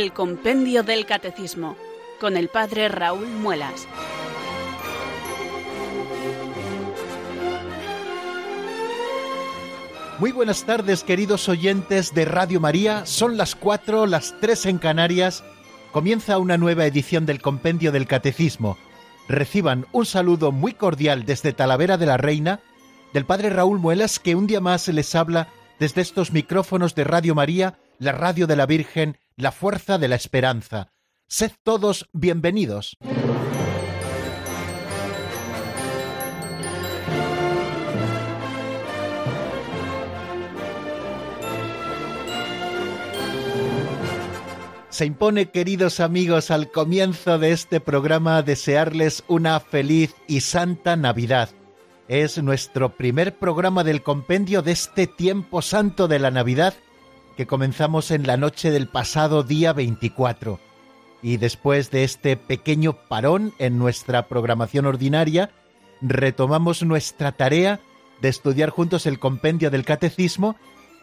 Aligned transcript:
el 0.00 0.14
Compendio 0.14 0.82
del 0.82 1.04
Catecismo 1.04 1.76
con 2.20 2.38
el 2.38 2.48
Padre 2.48 2.88
Raúl 2.88 3.26
Muelas. 3.26 3.86
Muy 10.18 10.32
buenas 10.32 10.64
tardes 10.64 11.04
queridos 11.04 11.50
oyentes 11.50 12.14
de 12.14 12.24
Radio 12.24 12.60
María, 12.60 13.04
son 13.04 13.36
las 13.36 13.54
cuatro, 13.54 14.06
las 14.06 14.34
tres 14.40 14.64
en 14.64 14.78
Canarias, 14.78 15.44
comienza 15.92 16.38
una 16.38 16.56
nueva 16.56 16.86
edición 16.86 17.26
del 17.26 17.42
Compendio 17.42 17.92
del 17.92 18.06
Catecismo. 18.06 18.78
Reciban 19.28 19.86
un 19.92 20.06
saludo 20.06 20.50
muy 20.50 20.72
cordial 20.72 21.26
desde 21.26 21.52
Talavera 21.52 21.98
de 21.98 22.06
la 22.06 22.16
Reina, 22.16 22.60
del 23.12 23.26
Padre 23.26 23.50
Raúl 23.50 23.78
Muelas 23.78 24.18
que 24.18 24.34
un 24.34 24.46
día 24.46 24.62
más 24.62 24.88
les 24.88 25.14
habla 25.14 25.48
desde 25.78 26.00
estos 26.00 26.32
micrófonos 26.32 26.94
de 26.94 27.04
Radio 27.04 27.34
María, 27.34 27.76
la 28.00 28.12
radio 28.12 28.46
de 28.46 28.56
la 28.56 28.64
Virgen, 28.64 29.18
la 29.36 29.52
fuerza 29.52 29.98
de 29.98 30.08
la 30.08 30.16
esperanza. 30.16 30.90
Sed 31.28 31.52
todos 31.62 32.08
bienvenidos. 32.12 32.96
Se 44.88 45.04
impone, 45.04 45.50
queridos 45.50 46.00
amigos, 46.00 46.50
al 46.50 46.70
comienzo 46.70 47.38
de 47.38 47.52
este 47.52 47.80
programa 47.80 48.42
desearles 48.42 49.24
una 49.28 49.60
feliz 49.60 50.14
y 50.26 50.40
santa 50.40 50.96
Navidad. 50.96 51.50
Es 52.08 52.42
nuestro 52.42 52.96
primer 52.96 53.36
programa 53.36 53.84
del 53.84 54.02
compendio 54.02 54.62
de 54.62 54.72
este 54.72 55.06
tiempo 55.06 55.60
santo 55.60 56.08
de 56.08 56.18
la 56.18 56.30
Navidad 56.30 56.74
que 57.36 57.46
comenzamos 57.46 58.10
en 58.10 58.26
la 58.26 58.36
noche 58.36 58.70
del 58.70 58.88
pasado 58.88 59.42
día 59.42 59.72
24. 59.72 60.60
Y 61.22 61.36
después 61.36 61.90
de 61.90 62.04
este 62.04 62.36
pequeño 62.36 62.94
parón 63.08 63.52
en 63.58 63.78
nuestra 63.78 64.28
programación 64.28 64.86
ordinaria, 64.86 65.50
retomamos 66.00 66.82
nuestra 66.82 67.32
tarea 67.32 67.80
de 68.20 68.28
estudiar 68.28 68.70
juntos 68.70 69.06
el 69.06 69.18
compendio 69.18 69.70
del 69.70 69.84
catecismo 69.84 70.56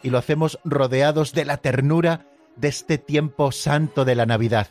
y 0.03 0.09
lo 0.09 0.17
hacemos 0.17 0.59
rodeados 0.63 1.33
de 1.33 1.45
la 1.45 1.57
ternura 1.57 2.25
de 2.55 2.67
este 2.67 2.97
tiempo 2.97 3.51
santo 3.51 4.05
de 4.05 4.15
la 4.15 4.25
Navidad. 4.25 4.67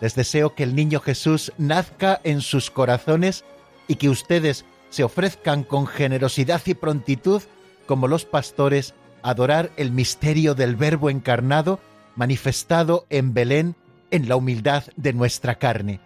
Les 0.00 0.14
deseo 0.14 0.54
que 0.54 0.64
el 0.64 0.74
niño 0.74 1.00
Jesús 1.00 1.52
nazca 1.58 2.20
en 2.24 2.40
sus 2.40 2.70
corazones 2.70 3.44
y 3.88 3.96
que 3.96 4.08
ustedes 4.08 4.64
se 4.90 5.04
ofrezcan 5.04 5.64
con 5.64 5.86
generosidad 5.86 6.60
y 6.66 6.74
prontitud, 6.74 7.42
como 7.86 8.08
los 8.08 8.24
pastores, 8.24 8.94
adorar 9.22 9.70
el 9.76 9.92
misterio 9.92 10.54
del 10.54 10.76
Verbo 10.76 11.10
encarnado 11.10 11.80
manifestado 12.16 13.06
en 13.10 13.34
Belén 13.34 13.76
en 14.10 14.28
la 14.28 14.36
humildad 14.36 14.84
de 14.96 15.12
nuestra 15.12 15.56
carne. 15.56 16.00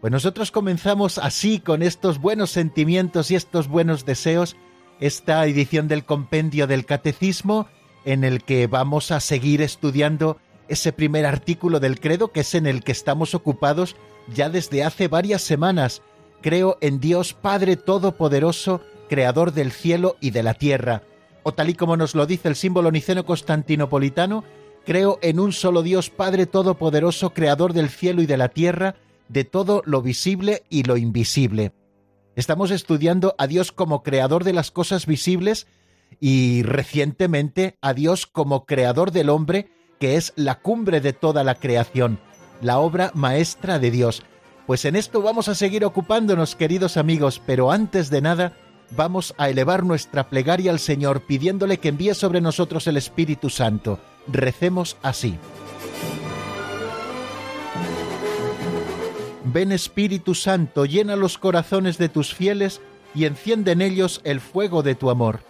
Pues 0.00 0.10
nosotros 0.10 0.50
comenzamos 0.50 1.18
así 1.18 1.60
con 1.60 1.82
estos 1.82 2.18
buenos 2.18 2.50
sentimientos 2.50 3.30
y 3.30 3.36
estos 3.36 3.68
buenos 3.68 4.04
deseos 4.04 4.56
esta 5.00 5.44
edición 5.46 5.88
del 5.88 6.04
compendio 6.04 6.66
del 6.66 6.86
catecismo 6.86 7.66
en 8.04 8.24
el 8.24 8.44
que 8.44 8.66
vamos 8.66 9.10
a 9.10 9.20
seguir 9.20 9.62
estudiando 9.62 10.38
ese 10.68 10.92
primer 10.92 11.26
artículo 11.26 11.80
del 11.80 12.00
credo 12.00 12.32
que 12.32 12.40
es 12.40 12.54
en 12.54 12.66
el 12.66 12.84
que 12.84 12.92
estamos 12.92 13.34
ocupados 13.34 13.96
ya 14.32 14.48
desde 14.48 14.84
hace 14.84 15.08
varias 15.08 15.42
semanas 15.42 16.02
creo 16.40 16.78
en 16.80 17.00
Dios 17.00 17.32
Padre 17.32 17.76
Todopoderoso, 17.76 18.82
Creador 19.08 19.52
del 19.52 19.72
cielo 19.72 20.16
y 20.20 20.30
de 20.30 20.42
la 20.42 20.54
tierra. 20.54 21.02
O 21.42 21.52
tal 21.52 21.70
y 21.70 21.74
como 21.74 21.96
nos 21.96 22.14
lo 22.14 22.26
dice 22.26 22.48
el 22.48 22.56
símbolo 22.56 22.90
niceno 22.90 23.24
constantinopolitano, 23.24 24.44
creo 24.84 25.18
en 25.22 25.40
un 25.40 25.52
solo 25.52 25.82
Dios 25.82 26.10
Padre 26.10 26.46
Todopoderoso, 26.46 27.30
Creador 27.30 27.72
del 27.72 27.88
cielo 27.88 28.22
y 28.22 28.26
de 28.26 28.36
la 28.36 28.48
tierra, 28.48 28.96
de 29.28 29.44
todo 29.44 29.82
lo 29.84 30.02
visible 30.02 30.62
y 30.68 30.84
lo 30.84 30.96
invisible. 30.96 31.72
Estamos 32.36 32.70
estudiando 32.70 33.34
a 33.38 33.46
Dios 33.46 33.72
como 33.72 34.02
Creador 34.02 34.44
de 34.44 34.52
las 34.52 34.70
cosas 34.70 35.06
visibles 35.06 35.66
y 36.20 36.62
recientemente 36.62 37.76
a 37.80 37.94
Dios 37.94 38.26
como 38.26 38.64
Creador 38.64 39.10
del 39.10 39.28
hombre, 39.28 39.70
que 39.98 40.16
es 40.16 40.32
la 40.36 40.60
cumbre 40.60 41.00
de 41.00 41.12
toda 41.12 41.44
la 41.44 41.56
creación, 41.56 42.20
la 42.60 42.78
obra 42.78 43.10
maestra 43.14 43.78
de 43.78 43.90
Dios. 43.90 44.22
Pues 44.66 44.84
en 44.84 44.96
esto 44.96 45.22
vamos 45.22 45.48
a 45.48 45.54
seguir 45.54 45.84
ocupándonos, 45.84 46.54
queridos 46.54 46.96
amigos, 46.96 47.42
pero 47.44 47.72
antes 47.72 48.10
de 48.10 48.20
nada 48.20 48.56
vamos 48.96 49.34
a 49.38 49.48
elevar 49.48 49.84
nuestra 49.84 50.28
plegaria 50.28 50.70
al 50.70 50.78
Señor 50.78 51.22
pidiéndole 51.22 51.78
que 51.78 51.88
envíe 51.88 52.14
sobre 52.14 52.40
nosotros 52.40 52.86
el 52.86 52.96
Espíritu 52.96 53.50
Santo. 53.50 53.98
Recemos 54.26 54.96
así. 55.02 55.38
Ven 59.44 59.72
Espíritu 59.72 60.34
Santo, 60.34 60.84
llena 60.84 61.16
los 61.16 61.36
corazones 61.36 61.98
de 61.98 62.08
tus 62.08 62.34
fieles 62.34 62.80
y 63.14 63.24
enciende 63.24 63.72
en 63.72 63.82
ellos 63.82 64.20
el 64.24 64.40
fuego 64.40 64.82
de 64.82 64.94
tu 64.94 65.10
amor. 65.10 65.40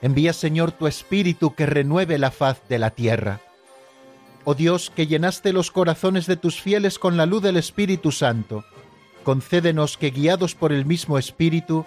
Envía 0.00 0.32
Señor 0.32 0.72
tu 0.72 0.86
Espíritu 0.86 1.54
que 1.54 1.66
renueve 1.66 2.18
la 2.18 2.30
faz 2.30 2.60
de 2.68 2.78
la 2.78 2.90
tierra. 2.90 3.40
Oh 4.44 4.54
Dios, 4.54 4.90
que 4.94 5.06
llenaste 5.06 5.52
los 5.52 5.70
corazones 5.70 6.26
de 6.26 6.36
tus 6.36 6.60
fieles 6.60 6.98
con 6.98 7.16
la 7.16 7.26
luz 7.26 7.42
del 7.42 7.56
Espíritu 7.56 8.12
Santo, 8.12 8.64
concédenos 9.22 9.96
que, 9.96 10.10
guiados 10.10 10.54
por 10.54 10.72
el 10.72 10.84
mismo 10.84 11.18
Espíritu, 11.18 11.86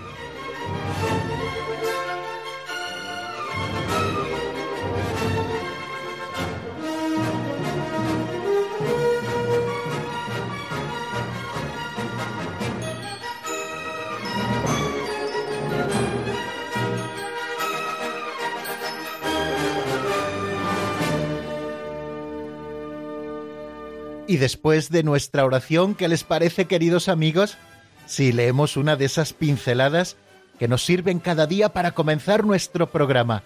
Y 24.31 24.37
después 24.37 24.89
de 24.89 25.03
nuestra 25.03 25.43
oración, 25.43 25.93
¿qué 25.93 26.07
les 26.07 26.23
parece, 26.23 26.63
queridos 26.63 27.09
amigos? 27.09 27.57
Si 28.05 28.31
leemos 28.31 28.77
una 28.77 28.95
de 28.95 29.03
esas 29.03 29.33
pinceladas 29.33 30.15
que 30.57 30.69
nos 30.69 30.85
sirven 30.85 31.19
cada 31.19 31.47
día 31.47 31.73
para 31.73 31.91
comenzar 31.91 32.45
nuestro 32.45 32.89
programa. 32.89 33.43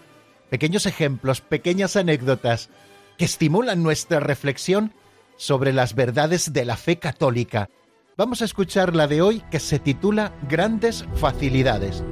Pequeños 0.51 0.85
ejemplos, 0.85 1.41
pequeñas 1.41 1.95
anécdotas 1.95 2.69
que 3.17 3.25
estimulan 3.25 3.81
nuestra 3.81 4.19
reflexión 4.19 4.93
sobre 5.37 5.73
las 5.73 5.95
verdades 5.95 6.53
de 6.53 6.65
la 6.65 6.77
fe 6.77 6.99
católica. 6.99 7.67
Vamos 8.15 8.43
a 8.43 8.45
escuchar 8.45 8.95
la 8.95 9.07
de 9.07 9.23
hoy 9.23 9.41
que 9.49 9.59
se 9.59 9.79
titula 9.79 10.33
Grandes 10.47 11.03
Facilidades. 11.15 12.03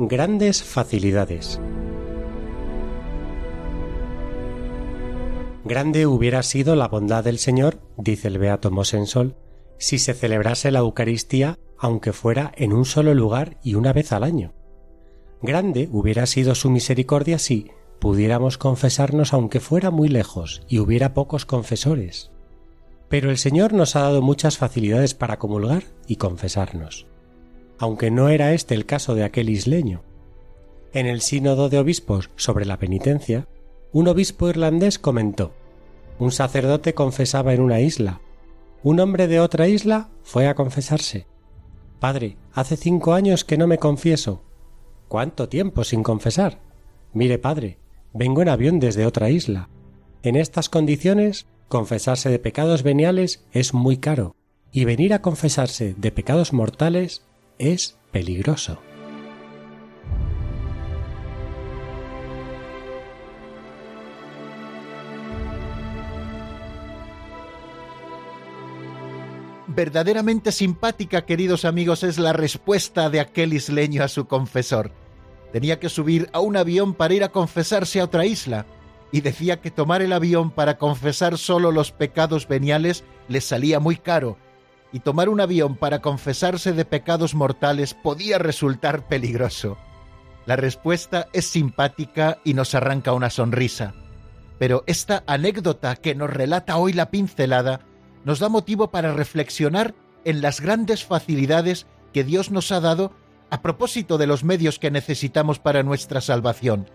Grandes 0.00 0.64
Facilidades. 0.64 1.60
Grande 5.70 6.04
hubiera 6.04 6.42
sido 6.42 6.74
la 6.74 6.88
bondad 6.88 7.22
del 7.22 7.38
Señor, 7.38 7.78
dice 7.96 8.26
el 8.26 8.38
Beato 8.38 8.72
Mosensol, 8.72 9.36
si 9.78 10.00
se 10.00 10.14
celebrase 10.14 10.72
la 10.72 10.80
Eucaristía 10.80 11.60
aunque 11.78 12.12
fuera 12.12 12.50
en 12.56 12.72
un 12.72 12.84
solo 12.84 13.14
lugar 13.14 13.56
y 13.62 13.76
una 13.76 13.92
vez 13.92 14.10
al 14.10 14.24
año. 14.24 14.52
Grande 15.42 15.88
hubiera 15.92 16.26
sido 16.26 16.56
su 16.56 16.70
misericordia 16.70 17.38
si 17.38 17.70
pudiéramos 18.00 18.58
confesarnos 18.58 19.32
aunque 19.32 19.60
fuera 19.60 19.92
muy 19.92 20.08
lejos 20.08 20.60
y 20.66 20.80
hubiera 20.80 21.14
pocos 21.14 21.46
confesores. 21.46 22.32
Pero 23.08 23.30
el 23.30 23.38
Señor 23.38 23.72
nos 23.72 23.94
ha 23.94 24.00
dado 24.00 24.22
muchas 24.22 24.58
facilidades 24.58 25.14
para 25.14 25.38
comulgar 25.38 25.84
y 26.08 26.16
confesarnos, 26.16 27.06
aunque 27.78 28.10
no 28.10 28.28
era 28.28 28.54
este 28.54 28.74
el 28.74 28.86
caso 28.86 29.14
de 29.14 29.22
aquel 29.22 29.48
isleño. 29.48 30.02
En 30.92 31.06
el 31.06 31.20
sínodo 31.20 31.68
de 31.68 31.78
obispos 31.78 32.28
sobre 32.34 32.64
la 32.64 32.80
penitencia, 32.80 33.46
un 33.92 34.08
obispo 34.08 34.48
irlandés 34.48 34.98
comentó 34.98 35.52
Un 36.20 36.32
sacerdote 36.32 36.92
confesaba 36.92 37.54
en 37.54 37.62
una 37.62 37.80
isla. 37.80 38.20
Un 38.82 39.00
hombre 39.00 39.26
de 39.26 39.40
otra 39.40 39.68
isla 39.68 40.10
fue 40.22 40.48
a 40.48 40.54
confesarse. 40.54 41.26
Padre, 41.98 42.36
hace 42.52 42.76
cinco 42.76 43.14
años 43.14 43.42
que 43.42 43.56
no 43.56 43.66
me 43.66 43.78
confieso. 43.78 44.42
¿Cuánto 45.08 45.48
tiempo 45.48 45.82
sin 45.82 46.02
confesar? 46.02 46.60
Mire, 47.14 47.38
padre, 47.38 47.78
vengo 48.12 48.42
en 48.42 48.50
avión 48.50 48.80
desde 48.80 49.06
otra 49.06 49.30
isla. 49.30 49.70
En 50.22 50.36
estas 50.36 50.68
condiciones, 50.68 51.46
confesarse 51.68 52.28
de 52.28 52.38
pecados 52.38 52.82
veniales 52.82 53.42
es 53.52 53.72
muy 53.72 53.96
caro, 53.96 54.36
y 54.72 54.84
venir 54.84 55.14
a 55.14 55.22
confesarse 55.22 55.94
de 55.96 56.12
pecados 56.12 56.52
mortales 56.52 57.22
es 57.58 57.96
peligroso. 58.12 58.78
Verdaderamente 69.72 70.50
simpática, 70.50 71.24
queridos 71.24 71.64
amigos, 71.64 72.02
es 72.02 72.18
la 72.18 72.32
respuesta 72.32 73.08
de 73.08 73.20
aquel 73.20 73.52
isleño 73.52 74.02
a 74.02 74.08
su 74.08 74.26
confesor. 74.26 74.90
Tenía 75.52 75.78
que 75.78 75.88
subir 75.88 76.28
a 76.32 76.40
un 76.40 76.56
avión 76.56 76.92
para 76.92 77.14
ir 77.14 77.22
a 77.22 77.28
confesarse 77.28 78.00
a 78.00 78.04
otra 78.04 78.26
isla, 78.26 78.66
y 79.12 79.20
decía 79.20 79.60
que 79.60 79.70
tomar 79.70 80.02
el 80.02 80.12
avión 80.12 80.50
para 80.50 80.76
confesar 80.76 81.38
solo 81.38 81.70
los 81.70 81.92
pecados 81.92 82.48
veniales 82.48 83.04
le 83.28 83.40
salía 83.40 83.78
muy 83.78 83.94
caro, 83.94 84.38
y 84.90 84.98
tomar 84.98 85.28
un 85.28 85.40
avión 85.40 85.76
para 85.76 86.00
confesarse 86.00 86.72
de 86.72 86.84
pecados 86.84 87.36
mortales 87.36 87.94
podía 87.94 88.38
resultar 88.38 89.06
peligroso. 89.06 89.78
La 90.46 90.56
respuesta 90.56 91.28
es 91.32 91.46
simpática 91.46 92.38
y 92.42 92.54
nos 92.54 92.74
arranca 92.74 93.12
una 93.12 93.30
sonrisa. 93.30 93.94
Pero 94.58 94.82
esta 94.88 95.22
anécdota 95.28 95.94
que 95.94 96.16
nos 96.16 96.28
relata 96.28 96.76
hoy 96.76 96.92
la 96.92 97.12
pincelada 97.12 97.82
nos 98.24 98.38
da 98.38 98.48
motivo 98.48 98.90
para 98.90 99.12
reflexionar 99.12 99.94
en 100.24 100.42
las 100.42 100.60
grandes 100.60 101.04
facilidades 101.04 101.86
que 102.12 102.24
Dios 102.24 102.50
nos 102.50 102.72
ha 102.72 102.80
dado 102.80 103.12
a 103.50 103.62
propósito 103.62 104.18
de 104.18 104.26
los 104.26 104.44
medios 104.44 104.78
que 104.78 104.90
necesitamos 104.90 105.58
para 105.58 105.82
nuestra 105.82 106.20
salvación, 106.20 106.88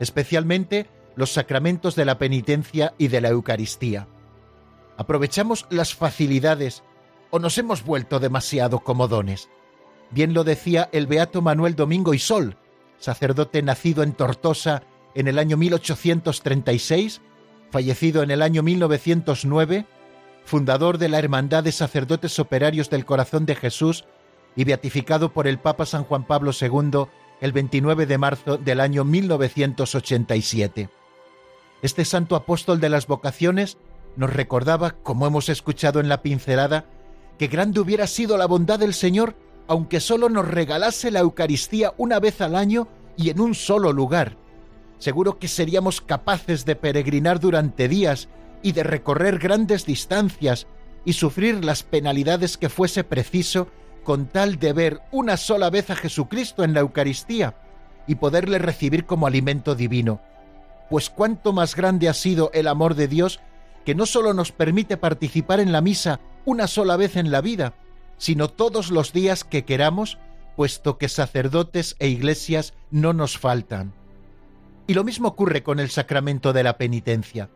especialmente 0.00 0.86
los 1.16 1.32
sacramentos 1.32 1.94
de 1.96 2.04
la 2.04 2.18
penitencia 2.18 2.94
y 2.98 3.08
de 3.08 3.20
la 3.20 3.28
Eucaristía. 3.28 4.08
¿Aprovechamos 4.96 5.66
las 5.70 5.94
facilidades 5.94 6.82
o 7.30 7.38
nos 7.38 7.58
hemos 7.58 7.84
vuelto 7.84 8.18
demasiado 8.18 8.80
comodones? 8.80 9.48
Bien 10.10 10.34
lo 10.34 10.44
decía 10.44 10.88
el 10.92 11.06
beato 11.06 11.42
Manuel 11.42 11.76
Domingo 11.76 12.14
y 12.14 12.18
Sol, 12.18 12.56
sacerdote 12.98 13.62
nacido 13.62 14.02
en 14.02 14.12
Tortosa 14.12 14.82
en 15.14 15.28
el 15.28 15.38
año 15.38 15.56
1836, 15.56 17.20
fallecido 17.70 18.22
en 18.22 18.30
el 18.30 18.42
año 18.42 18.62
1909, 18.62 19.86
fundador 20.44 20.98
de 20.98 21.08
la 21.08 21.18
Hermandad 21.18 21.64
de 21.64 21.72
Sacerdotes 21.72 22.38
Operarios 22.38 22.90
del 22.90 23.04
Corazón 23.04 23.46
de 23.46 23.54
Jesús 23.54 24.04
y 24.56 24.64
beatificado 24.64 25.32
por 25.32 25.46
el 25.46 25.58
Papa 25.58 25.86
San 25.86 26.04
Juan 26.04 26.26
Pablo 26.26 26.52
II 26.58 27.06
el 27.40 27.52
29 27.52 28.06
de 28.06 28.18
marzo 28.18 28.56
del 28.56 28.80
año 28.80 29.04
1987. 29.04 30.88
Este 31.82 32.04
santo 32.04 32.36
apóstol 32.36 32.80
de 32.80 32.88
las 32.90 33.06
vocaciones 33.06 33.78
nos 34.16 34.32
recordaba, 34.32 34.90
como 35.02 35.26
hemos 35.26 35.48
escuchado 35.48 36.00
en 36.00 36.08
la 36.08 36.20
pincelada, 36.20 36.84
que 37.38 37.46
grande 37.46 37.80
hubiera 37.80 38.06
sido 38.06 38.36
la 38.36 38.46
bondad 38.46 38.78
del 38.78 38.92
Señor 38.92 39.34
aunque 39.70 40.00
solo 40.00 40.28
nos 40.28 40.48
regalase 40.48 41.12
la 41.12 41.20
Eucaristía 41.20 41.94
una 41.96 42.18
vez 42.18 42.40
al 42.40 42.56
año 42.56 42.88
y 43.16 43.30
en 43.30 43.38
un 43.38 43.54
solo 43.54 43.92
lugar. 43.92 44.36
Seguro 44.98 45.38
que 45.38 45.46
seríamos 45.46 46.00
capaces 46.00 46.64
de 46.64 46.74
peregrinar 46.74 47.38
durante 47.38 47.86
días 47.86 48.28
y 48.62 48.72
de 48.72 48.82
recorrer 48.82 49.38
grandes 49.38 49.86
distancias 49.86 50.66
y 51.04 51.14
sufrir 51.14 51.64
las 51.64 51.82
penalidades 51.82 52.56
que 52.56 52.68
fuese 52.68 53.04
preciso 53.04 53.68
con 54.04 54.26
tal 54.26 54.58
de 54.58 54.72
ver 54.72 55.00
una 55.12 55.36
sola 55.36 55.70
vez 55.70 55.90
a 55.90 55.96
Jesucristo 55.96 56.64
en 56.64 56.74
la 56.74 56.80
Eucaristía 56.80 57.54
y 58.06 58.16
poderle 58.16 58.58
recibir 58.58 59.06
como 59.06 59.26
alimento 59.26 59.74
divino. 59.74 60.20
Pues 60.88 61.10
cuánto 61.10 61.52
más 61.52 61.76
grande 61.76 62.08
ha 62.08 62.14
sido 62.14 62.50
el 62.52 62.66
amor 62.66 62.94
de 62.94 63.08
Dios 63.08 63.40
que 63.84 63.94
no 63.94 64.06
solo 64.06 64.34
nos 64.34 64.52
permite 64.52 64.96
participar 64.96 65.60
en 65.60 65.72
la 65.72 65.80
misa 65.80 66.20
una 66.44 66.66
sola 66.66 66.96
vez 66.96 67.16
en 67.16 67.30
la 67.30 67.40
vida, 67.40 67.74
sino 68.18 68.48
todos 68.48 68.90
los 68.90 69.12
días 69.12 69.44
que 69.44 69.64
queramos, 69.64 70.18
puesto 70.56 70.98
que 70.98 71.08
sacerdotes 71.08 71.96
e 71.98 72.08
iglesias 72.08 72.74
no 72.90 73.12
nos 73.12 73.38
faltan. 73.38 73.94
Y 74.86 74.94
lo 74.94 75.04
mismo 75.04 75.28
ocurre 75.28 75.62
con 75.62 75.78
el 75.78 75.90
sacramento 75.90 76.52
de 76.52 76.64
la 76.64 76.76
penitencia. 76.76 77.48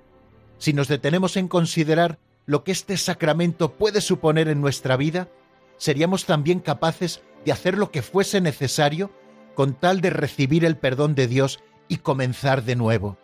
Si 0.59 0.73
nos 0.73 0.89
detenemos 0.89 1.37
en 1.37 1.49
considerar 1.49 2.19
lo 2.47 2.65
que 2.65 2.73
este 2.73 2.97
sacramento 2.97 3.73
puede 3.73 4.01
suponer 4.01 4.49
en 4.49 4.61
nuestra 4.61 4.97
vida, 4.97 5.29
seríamos 5.77 6.25
también 6.25 6.61
capaces 6.61 7.23
de 7.45 7.53
hacer 7.53 7.77
lo 7.77 7.91
que 7.91 8.03
fuese 8.03 8.41
necesario 8.41 9.11
con 9.55 9.75
tal 9.75 10.01
de 10.01 10.11
recibir 10.11 10.65
el 10.65 10.77
perdón 10.77 11.15
de 11.15 11.27
Dios 11.27 11.61
y 11.89 11.99
comenzar 11.99 12.65
de 12.65 12.77
nuevo. 12.77 13.19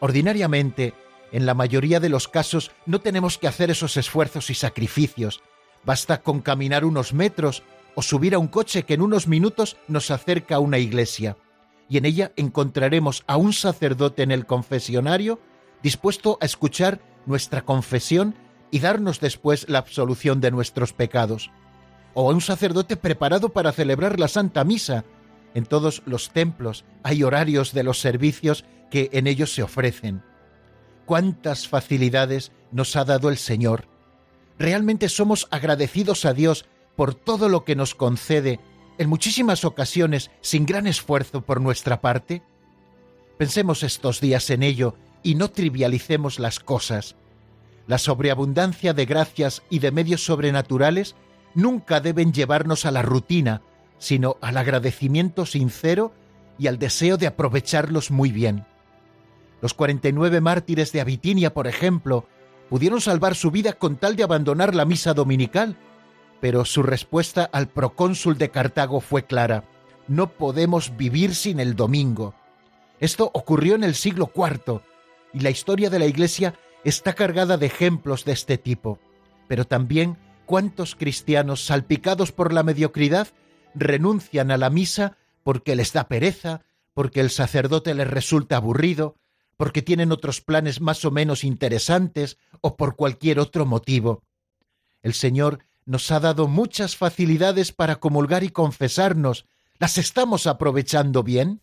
Ordinariamente, 0.00 0.94
en 1.32 1.46
la 1.46 1.54
mayoría 1.54 2.00
de 2.00 2.08
los 2.08 2.28
casos 2.28 2.70
no 2.86 3.00
tenemos 3.00 3.38
que 3.38 3.48
hacer 3.48 3.70
esos 3.70 3.96
esfuerzos 3.96 4.50
y 4.50 4.54
sacrificios, 4.54 5.42
Basta 5.84 6.22
con 6.22 6.40
caminar 6.40 6.84
unos 6.84 7.12
metros 7.12 7.62
o 7.94 8.02
subir 8.02 8.34
a 8.34 8.38
un 8.38 8.48
coche 8.48 8.82
que 8.84 8.94
en 8.94 9.00
unos 9.00 9.26
minutos 9.26 9.76
nos 9.88 10.10
acerca 10.10 10.56
a 10.56 10.60
una 10.60 10.78
iglesia, 10.78 11.36
y 11.88 11.96
en 11.96 12.04
ella 12.04 12.32
encontraremos 12.36 13.24
a 13.26 13.36
un 13.36 13.52
sacerdote 13.52 14.22
en 14.22 14.30
el 14.30 14.46
confesionario 14.46 15.40
dispuesto 15.82 16.38
a 16.40 16.46
escuchar 16.46 17.00
nuestra 17.26 17.62
confesión 17.62 18.34
y 18.70 18.80
darnos 18.80 19.20
después 19.20 19.68
la 19.68 19.78
absolución 19.78 20.40
de 20.40 20.50
nuestros 20.50 20.92
pecados, 20.92 21.50
o 22.14 22.30
a 22.30 22.34
un 22.34 22.40
sacerdote 22.40 22.96
preparado 22.96 23.50
para 23.50 23.72
celebrar 23.72 24.18
la 24.18 24.28
Santa 24.28 24.64
Misa. 24.64 25.04
En 25.54 25.64
todos 25.64 26.02
los 26.04 26.30
templos 26.30 26.84
hay 27.02 27.22
horarios 27.22 27.72
de 27.72 27.82
los 27.82 28.00
servicios 28.00 28.64
que 28.90 29.10
en 29.12 29.26
ellos 29.26 29.54
se 29.54 29.62
ofrecen. 29.62 30.22
Cuántas 31.06 31.68
facilidades 31.68 32.52
nos 32.70 32.96
ha 32.96 33.04
dado 33.04 33.30
el 33.30 33.38
Señor 33.38 33.86
¿Realmente 34.58 35.08
somos 35.08 35.46
agradecidos 35.50 36.24
a 36.24 36.34
Dios 36.34 36.66
por 36.96 37.14
todo 37.14 37.48
lo 37.48 37.64
que 37.64 37.76
nos 37.76 37.94
concede, 37.94 38.58
en 38.98 39.08
muchísimas 39.08 39.64
ocasiones 39.64 40.30
sin 40.40 40.66
gran 40.66 40.88
esfuerzo 40.88 41.42
por 41.42 41.60
nuestra 41.60 42.00
parte? 42.00 42.42
Pensemos 43.38 43.84
estos 43.84 44.20
días 44.20 44.50
en 44.50 44.64
ello 44.64 44.96
y 45.22 45.34
no 45.34 45.48
trivialicemos 45.48 46.38
las 46.38 46.60
cosas. 46.60 47.16
La 47.86 47.98
sobreabundancia 47.98 48.92
de 48.92 49.06
gracias 49.06 49.62
y 49.70 49.78
de 49.78 49.90
medios 49.90 50.24
sobrenaturales 50.24 51.16
nunca 51.54 52.00
deben 52.00 52.32
llevarnos 52.32 52.84
a 52.84 52.90
la 52.90 53.02
rutina, 53.02 53.62
sino 53.98 54.36
al 54.40 54.56
agradecimiento 54.56 55.46
sincero 55.46 56.12
y 56.58 56.66
al 56.66 56.78
deseo 56.78 57.16
de 57.16 57.26
aprovecharlos 57.26 58.10
muy 58.10 58.30
bien. 58.30 58.66
Los 59.60 59.74
49 59.74 60.40
mártires 60.40 60.92
de 60.92 61.00
Abitinia, 61.00 61.52
por 61.52 61.66
ejemplo, 61.66 62.26
pudieron 62.68 63.00
salvar 63.00 63.34
su 63.34 63.50
vida 63.50 63.72
con 63.72 63.96
tal 63.96 64.16
de 64.16 64.22
abandonar 64.22 64.74
la 64.74 64.84
misa 64.84 65.14
dominical, 65.14 65.76
pero 66.40 66.64
su 66.64 66.82
respuesta 66.82 67.48
al 67.52 67.68
procónsul 67.68 68.38
de 68.38 68.50
Cartago 68.50 69.00
fue 69.00 69.24
clara. 69.24 69.64
No 70.06 70.30
podemos 70.30 70.96
vivir 70.96 71.34
sin 71.34 71.58
el 71.58 71.74
domingo. 71.74 72.34
Esto 73.00 73.30
ocurrió 73.34 73.74
en 73.74 73.84
el 73.84 73.94
siglo 73.94 74.30
IV, 74.34 74.80
y 75.32 75.40
la 75.40 75.50
historia 75.50 75.90
de 75.90 75.98
la 75.98 76.06
Iglesia 76.06 76.54
está 76.84 77.14
cargada 77.14 77.56
de 77.56 77.66
ejemplos 77.66 78.24
de 78.24 78.32
este 78.32 78.58
tipo. 78.58 78.98
Pero 79.46 79.64
también 79.64 80.16
cuántos 80.46 80.94
cristianos 80.94 81.64
salpicados 81.64 82.32
por 82.32 82.52
la 82.52 82.62
mediocridad 82.62 83.28
renuncian 83.74 84.50
a 84.50 84.56
la 84.56 84.70
misa 84.70 85.16
porque 85.42 85.76
les 85.76 85.92
da 85.92 86.08
pereza, 86.08 86.62
porque 86.94 87.20
el 87.20 87.30
sacerdote 87.30 87.94
les 87.94 88.08
resulta 88.08 88.56
aburrido, 88.56 89.16
porque 89.56 89.82
tienen 89.82 90.12
otros 90.12 90.40
planes 90.40 90.80
más 90.80 91.04
o 91.04 91.10
menos 91.10 91.44
interesantes 91.44 92.38
o 92.60 92.76
por 92.76 92.96
cualquier 92.96 93.40
otro 93.40 93.66
motivo. 93.66 94.22
El 95.02 95.14
Señor 95.14 95.64
nos 95.84 96.10
ha 96.10 96.20
dado 96.20 96.48
muchas 96.48 96.96
facilidades 96.96 97.72
para 97.72 97.96
comulgar 97.96 98.44
y 98.44 98.50
confesarnos. 98.50 99.46
¿Las 99.78 99.96
estamos 99.96 100.46
aprovechando 100.46 101.22
bien? 101.22 101.60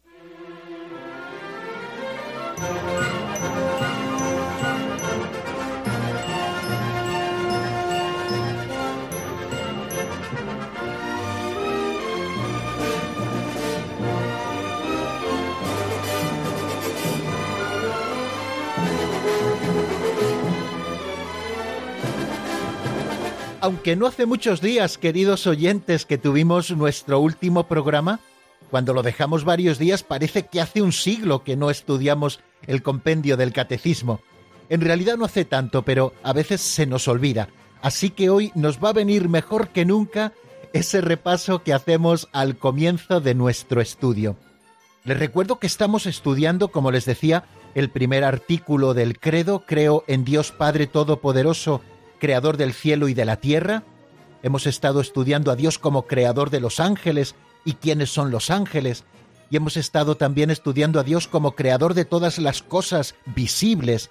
Aunque 23.66 23.96
no 23.96 24.06
hace 24.06 24.28
muchos 24.28 24.62
días, 24.62 25.00
queridos 25.00 25.48
oyentes, 25.48 26.06
que 26.06 26.20
tuvimos 26.20 26.70
nuestro 26.70 27.20
último 27.20 27.64
programa, 27.64 28.20
cuando 28.70 28.94
lo 28.94 29.02
dejamos 29.02 29.44
varios 29.44 29.80
días 29.80 30.04
parece 30.04 30.46
que 30.46 30.62
hace 30.62 30.84
un 30.84 30.92
siglo 30.92 31.44
que 31.44 31.56
no 31.56 31.72
estudiamos 31.72 32.42
el 32.68 32.84
compendio 32.84 33.38
del 33.38 33.54
catecismo. 33.54 34.20
En 34.70 34.82
realidad 34.82 35.18
no 35.18 35.26
hace 35.26 35.46
tanto, 35.46 35.82
pero 35.82 36.14
a 36.22 36.32
veces 36.32 36.62
se 36.62 36.86
nos 36.86 37.08
olvida. 37.08 37.50
Así 37.82 38.12
que 38.12 38.30
hoy 38.30 38.52
nos 38.54 38.78
va 38.78 38.90
a 38.90 38.94
venir 38.94 39.30
mejor 39.30 39.70
que 39.70 39.84
nunca 39.84 40.32
ese 40.72 41.02
repaso 41.02 41.64
que 41.64 41.74
hacemos 41.74 42.30
al 42.34 42.58
comienzo 42.58 43.20
de 43.20 43.34
nuestro 43.34 43.82
estudio. 43.82 44.36
Les 45.06 45.18
recuerdo 45.18 45.58
que 45.58 45.66
estamos 45.66 46.06
estudiando, 46.06 46.68
como 46.68 46.92
les 46.92 47.06
decía, 47.06 47.46
el 47.74 47.90
primer 47.90 48.26
artículo 48.26 48.94
del 48.94 49.20
credo, 49.20 49.64
creo 49.66 50.04
en 50.06 50.24
Dios 50.24 50.52
Padre 50.52 50.86
Todopoderoso, 50.86 51.82
creador 52.20 52.58
del 52.58 52.74
cielo 52.74 53.08
y 53.08 53.14
de 53.14 53.26
la 53.26 53.38
tierra. 53.38 53.84
Hemos 54.44 54.68
estado 54.68 55.02
estudiando 55.02 55.52
a 55.52 55.56
Dios 55.56 55.80
como 55.80 56.08
creador 56.08 56.50
de 56.50 56.60
los 56.60 56.80
ángeles 56.80 57.36
y 57.64 57.74
quiénes 57.74 58.12
son 58.12 58.32
los 58.32 58.50
ángeles. 58.50 59.04
Y 59.50 59.58
hemos 59.58 59.78
estado 59.78 60.16
también 60.16 60.50
estudiando 60.50 61.00
a 61.00 61.04
Dios 61.04 61.28
como 61.28 61.56
creador 61.56 61.94
de 61.94 62.06
todas 62.06 62.40
las 62.40 62.62
cosas 62.62 63.16
visibles, 63.26 64.10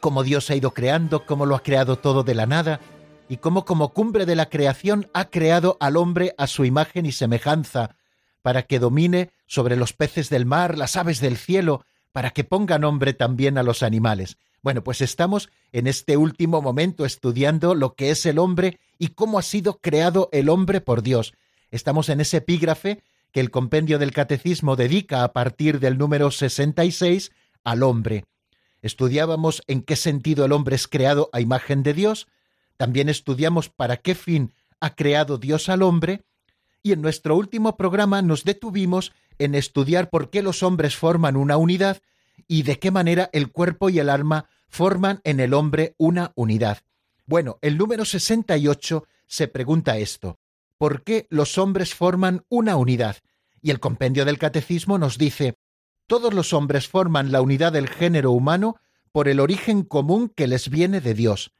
cómo 0.00 0.22
Dios 0.22 0.50
ha 0.50 0.56
ido 0.56 0.72
creando, 0.72 1.26
cómo 1.26 1.46
lo 1.46 1.54
ha 1.54 1.62
creado 1.62 1.96
todo 1.96 2.22
de 2.22 2.34
la 2.34 2.46
nada, 2.46 2.80
y 3.28 3.38
cómo 3.38 3.64
como 3.64 3.90
cumbre 3.90 4.26
de 4.26 4.36
la 4.36 4.48
creación 4.48 5.08
ha 5.14 5.26
creado 5.26 5.76
al 5.80 5.96
hombre 5.96 6.34
a 6.38 6.46
su 6.46 6.64
imagen 6.64 7.06
y 7.06 7.12
semejanza, 7.12 7.96
para 8.42 8.62
que 8.62 8.78
domine 8.78 9.30
sobre 9.46 9.76
los 9.76 9.92
peces 9.92 10.28
del 10.28 10.44
mar, 10.44 10.76
las 10.76 10.96
aves 10.96 11.20
del 11.20 11.36
cielo, 11.36 11.84
para 12.12 12.30
que 12.30 12.44
ponga 12.44 12.78
nombre 12.78 13.14
también 13.14 13.58
a 13.58 13.62
los 13.62 13.82
animales. 13.82 14.36
Bueno, 14.62 14.84
pues 14.84 15.00
estamos 15.00 15.50
en 15.72 15.88
este 15.88 16.16
último 16.16 16.62
momento 16.62 17.04
estudiando 17.04 17.74
lo 17.74 17.94
que 17.94 18.10
es 18.10 18.24
el 18.26 18.38
hombre 18.38 18.78
y 18.96 19.08
cómo 19.08 19.40
ha 19.40 19.42
sido 19.42 19.78
creado 19.80 20.28
el 20.32 20.48
hombre 20.48 20.80
por 20.80 21.02
Dios. 21.02 21.34
Estamos 21.72 22.08
en 22.08 22.20
ese 22.20 22.36
epígrafe 22.36 23.02
que 23.32 23.40
el 23.40 23.50
compendio 23.50 23.98
del 23.98 24.12
catecismo 24.12 24.76
dedica 24.76 25.24
a 25.24 25.32
partir 25.32 25.80
del 25.80 25.98
número 25.98 26.30
66 26.30 27.32
al 27.64 27.82
hombre. 27.82 28.24
Estudiábamos 28.82 29.62
en 29.66 29.82
qué 29.82 29.96
sentido 29.96 30.44
el 30.44 30.52
hombre 30.52 30.76
es 30.76 30.86
creado 30.86 31.28
a 31.32 31.40
imagen 31.40 31.82
de 31.82 31.94
Dios, 31.94 32.28
también 32.76 33.08
estudiamos 33.08 33.68
para 33.68 33.96
qué 33.96 34.14
fin 34.14 34.54
ha 34.80 34.94
creado 34.94 35.38
Dios 35.38 35.68
al 35.68 35.82
hombre, 35.82 36.22
y 36.82 36.92
en 36.92 37.00
nuestro 37.00 37.36
último 37.36 37.76
programa 37.76 38.22
nos 38.22 38.44
detuvimos 38.44 39.12
en 39.38 39.54
estudiar 39.54 40.10
por 40.10 40.30
qué 40.30 40.42
los 40.42 40.62
hombres 40.62 40.96
forman 40.96 41.36
una 41.36 41.56
unidad 41.56 42.02
y 42.48 42.62
de 42.62 42.78
qué 42.78 42.90
manera 42.90 43.30
el 43.32 43.50
cuerpo 43.50 43.90
y 43.90 43.98
el 43.98 44.08
alma 44.08 44.46
forman 44.68 45.20
en 45.24 45.40
el 45.40 45.54
hombre 45.54 45.94
una 45.98 46.32
unidad. 46.34 46.78
Bueno, 47.26 47.58
el 47.62 47.78
número 47.78 48.04
68 48.04 49.06
se 49.26 49.48
pregunta 49.48 49.98
esto 49.98 50.38
por 50.82 51.04
qué 51.04 51.28
los 51.30 51.58
hombres 51.58 51.94
forman 51.94 52.44
una 52.48 52.74
unidad. 52.74 53.18
Y 53.60 53.70
el 53.70 53.78
compendio 53.78 54.24
del 54.24 54.36
catecismo 54.36 54.98
nos 54.98 55.16
dice, 55.16 55.54
todos 56.08 56.34
los 56.34 56.52
hombres 56.52 56.88
forman 56.88 57.30
la 57.30 57.40
unidad 57.40 57.72
del 57.72 57.88
género 57.88 58.32
humano 58.32 58.80
por 59.12 59.28
el 59.28 59.38
origen 59.38 59.84
común 59.84 60.28
que 60.28 60.48
les 60.48 60.70
viene 60.70 61.00
de 61.00 61.14
Dios. 61.14 61.52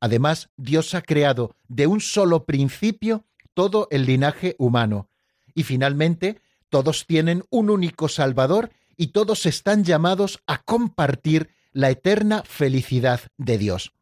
Además, 0.00 0.50
Dios 0.58 0.92
ha 0.92 1.00
creado 1.00 1.56
de 1.68 1.86
un 1.86 2.02
solo 2.02 2.44
principio 2.44 3.24
todo 3.54 3.88
el 3.90 4.04
linaje 4.04 4.54
humano. 4.58 5.08
Y 5.54 5.62
finalmente, 5.62 6.42
todos 6.68 7.06
tienen 7.06 7.44
un 7.48 7.70
único 7.70 8.10
Salvador 8.10 8.70
y 8.98 9.08
todos 9.08 9.46
están 9.46 9.84
llamados 9.84 10.42
a 10.46 10.62
compartir 10.62 11.48
la 11.72 11.88
eterna 11.88 12.42
felicidad 12.42 13.20
de 13.38 13.56
Dios. 13.56 13.92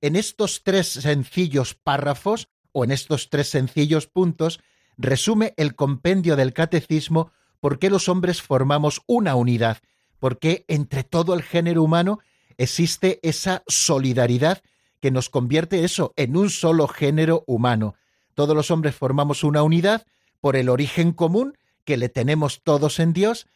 En 0.00 0.16
estos 0.16 0.62
tres 0.62 0.86
sencillos 0.86 1.74
párrafos 1.74 2.48
o 2.72 2.84
en 2.84 2.92
estos 2.92 3.28
tres 3.28 3.48
sencillos 3.48 4.06
puntos, 4.06 4.60
resume 4.96 5.52
el 5.56 5.74
compendio 5.74 6.36
del 6.36 6.52
catecismo 6.52 7.32
por 7.60 7.78
qué 7.78 7.90
los 7.90 8.08
hombres 8.08 8.40
formamos 8.40 9.02
una 9.06 9.34
unidad, 9.34 9.78
por 10.20 10.38
qué 10.38 10.64
entre 10.68 11.02
todo 11.02 11.34
el 11.34 11.42
género 11.42 11.82
humano 11.82 12.20
existe 12.56 13.18
esa 13.22 13.64
solidaridad 13.66 14.62
que 15.00 15.10
nos 15.10 15.28
convierte 15.28 15.84
eso 15.84 16.12
en 16.16 16.36
un 16.36 16.50
solo 16.50 16.86
género 16.86 17.42
humano. 17.46 17.96
Todos 18.34 18.54
los 18.54 18.70
hombres 18.70 18.94
formamos 18.94 19.42
una 19.42 19.62
unidad 19.62 20.06
por 20.40 20.56
el 20.56 20.68
origen 20.68 21.12
común 21.12 21.58
que 21.84 21.96
le 21.96 22.08
tenemos 22.08 22.62
todos 22.62 23.00
en 23.00 23.12
Dios, 23.12 23.46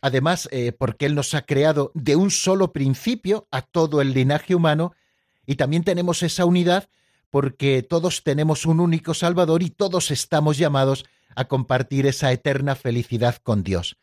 además 0.00 0.48
eh, 0.50 0.72
porque 0.72 1.06
Él 1.06 1.14
nos 1.14 1.34
ha 1.34 1.42
creado 1.42 1.92
de 1.94 2.16
un 2.16 2.30
solo 2.30 2.72
principio 2.72 3.46
a 3.50 3.62
todo 3.62 4.00
el 4.00 4.14
linaje 4.14 4.54
humano, 4.54 4.94
y 5.46 5.56
también 5.56 5.82
tenemos 5.82 6.22
esa 6.22 6.44
unidad 6.44 6.88
porque 7.30 7.82
todos 7.82 8.22
tenemos 8.24 8.66
un 8.66 8.80
único 8.80 9.14
Salvador 9.14 9.62
y 9.62 9.70
todos 9.70 10.10
estamos 10.10 10.58
llamados 10.58 11.04
a 11.34 11.46
compartir 11.46 12.06
esa 12.06 12.32
eterna 12.32 12.74
felicidad 12.74 13.36
con 13.42 13.62
Dios. 13.62 13.96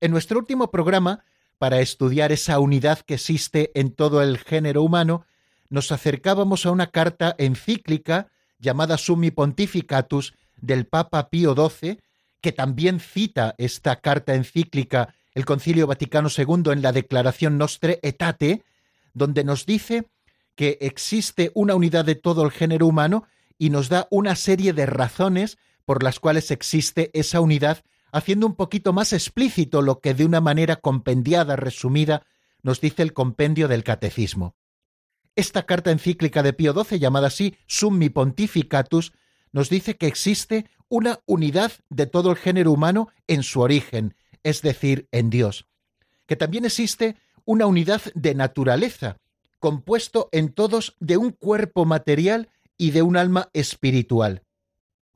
En 0.00 0.10
nuestro 0.10 0.38
último 0.38 0.70
programa, 0.70 1.24
para 1.58 1.80
estudiar 1.80 2.32
esa 2.32 2.58
unidad 2.58 3.00
que 3.00 3.14
existe 3.14 3.70
en 3.74 3.92
todo 3.92 4.22
el 4.22 4.38
género 4.38 4.82
humano, 4.82 5.26
nos 5.68 5.92
acercábamos 5.92 6.64
a 6.64 6.70
una 6.70 6.90
carta 6.90 7.34
encíclica 7.38 8.28
llamada 8.58 8.96
Summi 8.96 9.30
Pontificatus 9.30 10.34
del 10.56 10.86
Papa 10.86 11.28
Pío 11.28 11.54
XII, 11.54 12.00
que 12.40 12.52
también 12.52 12.98
cita 13.00 13.54
esta 13.58 13.96
carta 13.96 14.34
encíclica 14.34 15.14
el 15.40 15.46
Concilio 15.46 15.86
Vaticano 15.86 16.28
II 16.28 16.70
en 16.70 16.82
la 16.82 16.92
Declaración 16.92 17.56
Nostre 17.56 17.98
Etate, 18.02 18.62
donde 19.14 19.42
nos 19.42 19.64
dice 19.64 20.10
que 20.54 20.76
existe 20.82 21.50
una 21.54 21.74
unidad 21.74 22.04
de 22.04 22.14
todo 22.14 22.44
el 22.44 22.50
género 22.50 22.86
humano 22.86 23.24
y 23.56 23.70
nos 23.70 23.88
da 23.88 24.06
una 24.10 24.36
serie 24.36 24.74
de 24.74 24.84
razones 24.84 25.56
por 25.86 26.02
las 26.02 26.20
cuales 26.20 26.50
existe 26.50 27.10
esa 27.14 27.40
unidad, 27.40 27.82
haciendo 28.12 28.46
un 28.46 28.54
poquito 28.54 28.92
más 28.92 29.14
explícito 29.14 29.80
lo 29.80 30.00
que 30.00 30.12
de 30.12 30.26
una 30.26 30.42
manera 30.42 30.76
compendiada, 30.76 31.56
resumida, 31.56 32.26
nos 32.62 32.82
dice 32.82 33.02
el 33.02 33.14
compendio 33.14 33.66
del 33.66 33.82
catecismo. 33.82 34.54
Esta 35.36 35.64
carta 35.64 35.90
encíclica 35.90 36.42
de 36.42 36.52
Pío 36.52 36.74
XII, 36.74 36.98
llamada 36.98 37.28
así 37.28 37.56
Summi 37.66 38.10
Pontificatus, 38.10 39.12
nos 39.52 39.70
dice 39.70 39.96
que 39.96 40.06
existe 40.06 40.66
una 40.90 41.20
unidad 41.24 41.72
de 41.88 42.06
todo 42.06 42.30
el 42.30 42.36
género 42.36 42.72
humano 42.72 43.08
en 43.26 43.42
su 43.42 43.62
origen, 43.62 44.14
es 44.42 44.62
decir, 44.62 45.08
en 45.12 45.30
Dios, 45.30 45.66
que 46.26 46.36
también 46.36 46.64
existe 46.64 47.16
una 47.44 47.66
unidad 47.66 48.00
de 48.14 48.34
naturaleza, 48.34 49.16
compuesto 49.58 50.28
en 50.32 50.52
todos 50.52 50.96
de 51.00 51.16
un 51.16 51.30
cuerpo 51.30 51.84
material 51.84 52.48
y 52.76 52.92
de 52.92 53.02
un 53.02 53.16
alma 53.16 53.50
espiritual. 53.52 54.42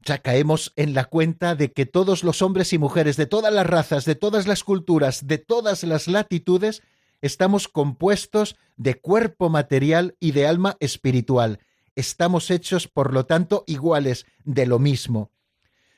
Ya 0.02 0.18
caemos 0.18 0.72
en 0.76 0.92
la 0.92 1.06
cuenta 1.06 1.54
de 1.54 1.72
que 1.72 1.86
todos 1.86 2.24
los 2.24 2.42
hombres 2.42 2.72
y 2.74 2.78
mujeres 2.78 3.16
de 3.16 3.26
todas 3.26 3.52
las 3.52 3.66
razas, 3.66 4.04
de 4.04 4.14
todas 4.14 4.46
las 4.46 4.62
culturas, 4.62 5.26
de 5.26 5.38
todas 5.38 5.82
las 5.82 6.08
latitudes, 6.08 6.82
estamos 7.22 7.68
compuestos 7.68 8.56
de 8.76 9.00
cuerpo 9.00 9.48
material 9.48 10.14
y 10.20 10.32
de 10.32 10.46
alma 10.46 10.76
espiritual. 10.80 11.60
Estamos 11.96 12.50
hechos, 12.50 12.86
por 12.86 13.14
lo 13.14 13.24
tanto, 13.24 13.64
iguales 13.66 14.26
de 14.44 14.66
lo 14.66 14.78
mismo. 14.78 15.30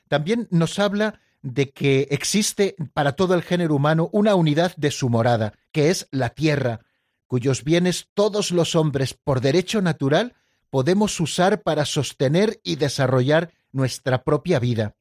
También 0.09 0.47
nos 0.50 0.78
habla 0.78 1.21
de 1.47 1.71
que 1.71 2.09
existe 2.11 2.75
para 2.93 3.12
todo 3.12 3.35
el 3.35 3.43
género 3.43 3.76
humano 3.76 4.11
una 4.12 4.35
unidad 4.35 4.75
de 4.76 4.91
su 4.91 5.09
morada, 5.09 5.53
que 5.71 5.91
es 5.91 6.09
la 6.11 6.31
tierra, 6.31 6.81
cuyos 7.29 7.62
bienes 7.62 8.09
todos 8.15 8.50
los 8.50 8.75
hombres 8.75 9.15
por 9.15 9.41
derecho 9.41 9.81
natural 9.81 10.35
podemos 10.71 11.21
usar 11.21 11.62
para 11.62 11.85
sostener 11.85 12.61
y 12.65 12.75
desarrollar 12.76 13.53
nuestra 13.71 14.25
propia 14.25 14.59
vida. 14.59 14.97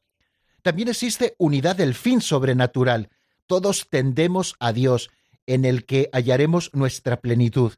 También 0.62 0.90
existe 0.90 1.34
unidad 1.40 1.76
del 1.76 1.96
fin 1.96 2.22
sobrenatural. 2.22 3.10
Todos 3.48 3.88
tendemos 3.90 4.56
a 4.60 4.72
Dios, 4.72 5.10
en 5.48 5.66
el 5.66 5.86
que 5.86 6.10
hallaremos 6.14 6.70
nuestra 6.74 7.22
plenitud. 7.22 7.74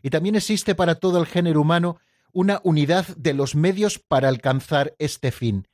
Y 0.00 0.10
también 0.10 0.36
existe 0.36 0.76
para 0.76 0.94
todo 0.94 1.18
el 1.18 1.26
género 1.26 1.60
humano 1.60 1.98
una 2.32 2.60
unidad 2.62 3.06
de 3.16 3.34
los 3.34 3.56
medios 3.56 3.98
para 3.98 4.28
alcanzar 4.28 4.94
este 4.98 5.32
fin. 5.32 5.66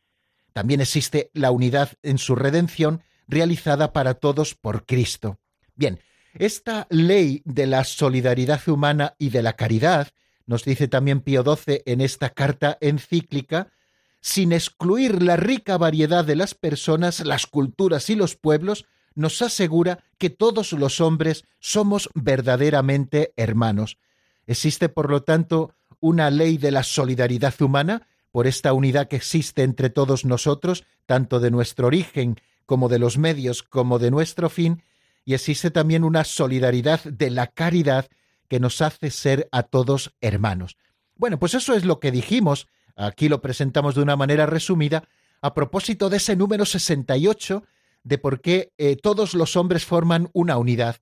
También 0.52 0.80
existe 0.80 1.30
la 1.34 1.50
unidad 1.50 1.92
en 2.02 2.18
su 2.18 2.34
redención 2.34 3.02
realizada 3.28 3.92
para 3.92 4.14
todos 4.14 4.54
por 4.54 4.84
Cristo. 4.84 5.38
Bien, 5.74 6.00
esta 6.34 6.86
ley 6.90 7.42
de 7.44 7.66
la 7.66 7.84
solidaridad 7.84 8.60
humana 8.68 9.14
y 9.18 9.30
de 9.30 9.42
la 9.42 9.54
caridad, 9.54 10.08
nos 10.46 10.64
dice 10.64 10.88
también 10.88 11.20
Pío 11.20 11.42
XII 11.42 11.82
en 11.86 12.00
esta 12.00 12.30
carta 12.30 12.78
encíclica, 12.80 13.72
sin 14.20 14.52
excluir 14.52 15.22
la 15.22 15.36
rica 15.36 15.78
variedad 15.78 16.24
de 16.24 16.36
las 16.36 16.54
personas, 16.54 17.20
las 17.20 17.46
culturas 17.46 18.08
y 18.10 18.14
los 18.14 18.36
pueblos, 18.36 18.86
nos 19.14 19.42
asegura 19.42 20.04
que 20.18 20.30
todos 20.30 20.72
los 20.72 21.00
hombres 21.00 21.44
somos 21.58 22.08
verdaderamente 22.14 23.32
hermanos. 23.36 23.98
Existe, 24.46 24.88
por 24.88 25.10
lo 25.10 25.22
tanto, 25.22 25.74
una 26.00 26.30
ley 26.30 26.58
de 26.58 26.70
la 26.70 26.82
solidaridad 26.82 27.54
humana 27.60 28.06
por 28.32 28.46
esta 28.46 28.72
unidad 28.72 29.06
que 29.08 29.16
existe 29.16 29.62
entre 29.62 29.90
todos 29.90 30.24
nosotros, 30.24 30.84
tanto 31.06 31.38
de 31.38 31.50
nuestro 31.50 31.86
origen 31.86 32.40
como 32.66 32.88
de 32.88 32.98
los 32.98 33.18
medios 33.18 33.62
como 33.62 33.98
de 33.98 34.10
nuestro 34.10 34.48
fin, 34.50 34.82
y 35.24 35.34
existe 35.34 35.70
también 35.70 36.02
una 36.02 36.24
solidaridad 36.24 37.04
de 37.04 37.30
la 37.30 37.46
caridad 37.46 38.08
que 38.48 38.58
nos 38.58 38.82
hace 38.82 39.10
ser 39.10 39.48
a 39.52 39.62
todos 39.62 40.14
hermanos. 40.20 40.76
Bueno, 41.14 41.38
pues 41.38 41.54
eso 41.54 41.74
es 41.74 41.84
lo 41.84 42.00
que 42.00 42.10
dijimos, 42.10 42.66
aquí 42.96 43.28
lo 43.28 43.40
presentamos 43.40 43.94
de 43.94 44.02
una 44.02 44.16
manera 44.16 44.46
resumida, 44.46 45.04
a 45.40 45.54
propósito 45.54 46.08
de 46.08 46.16
ese 46.16 46.34
número 46.34 46.64
68 46.64 47.62
de 48.04 48.18
por 48.18 48.40
qué 48.40 48.72
eh, 48.78 48.96
todos 48.96 49.34
los 49.34 49.56
hombres 49.56 49.84
forman 49.84 50.30
una 50.32 50.56
unidad, 50.56 50.96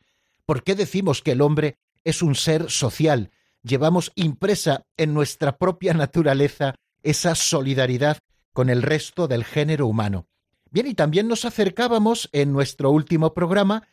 por 0.44 0.62
qué 0.62 0.74
decimos 0.74 1.22
que 1.22 1.32
el 1.32 1.40
hombre 1.40 1.78
es 2.04 2.22
un 2.22 2.34
ser 2.34 2.70
social, 2.70 3.30
llevamos 3.62 4.12
impresa 4.14 4.86
en 4.96 5.14
nuestra 5.14 5.56
propia 5.58 5.94
naturaleza 5.94 6.74
esa 7.02 7.34
solidaridad 7.34 8.18
con 8.52 8.70
el 8.70 8.82
resto 8.82 9.28
del 9.28 9.44
género 9.44 9.86
humano. 9.86 10.26
Bien, 10.70 10.86
y 10.86 10.94
también 10.94 11.28
nos 11.28 11.44
acercábamos 11.44 12.28
en 12.32 12.52
nuestro 12.52 12.90
último 12.90 13.34
programa 13.34 13.88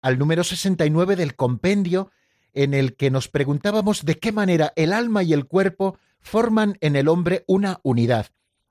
al 0.00 0.18
número 0.18 0.44
69 0.44 1.16
del 1.16 1.34
compendio, 1.34 2.10
en 2.52 2.74
el 2.74 2.96
que 2.96 3.10
nos 3.10 3.28
preguntábamos 3.28 4.04
de 4.04 4.18
qué 4.18 4.32
manera 4.32 4.72
el 4.76 4.92
alma 4.92 5.22
y 5.22 5.32
el 5.32 5.46
cuerpo 5.46 5.98
forman 6.20 6.76
en 6.80 6.96
el 6.96 7.08
hombre 7.08 7.44
una 7.46 7.80
unidad. 7.82 8.26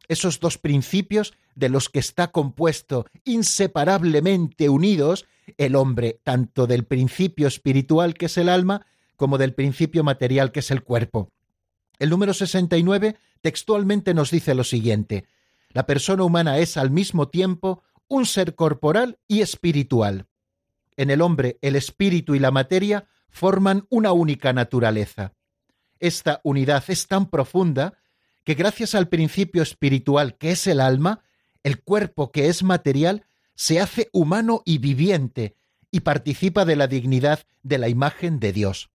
Esos 0.07 0.39
dos 0.39 0.57
principios 0.57 1.33
de 1.55 1.69
los 1.69 1.89
que 1.89 1.99
está 1.99 2.29
compuesto 2.31 3.05
inseparablemente 3.25 4.69
unidos 4.69 5.25
el 5.57 5.75
hombre, 5.75 6.19
tanto 6.23 6.67
del 6.67 6.85
principio 6.85 7.47
espiritual 7.47 8.13
que 8.13 8.27
es 8.27 8.37
el 8.37 8.49
alma, 8.49 8.85
como 9.15 9.37
del 9.37 9.53
principio 9.53 10.03
material 10.03 10.51
que 10.51 10.59
es 10.61 10.71
el 10.71 10.83
cuerpo. 10.83 11.31
El 11.99 12.09
número 12.09 12.33
69 12.33 13.17
textualmente 13.41 14.13
nos 14.13 14.31
dice 14.31 14.55
lo 14.55 14.63
siguiente, 14.63 15.25
la 15.71 15.85
persona 15.85 16.23
humana 16.23 16.57
es 16.57 16.77
al 16.77 16.89
mismo 16.89 17.27
tiempo 17.27 17.83
un 18.07 18.25
ser 18.25 18.55
corporal 18.55 19.19
y 19.27 19.41
espiritual. 19.41 20.25
En 20.97 21.11
el 21.11 21.21
hombre 21.21 21.59
el 21.61 21.75
espíritu 21.75 22.33
y 22.33 22.39
la 22.39 22.51
materia 22.51 23.07
forman 23.29 23.85
una 23.89 24.11
única 24.11 24.51
naturaleza. 24.51 25.33
Esta 25.99 26.41
unidad 26.43 26.83
es 26.87 27.07
tan 27.07 27.29
profunda 27.29 27.99
que 28.43 28.55
gracias 28.55 28.95
al 28.95 29.09
principio 29.09 29.61
espiritual 29.61 30.37
que 30.37 30.51
es 30.51 30.65
el 30.65 30.79
alma, 30.79 31.21
el 31.63 31.81
cuerpo 31.81 32.31
que 32.31 32.47
es 32.47 32.63
material 32.63 33.25
se 33.53 33.79
hace 33.79 34.09
humano 34.11 34.63
y 34.65 34.77
viviente 34.77 35.55
y 35.91 35.99
participa 35.99 36.65
de 36.65 36.75
la 36.75 36.87
dignidad 36.87 37.45
de 37.61 37.77
la 37.77 37.89
imagen 37.89 38.39
de 38.39 38.53
Dios. 38.53 38.89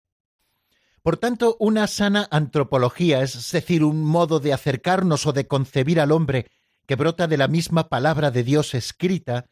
Por 1.04 1.18
tanto, 1.18 1.58
una 1.60 1.86
sana 1.88 2.30
antropología, 2.32 3.22
es 3.22 3.52
decir, 3.52 3.84
un 3.84 4.06
modo 4.06 4.40
de 4.40 4.54
acercarnos 4.54 5.26
o 5.26 5.34
de 5.34 5.48
concebir 5.48 6.00
al 6.00 6.14
hombre 6.14 6.50
que 6.88 6.96
brota 6.96 7.28
de 7.28 7.36
la 7.36 7.50
misma 7.50 7.90
palabra 7.90 8.32
de 8.32 8.46
Dios 8.46 8.74
escrita, 8.74 9.48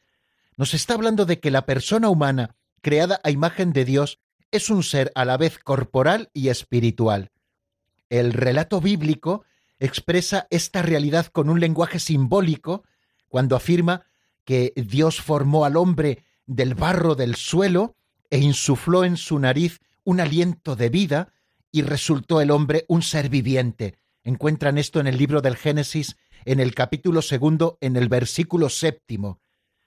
nos 0.56 0.74
está 0.74 0.94
hablando 0.94 1.26
de 1.26 1.42
que 1.42 1.52
la 1.52 1.66
persona 1.66 2.08
humana, 2.08 2.56
creada 2.80 3.20
a 3.26 3.32
imagen 3.32 3.74
de 3.74 3.84
Dios, 3.84 4.20
es 4.50 4.70
un 4.70 4.82
ser 4.82 5.12
a 5.14 5.26
la 5.26 5.36
vez 5.36 5.60
corporal 5.60 6.30
y 6.34 6.48
espiritual. 6.48 7.32
El 8.10 8.32
relato 8.32 8.80
bíblico 8.80 9.44
expresa 9.78 10.48
esta 10.52 10.82
realidad 10.82 11.26
con 11.26 11.50
un 11.50 11.60
lenguaje 11.60 12.00
simbólico 12.00 12.86
cuando 13.28 13.58
afirma 13.58 14.06
que 14.46 14.72
Dios 14.78 15.20
formó 15.20 15.66
al 15.66 15.76
hombre 15.76 16.24
del 16.46 16.76
barro 16.76 17.16
del 17.16 17.36
suelo 17.36 17.98
e 18.30 18.38
insufló 18.40 19.04
en 19.04 19.18
su 19.18 19.38
nariz 19.38 19.82
un 20.06 20.22
aliento 20.22 20.78
de 20.78 20.88
vida 20.90 21.34
y 21.72 21.82
resultó 21.82 22.42
el 22.42 22.52
hombre 22.52 22.86
un 22.88 23.02
ser 23.02 23.30
viviente. 23.30 23.96
Encuentran 24.24 24.78
esto 24.78 25.00
en 25.00 25.08
el 25.08 25.18
libro 25.18 25.42
del 25.42 25.56
Génesis, 25.56 26.18
en 26.46 26.60
el 26.60 26.76
capítulo 26.76 27.22
segundo, 27.22 27.78
en 27.82 27.96
el 27.96 28.10
versículo 28.10 28.70
séptimo. 28.70 29.40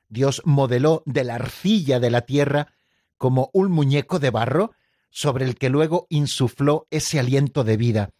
Dios 0.08 0.42
modeló 0.44 1.02
de 1.06 1.24
la 1.24 1.36
arcilla 1.36 2.00
de 2.00 2.10
la 2.10 2.22
tierra 2.22 2.74
como 3.18 3.50
un 3.52 3.70
muñeco 3.70 4.18
de 4.18 4.30
barro 4.30 4.72
sobre 5.10 5.44
el 5.44 5.56
que 5.56 5.70
luego 5.70 6.06
insufló 6.10 6.86
ese 6.90 7.18
aliento 7.18 7.64
de 7.64 7.76
vida. 7.76 8.10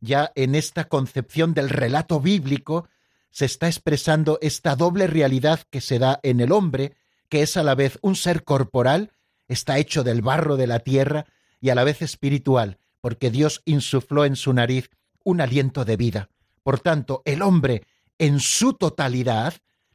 Ya 0.00 0.32
en 0.34 0.54
esta 0.54 0.88
concepción 0.88 1.54
del 1.54 1.68
relato 1.68 2.20
bíblico 2.20 2.88
se 3.30 3.44
está 3.44 3.68
expresando 3.68 4.38
esta 4.42 4.74
doble 4.74 5.06
realidad 5.06 5.62
que 5.70 5.80
se 5.80 5.98
da 5.98 6.18
en 6.22 6.40
el 6.40 6.52
hombre, 6.52 6.96
que 7.28 7.42
es 7.42 7.56
a 7.56 7.62
la 7.62 7.74
vez 7.74 7.98
un 8.02 8.16
ser 8.16 8.42
corporal, 8.42 9.12
está 9.46 9.78
hecho 9.78 10.02
del 10.02 10.22
barro 10.22 10.56
de 10.56 10.66
la 10.66 10.80
tierra, 10.80 11.26
y 11.60 11.68
a 11.68 11.74
la 11.74 11.84
vez 11.84 12.02
espiritual, 12.02 12.78
porque 13.00 13.30
Dios 13.30 13.62
insufló 13.64 14.24
en 14.24 14.36
su 14.36 14.52
nariz 14.52 14.90
un 15.24 15.40
aliento 15.40 15.84
de 15.84 15.96
vida. 15.96 16.28
Por 16.62 16.80
tanto, 16.80 17.22
el 17.24 17.42
hombre 17.42 17.86
en 18.18 18.40
su 18.40 18.74
totalidad, 18.74 19.54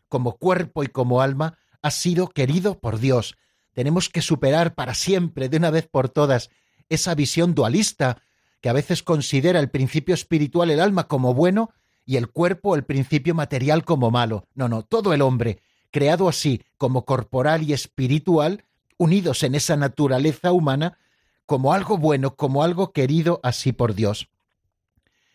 como 0.09 0.38
cuerpo 0.38 0.83
y 0.83 0.88
como 0.88 1.21
alma, 1.21 1.57
ha 1.81 1.91
sido 1.91 2.29
querido 2.29 2.79
por 2.79 3.00
Dios. 3.00 3.35
Tenemos 3.74 4.09
que 4.09 4.21
superar 4.21 4.74
para 4.74 4.95
siempre, 4.95 5.50
de 5.50 5.57
una 5.57 5.69
vez 5.69 5.88
por 5.88 6.09
todas, 6.09 6.50
esa 6.89 7.13
visión 7.13 7.53
dualista 7.53 8.21
que 8.62 8.69
a 8.69 8.74
veces 8.74 9.03
considera 9.03 9.59
el 9.59 9.69
principio 9.69 10.15
espiritual 10.15 10.71
el 10.71 10.79
alma 10.79 11.07
como 11.07 11.33
bueno 11.33 11.69
y 12.05 12.17
el 12.17 12.29
cuerpo 12.29 12.75
el 12.75 12.83
principio 12.83 13.35
material 13.35 13.85
como 13.85 14.09
malo. 14.09 14.47
No, 14.55 14.67
no, 14.67 14.81
todo 14.81 15.13
el 15.13 15.21
hombre, 15.21 15.62
creado 15.91 16.27
así 16.27 16.63
como 16.77 17.05
corporal 17.05 17.63
y 17.63 17.74
espiritual, 17.74 18.63
unidos 18.97 19.43
en 19.43 19.55
esa 19.55 19.75
naturaleza 19.75 20.51
humana, 20.51 20.98
como 21.46 21.74
algo 21.74 21.98
bueno, 21.98 22.36
como 22.36 22.64
algo 22.64 22.92
querido 22.92 23.40
así 23.44 23.72
por 23.72 23.94
Dios. 23.94 24.29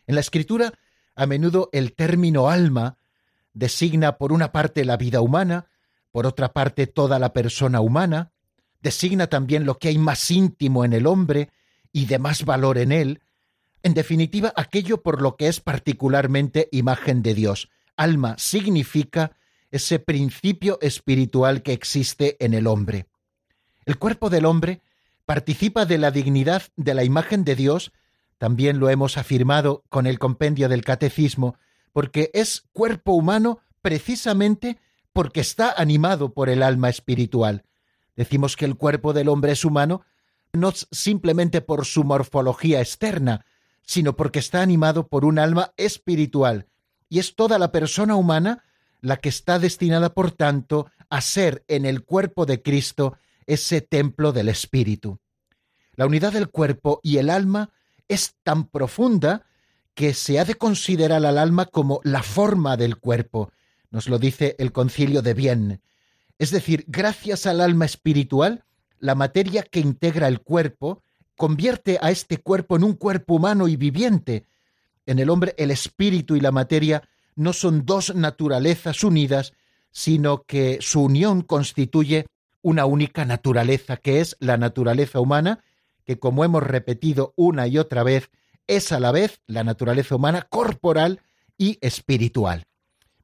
En 0.07 0.15
la 0.15 0.21
escritura, 0.21 0.73
a 1.15 1.27
menudo 1.27 1.69
el 1.73 1.95
término 1.95 2.51
alma 2.51 2.99
designa 3.53 4.17
por 4.17 4.33
una 4.33 4.53
parte 4.53 4.85
la 4.85 4.97
vida 4.97 5.21
humana, 5.21 5.67
por 6.11 6.27
otra 6.27 6.53
parte 6.53 6.87
toda 6.87 7.19
la 7.19 7.33
persona 7.33 7.81
humana, 7.81 8.33
designa 8.81 9.27
también 9.29 9.65
lo 9.65 9.79
que 9.79 9.89
hay 9.89 9.99
más 9.99 10.31
íntimo 10.31 10.85
en 10.85 10.93
el 10.93 11.07
hombre 11.07 11.51
y 11.93 12.07
de 12.07 12.19
más 12.19 12.45
valor 12.45 12.79
en 12.79 12.93
él, 12.93 13.23
en 13.83 13.95
definitiva 13.95 14.53
aquello 14.57 15.03
por 15.03 15.23
lo 15.23 15.37
que 15.37 15.49
es 15.49 15.61
particularmente 15.61 16.69
imagen 16.73 17.23
de 17.23 17.35
Dios. 17.35 17.71
Alma 17.97 18.37
significa 18.39 19.33
ese 19.71 19.99
principio 19.99 20.79
espiritual 20.81 21.63
que 21.63 21.73
existe 21.73 22.37
en 22.45 22.55
el 22.55 22.67
hombre. 22.67 23.07
El 23.85 23.99
cuerpo 23.99 24.31
del 24.31 24.45
hombre 24.45 24.83
participa 25.31 25.87
de 25.87 25.97
la 25.97 26.11
dignidad 26.11 26.65
de 26.75 26.93
la 26.93 27.05
imagen 27.05 27.45
de 27.45 27.55
Dios, 27.55 27.93
también 28.37 28.81
lo 28.81 28.91
hemos 28.91 29.17
afirmado 29.17 29.85
con 29.89 30.09
el 30.09 30.19
compendio 30.19 30.69
del 30.69 30.83
catecismo, 30.83 31.55
porque 31.93 32.33
es 32.35 32.65
cuerpo 32.73 33.13
humano 33.13 33.61
precisamente 33.81 34.81
porque 35.13 35.39
está 35.39 35.73
animado 35.77 36.35
por 36.35 36.49
el 36.49 36.65
alma 36.65 36.89
espiritual. 36.89 37.63
Decimos 38.17 38.57
que 38.57 38.65
el 38.65 38.75
cuerpo 38.75 39.13
del 39.13 39.29
hombre 39.29 39.53
es 39.53 39.65
humano 39.65 40.03
no 40.53 40.73
simplemente 40.91 41.61
por 41.61 41.87
su 41.87 42.03
morfología 42.03 42.81
externa, 42.81 43.47
sino 43.83 44.17
porque 44.17 44.41
está 44.41 44.63
animado 44.63 45.07
por 45.07 45.25
un 45.25 45.39
alma 45.39 45.75
espiritual, 45.77 46.67
y 47.09 47.21
es 47.21 47.37
toda 47.37 47.61
la 47.61 47.71
persona 47.71 48.17
humana 48.17 48.65
la 49.01 49.19
que 49.19 49.29
está 49.29 49.61
destinada, 49.61 50.13
por 50.13 50.33
tanto, 50.33 50.91
a 51.09 51.21
ser 51.21 51.65
en 51.69 51.87
el 51.87 52.03
cuerpo 52.03 52.47
de 52.47 52.63
Cristo 52.63 53.17
ese 53.53 53.81
templo 53.81 54.33
del 54.33 54.49
Espíritu. 54.49 55.19
La 55.97 56.07
unidad 56.07 56.33
del 56.33 56.49
cuerpo 56.49 57.01
y 57.03 57.19
el 57.19 57.31
alma 57.31 57.71
es 58.09 58.37
tan 58.43 58.65
profunda 58.69 59.45
que 59.95 60.15
se 60.15 60.39
ha 60.39 60.45
de 60.45 60.55
considerar 60.55 61.25
al 61.25 61.37
alma 61.37 61.67
como 61.67 62.01
la 62.05 62.23
forma 62.23 62.77
del 62.77 62.97
cuerpo, 62.99 63.53
nos 63.91 64.09
lo 64.09 64.19
dice 64.19 64.55
el 64.59 64.73
concilio 64.73 65.21
de 65.21 65.35
Vienne. 65.35 65.81
Es 66.39 66.53
decir, 66.53 66.85
gracias 66.87 67.47
al 67.47 67.61
alma 67.61 67.85
espiritual, 67.85 68.65
la 68.99 69.15
materia 69.15 69.63
que 69.63 69.81
integra 69.81 70.29
el 70.29 70.41
cuerpo 70.41 71.03
convierte 71.37 71.99
a 72.01 72.11
este 72.11 72.39
cuerpo 72.39 72.77
en 72.77 72.85
un 72.85 72.95
cuerpo 72.95 73.35
humano 73.35 73.67
y 73.67 73.77
viviente. 73.77 74.47
En 75.07 75.19
el 75.19 75.29
hombre 75.29 75.55
el 75.59 75.71
espíritu 75.71 76.37
y 76.37 76.41
la 76.41 76.53
materia 76.53 77.03
no 77.35 77.53
son 77.53 77.85
dos 77.85 78.15
naturalezas 78.15 79.03
unidas, 79.03 79.55
sino 79.91 80.45
que 80.45 80.79
su 80.81 81.03
unión 81.03 81.43
constituye 81.43 82.27
una 82.63 82.85
única 82.87 83.25
naturaleza, 83.25 83.97
que 83.97 84.21
es 84.21 84.37
la 84.41 84.57
naturaleza 84.57 85.21
humana, 85.21 85.65
que 86.05 86.19
como 86.19 86.45
hemos 86.45 86.63
repetido 86.63 87.33
una 87.37 87.67
y 87.67 87.79
otra 87.79 88.03
vez, 88.03 88.31
es 88.67 88.93
a 88.93 89.01
la 89.01 89.13
vez 89.13 89.41
la 89.47 89.65
naturaleza 89.65 90.17
humana 90.17 90.43
corporal 90.43 91.21
y 91.57 91.79
espiritual. 91.81 92.65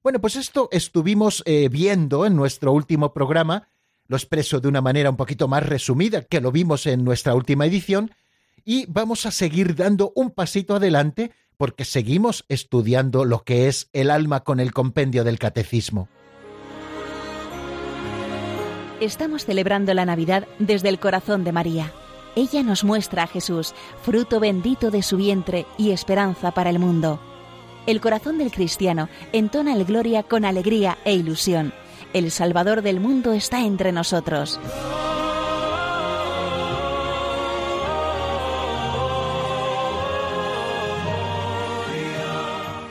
Bueno, 0.03 0.21
pues 0.21 0.37
esto 0.37 0.69
estuvimos 0.71 1.43
eh, 1.47 1.69
viendo 1.69 2.27
en 2.27 2.37
nuestro 2.37 2.73
último 2.73 3.13
programa, 3.13 3.69
lo 4.07 4.17
expreso 4.17 4.61
de 4.61 4.69
una 4.69 4.81
manera 4.81 5.11
un 5.11 5.17
poquito 5.17 5.49
más 5.49 5.67
resumida 5.67 6.23
que 6.23 6.41
lo 6.41 6.53
vimos 6.53 6.87
en 6.87 7.05
nuestra 7.05 7.35
última 7.35 7.67
edición, 7.67 8.13
y 8.65 8.87
vamos 8.87 9.27
a 9.27 9.31
seguir 9.31 9.75
dando 9.75 10.13
un 10.15 10.31
pasito 10.31 10.75
adelante 10.75 11.33
porque 11.57 11.85
seguimos 11.85 12.45
estudiando 12.49 13.25
lo 13.25 13.45
que 13.45 13.69
es 13.69 13.89
el 13.93 14.11
alma 14.11 14.45
con 14.45 14.61
el 14.61 14.73
compendio 14.73 15.25
del 15.25 15.39
catecismo. 15.39 16.09
Estamos 19.01 19.45
celebrando 19.45 19.93
la 19.93 20.07
Navidad 20.07 20.49
desde 20.59 20.89
el 20.89 20.99
corazón 20.99 21.45
de 21.45 21.53
María. 21.53 21.93
Ella 22.35 22.63
nos 22.63 22.83
muestra 22.83 23.25
a 23.25 23.27
Jesús, 23.27 23.75
fruto 24.03 24.41
bendito 24.41 24.91
de 24.91 25.03
su 25.03 25.19
vientre 25.19 25.67
y 25.77 25.91
esperanza 25.91 26.53
para 26.53 26.71
el 26.71 26.79
mundo. 26.79 27.21
El 27.87 28.01
corazón 28.01 28.39
del 28.39 28.51
cristiano 28.51 29.11
entona 29.33 29.75
el 29.75 29.85
gloria 29.85 30.23
con 30.23 30.47
alegría 30.47 30.97
e 31.05 31.13
ilusión. 31.13 31.75
El 32.15 32.31
Salvador 32.31 32.81
del 32.81 32.99
mundo 32.99 33.33
está 33.33 33.61
entre 33.61 33.93
nosotros. 33.93 34.59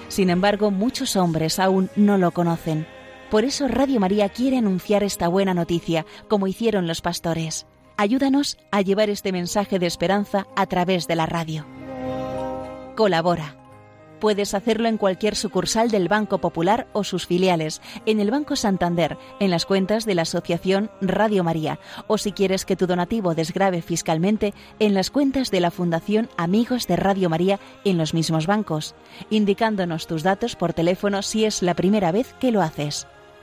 Sin 0.08 0.30
embargo, 0.30 0.70
muchos 0.70 1.16
hombres 1.16 1.58
aún 1.58 1.90
no 1.96 2.20
lo 2.20 2.30
conocen. 2.30 2.95
Por 3.30 3.44
eso 3.44 3.68
Radio 3.68 4.00
María 4.00 4.30
quiere 4.30 4.58
anunciar 4.58 5.04
esta 5.04 5.28
buena 5.28 5.54
noticia, 5.54 6.06
como 6.28 6.48
hicieron 6.48 6.88
los 6.88 7.02
pastores. 7.02 7.66
Ayúdanos 7.98 8.58
a 8.72 8.82
llevar 8.82 9.10
este 9.10 9.32
mensaje 9.32 9.80
de 9.80 9.88
esperanza 9.88 10.46
a 10.56 10.68
través 10.68 11.08
de 11.08 11.16
la 11.16 11.26
radio. 11.26 11.66
Colabora. 12.96 13.58
Puedes 14.20 14.54
hacerlo 14.54 14.88
en 14.88 14.98
cualquier 14.98 15.36
sucursal 15.36 15.92
del 15.92 16.08
Banco 16.08 16.38
Popular 16.38 16.88
o 16.94 17.04
sus 17.04 17.26
filiales, 17.26 17.82
en 18.06 18.20
el 18.20 18.32
Banco 18.32 18.56
Santander, 18.56 19.18
en 19.40 19.50
las 19.50 19.66
cuentas 19.66 20.06
de 20.06 20.16
la 20.16 20.22
Asociación 20.22 20.90
Radio 21.02 21.44
María, 21.44 21.80
o 22.08 22.18
si 22.18 22.32
quieres 22.32 22.64
que 22.64 22.78
tu 22.78 22.88
donativo 22.88 23.36
desgrave 23.36 23.82
fiscalmente, 23.82 24.54
en 24.80 24.94
las 24.94 25.10
cuentas 25.10 25.52
de 25.52 25.60
la 25.60 25.72
Fundación 25.72 26.30
Amigos 26.38 26.88
de 26.88 26.96
Radio 26.96 27.30
María 27.30 27.60
en 27.84 27.98
los 27.98 28.14
mismos 28.14 28.48
bancos, 28.48 28.96
indicándonos 29.30 30.08
tus 30.08 30.24
datos 30.24 30.56
por 30.56 30.74
teléfono 30.74 31.22
si 31.22 31.44
es 31.44 31.62
la 31.62 31.74
primera 31.74 32.12
vez 32.12 32.34
que 32.40 32.52
lo 32.52 32.62
haces 32.62 33.08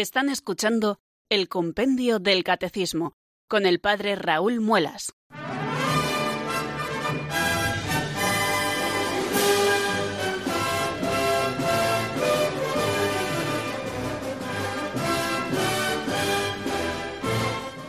Están 0.00 0.30
escuchando 0.30 0.98
el 1.28 1.50
Compendio 1.50 2.20
del 2.20 2.42
Catecismo 2.42 3.18
con 3.46 3.66
el 3.66 3.80
Padre 3.80 4.16
Raúl 4.16 4.58
Muelas. 4.58 5.12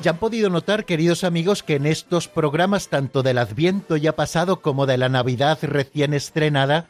Ya 0.02 0.12
han 0.12 0.18
podido 0.18 0.50
notar, 0.50 0.84
queridos 0.84 1.24
amigos, 1.24 1.64
que 1.64 1.76
en 1.76 1.86
estos 1.86 2.28
programas, 2.28 2.90
tanto 2.90 3.24
del 3.24 3.38
Adviento 3.38 3.96
ya 3.96 4.18
pasado 4.18 4.62
como 4.62 4.86
de 4.86 4.98
la 4.98 5.08
Navidad 5.08 5.60
recién 5.62 6.14
estrenada, 6.14 6.90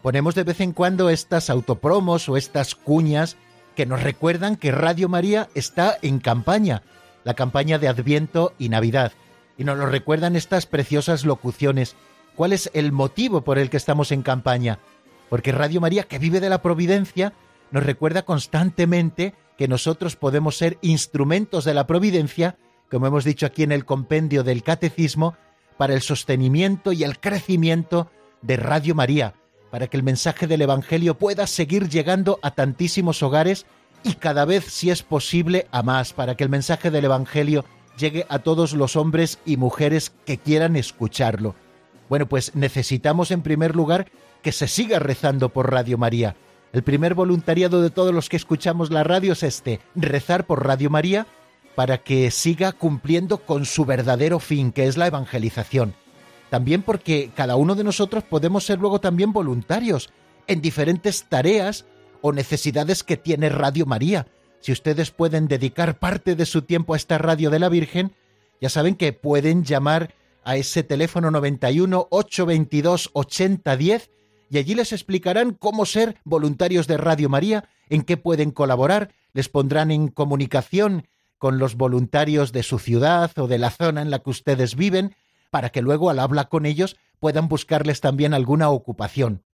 ponemos 0.00 0.34
de 0.34 0.44
vez 0.44 0.60
en 0.60 0.72
cuando 0.72 1.10
estas 1.10 1.50
autopromos 1.50 2.30
o 2.30 2.38
estas 2.38 2.74
cuñas 2.74 3.36
que 3.74 3.86
nos 3.86 4.02
recuerdan 4.02 4.56
que 4.56 4.72
Radio 4.72 5.08
María 5.08 5.48
está 5.54 5.96
en 6.02 6.18
campaña, 6.18 6.82
la 7.24 7.34
campaña 7.34 7.78
de 7.78 7.88
Adviento 7.88 8.54
y 8.58 8.68
Navidad. 8.68 9.12
Y 9.56 9.64
nos 9.64 9.78
lo 9.78 9.86
recuerdan 9.86 10.36
estas 10.36 10.66
preciosas 10.66 11.24
locuciones. 11.24 11.96
¿Cuál 12.34 12.52
es 12.52 12.70
el 12.74 12.92
motivo 12.92 13.42
por 13.42 13.58
el 13.58 13.70
que 13.70 13.76
estamos 13.76 14.12
en 14.12 14.22
campaña? 14.22 14.78
Porque 15.28 15.52
Radio 15.52 15.80
María, 15.80 16.04
que 16.04 16.18
vive 16.18 16.40
de 16.40 16.50
la 16.50 16.62
providencia, 16.62 17.32
nos 17.70 17.84
recuerda 17.84 18.22
constantemente 18.22 19.34
que 19.56 19.68
nosotros 19.68 20.16
podemos 20.16 20.56
ser 20.56 20.78
instrumentos 20.82 21.64
de 21.64 21.74
la 21.74 21.86
providencia, 21.86 22.56
como 22.90 23.06
hemos 23.06 23.24
dicho 23.24 23.46
aquí 23.46 23.62
en 23.62 23.72
el 23.72 23.84
compendio 23.84 24.42
del 24.42 24.62
Catecismo, 24.62 25.36
para 25.76 25.94
el 25.94 26.02
sostenimiento 26.02 26.92
y 26.92 27.04
el 27.04 27.18
crecimiento 27.18 28.10
de 28.42 28.56
Radio 28.56 28.94
María, 28.94 29.34
para 29.72 29.86
que 29.86 29.96
el 29.96 30.02
mensaje 30.02 30.46
del 30.46 30.60
Evangelio 30.60 31.16
pueda 31.16 31.46
seguir 31.46 31.88
llegando 31.88 32.38
a 32.42 32.50
tantísimos 32.50 33.22
hogares 33.22 33.64
y 34.04 34.16
cada 34.16 34.44
vez, 34.44 34.66
si 34.66 34.90
es 34.90 35.02
posible, 35.02 35.66
a 35.72 35.82
más, 35.82 36.12
para 36.12 36.34
que 36.34 36.44
el 36.44 36.50
mensaje 36.50 36.90
del 36.90 37.06
Evangelio 37.06 37.64
llegue 37.96 38.26
a 38.28 38.40
todos 38.40 38.74
los 38.74 38.96
hombres 38.96 39.38
y 39.46 39.56
mujeres 39.56 40.12
que 40.26 40.36
quieran 40.36 40.76
escucharlo. 40.76 41.54
Bueno, 42.10 42.28
pues 42.28 42.54
necesitamos 42.54 43.30
en 43.30 43.40
primer 43.40 43.74
lugar 43.74 44.12
que 44.42 44.52
se 44.52 44.68
siga 44.68 44.98
rezando 44.98 45.48
por 45.48 45.72
Radio 45.72 45.96
María, 45.96 46.36
el 46.74 46.82
primer 46.82 47.14
voluntariado 47.14 47.80
de 47.80 47.88
todos 47.88 48.12
los 48.12 48.28
que 48.28 48.36
escuchamos 48.36 48.90
la 48.90 49.04
radio 49.04 49.32
es 49.32 49.42
este, 49.42 49.80
rezar 49.94 50.44
por 50.44 50.66
Radio 50.66 50.90
María 50.90 51.26
para 51.74 51.96
que 51.96 52.30
siga 52.30 52.72
cumpliendo 52.72 53.38
con 53.38 53.64
su 53.64 53.86
verdadero 53.86 54.38
fin, 54.38 54.70
que 54.70 54.86
es 54.86 54.98
la 54.98 55.06
evangelización. 55.06 55.94
También 56.52 56.82
porque 56.82 57.30
cada 57.34 57.56
uno 57.56 57.74
de 57.74 57.82
nosotros 57.82 58.24
podemos 58.24 58.66
ser 58.66 58.78
luego 58.78 59.00
también 59.00 59.32
voluntarios 59.32 60.10
en 60.46 60.60
diferentes 60.60 61.24
tareas 61.30 61.86
o 62.20 62.30
necesidades 62.30 63.02
que 63.02 63.16
tiene 63.16 63.48
Radio 63.48 63.86
María. 63.86 64.26
Si 64.60 64.70
ustedes 64.70 65.12
pueden 65.12 65.48
dedicar 65.48 65.98
parte 65.98 66.36
de 66.36 66.44
su 66.44 66.60
tiempo 66.60 66.92
a 66.92 66.98
esta 66.98 67.16
radio 67.16 67.48
de 67.48 67.58
la 67.58 67.70
Virgen, 67.70 68.12
ya 68.60 68.68
saben 68.68 68.96
que 68.96 69.14
pueden 69.14 69.64
llamar 69.64 70.14
a 70.44 70.56
ese 70.56 70.82
teléfono 70.82 71.30
91 71.30 72.08
822 72.10 73.08
8010 73.14 74.10
y 74.50 74.58
allí 74.58 74.74
les 74.74 74.92
explicarán 74.92 75.52
cómo 75.52 75.86
ser 75.86 76.18
voluntarios 76.22 76.86
de 76.86 76.98
Radio 76.98 77.30
María, 77.30 77.66
en 77.88 78.02
qué 78.02 78.18
pueden 78.18 78.50
colaborar, 78.50 79.14
les 79.32 79.48
pondrán 79.48 79.90
en 79.90 80.08
comunicación 80.08 81.08
con 81.38 81.58
los 81.58 81.76
voluntarios 81.76 82.52
de 82.52 82.62
su 82.62 82.78
ciudad 82.78 83.30
o 83.38 83.48
de 83.48 83.56
la 83.56 83.70
zona 83.70 84.02
en 84.02 84.10
la 84.10 84.18
que 84.18 84.28
ustedes 84.28 84.76
viven, 84.76 85.16
para 85.52 85.68
que 85.68 85.82
luego 85.82 86.08
al 86.08 86.18
hablar 86.18 86.48
con 86.48 86.64
ellos 86.64 86.96
puedan 87.20 87.46
buscarles 87.46 88.00
también 88.00 88.32
alguna 88.32 88.70
ocupación. 88.70 89.44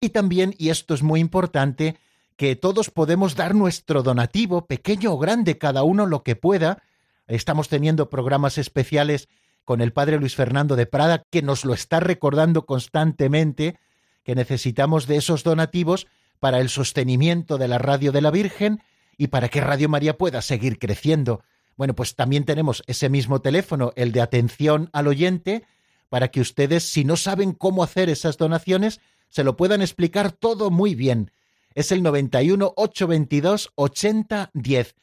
Y 0.00 0.08
también, 0.08 0.54
y 0.56 0.70
esto 0.70 0.94
es 0.94 1.02
muy 1.02 1.20
importante, 1.20 1.98
que 2.36 2.56
todos 2.56 2.88
podemos 2.88 3.36
dar 3.36 3.54
nuestro 3.54 4.02
donativo, 4.02 4.66
pequeño 4.66 5.12
o 5.12 5.18
grande, 5.18 5.58
cada 5.58 5.82
uno 5.82 6.06
lo 6.06 6.22
que 6.22 6.36
pueda. 6.36 6.82
Estamos 7.26 7.68
teniendo 7.68 8.08
programas 8.08 8.56
especiales 8.56 9.28
con 9.64 9.82
el 9.82 9.92
padre 9.92 10.18
Luis 10.18 10.34
Fernando 10.34 10.74
de 10.74 10.86
Prada, 10.86 11.22
que 11.30 11.42
nos 11.42 11.66
lo 11.66 11.74
está 11.74 12.00
recordando 12.00 12.64
constantemente, 12.64 13.78
que 14.24 14.34
necesitamos 14.34 15.06
de 15.06 15.16
esos 15.16 15.44
donativos 15.44 16.06
para 16.40 16.60
el 16.60 16.70
sostenimiento 16.70 17.58
de 17.58 17.68
la 17.68 17.76
radio 17.76 18.10
de 18.10 18.22
la 18.22 18.30
Virgen 18.30 18.82
y 19.18 19.26
para 19.26 19.50
que 19.50 19.60
Radio 19.60 19.90
María 19.90 20.16
pueda 20.16 20.40
seguir 20.40 20.78
creciendo. 20.78 21.44
Bueno, 21.76 21.94
pues 21.94 22.14
también 22.14 22.44
tenemos 22.44 22.82
ese 22.86 23.08
mismo 23.08 23.40
teléfono, 23.40 23.92
el 23.96 24.12
de 24.12 24.20
atención 24.20 24.90
al 24.92 25.08
oyente, 25.08 25.64
para 26.08 26.28
que 26.28 26.40
ustedes, 26.40 26.84
si 26.84 27.04
no 27.04 27.16
saben 27.16 27.52
cómo 27.52 27.82
hacer 27.82 28.10
esas 28.10 28.36
donaciones, 28.36 29.00
se 29.28 29.44
lo 29.44 29.56
puedan 29.56 29.80
explicar 29.80 30.30
todo 30.32 30.70
muy 30.70 30.94
bien. 30.94 31.30
Es 31.74 31.90
el 31.90 32.02
91 32.02 32.74
822 32.76 33.72
8010. 33.74 34.94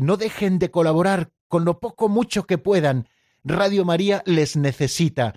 no 0.00 0.16
dejen 0.16 0.58
de 0.58 0.70
colaborar 0.70 1.30
con 1.48 1.64
lo 1.64 1.80
poco 1.80 2.08
mucho 2.08 2.44
que 2.44 2.56
puedan. 2.56 3.08
Radio 3.44 3.84
María 3.84 4.22
les 4.24 4.56
necesita. 4.56 5.34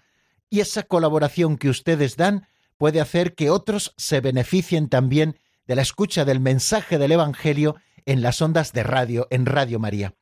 Y 0.50 0.62
esa 0.62 0.84
colaboración 0.84 1.58
que 1.58 1.70
ustedes 1.70 2.16
dan 2.16 2.48
puede 2.78 3.02
hacer 3.02 3.36
que 3.36 3.50
otros 3.50 3.94
se 3.98 4.22
beneficien 4.22 4.90
también 4.90 5.38
de 5.68 5.76
la 5.76 5.82
escucha 5.82 6.26
del 6.26 6.40
mensaje 6.40 6.98
del 6.98 7.12
Evangelio 7.12 7.76
en 8.06 8.22
las 8.22 8.42
ondas 8.42 8.74
de 8.74 8.84
radio, 8.84 9.28
en 9.30 9.46
Radio 9.46 9.80
María. 9.80 10.16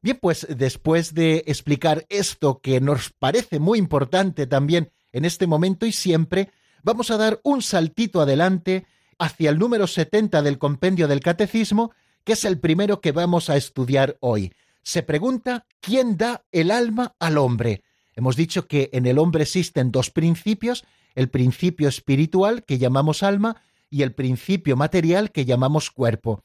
Bien, 0.00 0.18
pues 0.20 0.46
después 0.48 1.14
de 1.14 1.42
explicar 1.46 2.06
esto 2.08 2.60
que 2.60 2.80
nos 2.80 3.10
parece 3.10 3.58
muy 3.58 3.78
importante 3.78 4.46
también 4.46 4.90
en 5.12 5.24
este 5.24 5.46
momento 5.46 5.86
y 5.86 5.92
siempre, 5.92 6.50
vamos 6.82 7.10
a 7.10 7.16
dar 7.16 7.40
un 7.42 7.62
saltito 7.62 8.20
adelante 8.20 8.86
hacia 9.18 9.50
el 9.50 9.58
número 9.58 9.86
70 9.86 10.42
del 10.42 10.58
compendio 10.58 11.08
del 11.08 11.20
Catecismo, 11.20 11.92
que 12.24 12.34
es 12.34 12.44
el 12.44 12.60
primero 12.60 13.00
que 13.00 13.12
vamos 13.12 13.50
a 13.50 13.56
estudiar 13.56 14.16
hoy. 14.20 14.52
Se 14.82 15.02
pregunta, 15.02 15.66
¿quién 15.80 16.16
da 16.16 16.44
el 16.52 16.70
alma 16.70 17.14
al 17.18 17.36
hombre? 17.38 17.82
Hemos 18.14 18.36
dicho 18.36 18.66
que 18.66 18.90
en 18.92 19.06
el 19.06 19.18
hombre 19.18 19.42
existen 19.42 19.90
dos 19.90 20.10
principios, 20.10 20.84
el 21.14 21.28
principio 21.28 21.88
espiritual 21.88 22.64
que 22.64 22.78
llamamos 22.78 23.22
alma 23.22 23.60
y 23.90 24.02
el 24.02 24.14
principio 24.14 24.76
material 24.76 25.32
que 25.32 25.44
llamamos 25.44 25.90
cuerpo. 25.90 26.44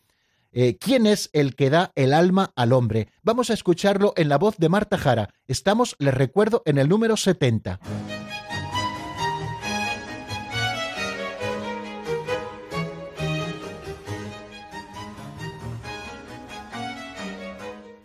Eh, 0.55 0.77
¿Quién 0.77 1.07
es 1.07 1.31
el 1.33 1.55
que 1.55 1.71
da 1.71 1.91
el 1.95 2.13
alma 2.13 2.51
al 2.55 2.73
hombre? 2.73 3.07
Vamos 3.23 3.49
a 3.49 3.55
escucharlo 3.55 4.13
en 4.15 4.29
la 4.29 4.37
voz 4.37 4.57
de 4.57 4.69
Marta 4.69 4.99
Jara. 4.99 5.33
Estamos, 5.47 5.95
les 5.97 6.13
recuerdo, 6.13 6.61
en 6.65 6.77
el 6.77 6.87
número 6.87 7.17
70. 7.17 7.79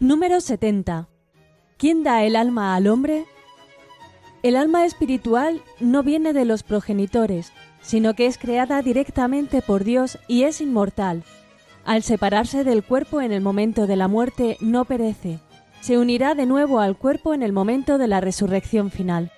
Número 0.01 0.41
70. 0.41 1.07
¿Quién 1.77 2.03
da 2.03 2.25
el 2.25 2.35
alma 2.35 2.75
al 2.75 2.87
hombre? 2.87 3.27
El 4.43 4.57
alma 4.57 4.87
espiritual 4.87 5.61
no 5.81 6.03
viene 6.03 6.33
de 6.33 6.47
los 6.47 6.63
progenitores, 6.63 7.53
sino 7.83 8.15
que 8.15 8.25
es 8.25 8.39
creada 8.39 8.81
directamente 8.81 9.61
por 9.61 9.85
Dios 9.85 10.19
y 10.29 10.45
es 10.45 10.63
inmortal. 10.63 11.25
Al 11.89 12.03
separarse 12.03 12.65
del 12.65 12.85
cuerpo 12.85 13.23
en 13.23 13.33
el 13.33 13.41
momento 13.41 13.87
de 13.87 13.97
la 13.97 14.09
muerte, 14.09 14.59
no 14.61 14.85
perece. 14.85 15.39
Se 15.81 15.97
unirá 15.97 16.35
de 16.35 16.45
nuevo 16.45 16.81
al 16.81 16.99
cuerpo 16.99 17.33
en 17.33 17.43
el 17.43 17.55
momento 17.55 17.97
de 17.97 18.07
la 18.07 18.21
resurrección 18.21 18.91
final. 18.91 19.33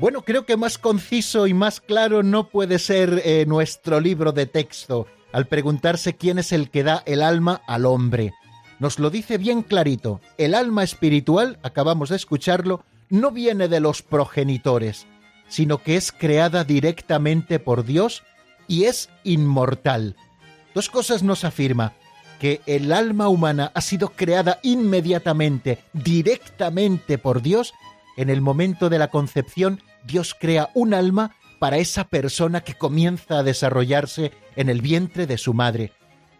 Bueno, 0.00 0.22
creo 0.22 0.44
que 0.44 0.56
más 0.56 0.76
conciso 0.76 1.46
y 1.46 1.54
más 1.54 1.80
claro 1.80 2.24
no 2.24 2.48
puede 2.48 2.80
ser 2.80 3.22
eh, 3.24 3.46
nuestro 3.46 4.00
libro 4.00 4.32
de 4.32 4.46
texto 4.46 5.06
al 5.32 5.46
preguntarse 5.46 6.16
quién 6.16 6.40
es 6.40 6.50
el 6.50 6.68
que 6.68 6.82
da 6.82 7.04
el 7.06 7.22
alma 7.22 7.62
al 7.68 7.86
hombre 7.86 8.32
nos 8.82 8.98
lo 8.98 9.10
dice 9.10 9.38
bien 9.38 9.62
clarito. 9.62 10.20
El 10.38 10.56
alma 10.56 10.82
espiritual, 10.82 11.60
acabamos 11.62 12.08
de 12.08 12.16
escucharlo, 12.16 12.84
no 13.10 13.30
viene 13.30 13.68
de 13.68 13.78
los 13.78 14.02
progenitores, 14.02 15.06
sino 15.52 15.82
que 15.82 15.96
es 15.96 16.12
creada 16.12 16.64
directamente 16.64 17.58
por 17.58 17.84
Dios 17.84 18.22
y 18.68 18.84
es 18.84 19.10
inmortal. 19.22 20.16
Dos 20.74 20.88
cosas 20.88 21.22
nos 21.22 21.44
afirma, 21.44 21.92
que 22.40 22.62
el 22.64 22.90
alma 22.90 23.28
humana 23.28 23.70
ha 23.74 23.82
sido 23.82 24.08
creada 24.08 24.60
inmediatamente, 24.62 25.84
directamente 25.92 27.18
por 27.18 27.42
Dios. 27.42 27.74
En 28.16 28.30
el 28.30 28.40
momento 28.40 28.88
de 28.88 28.98
la 28.98 29.08
concepción, 29.08 29.82
Dios 30.06 30.34
crea 30.40 30.70
un 30.72 30.94
alma 30.94 31.36
para 31.58 31.76
esa 31.76 32.04
persona 32.04 32.62
que 32.62 32.72
comienza 32.72 33.38
a 33.38 33.42
desarrollarse 33.42 34.32
en 34.56 34.70
el 34.70 34.80
vientre 34.80 35.26
de 35.26 35.36
su 35.36 35.52
madre. 35.52 35.92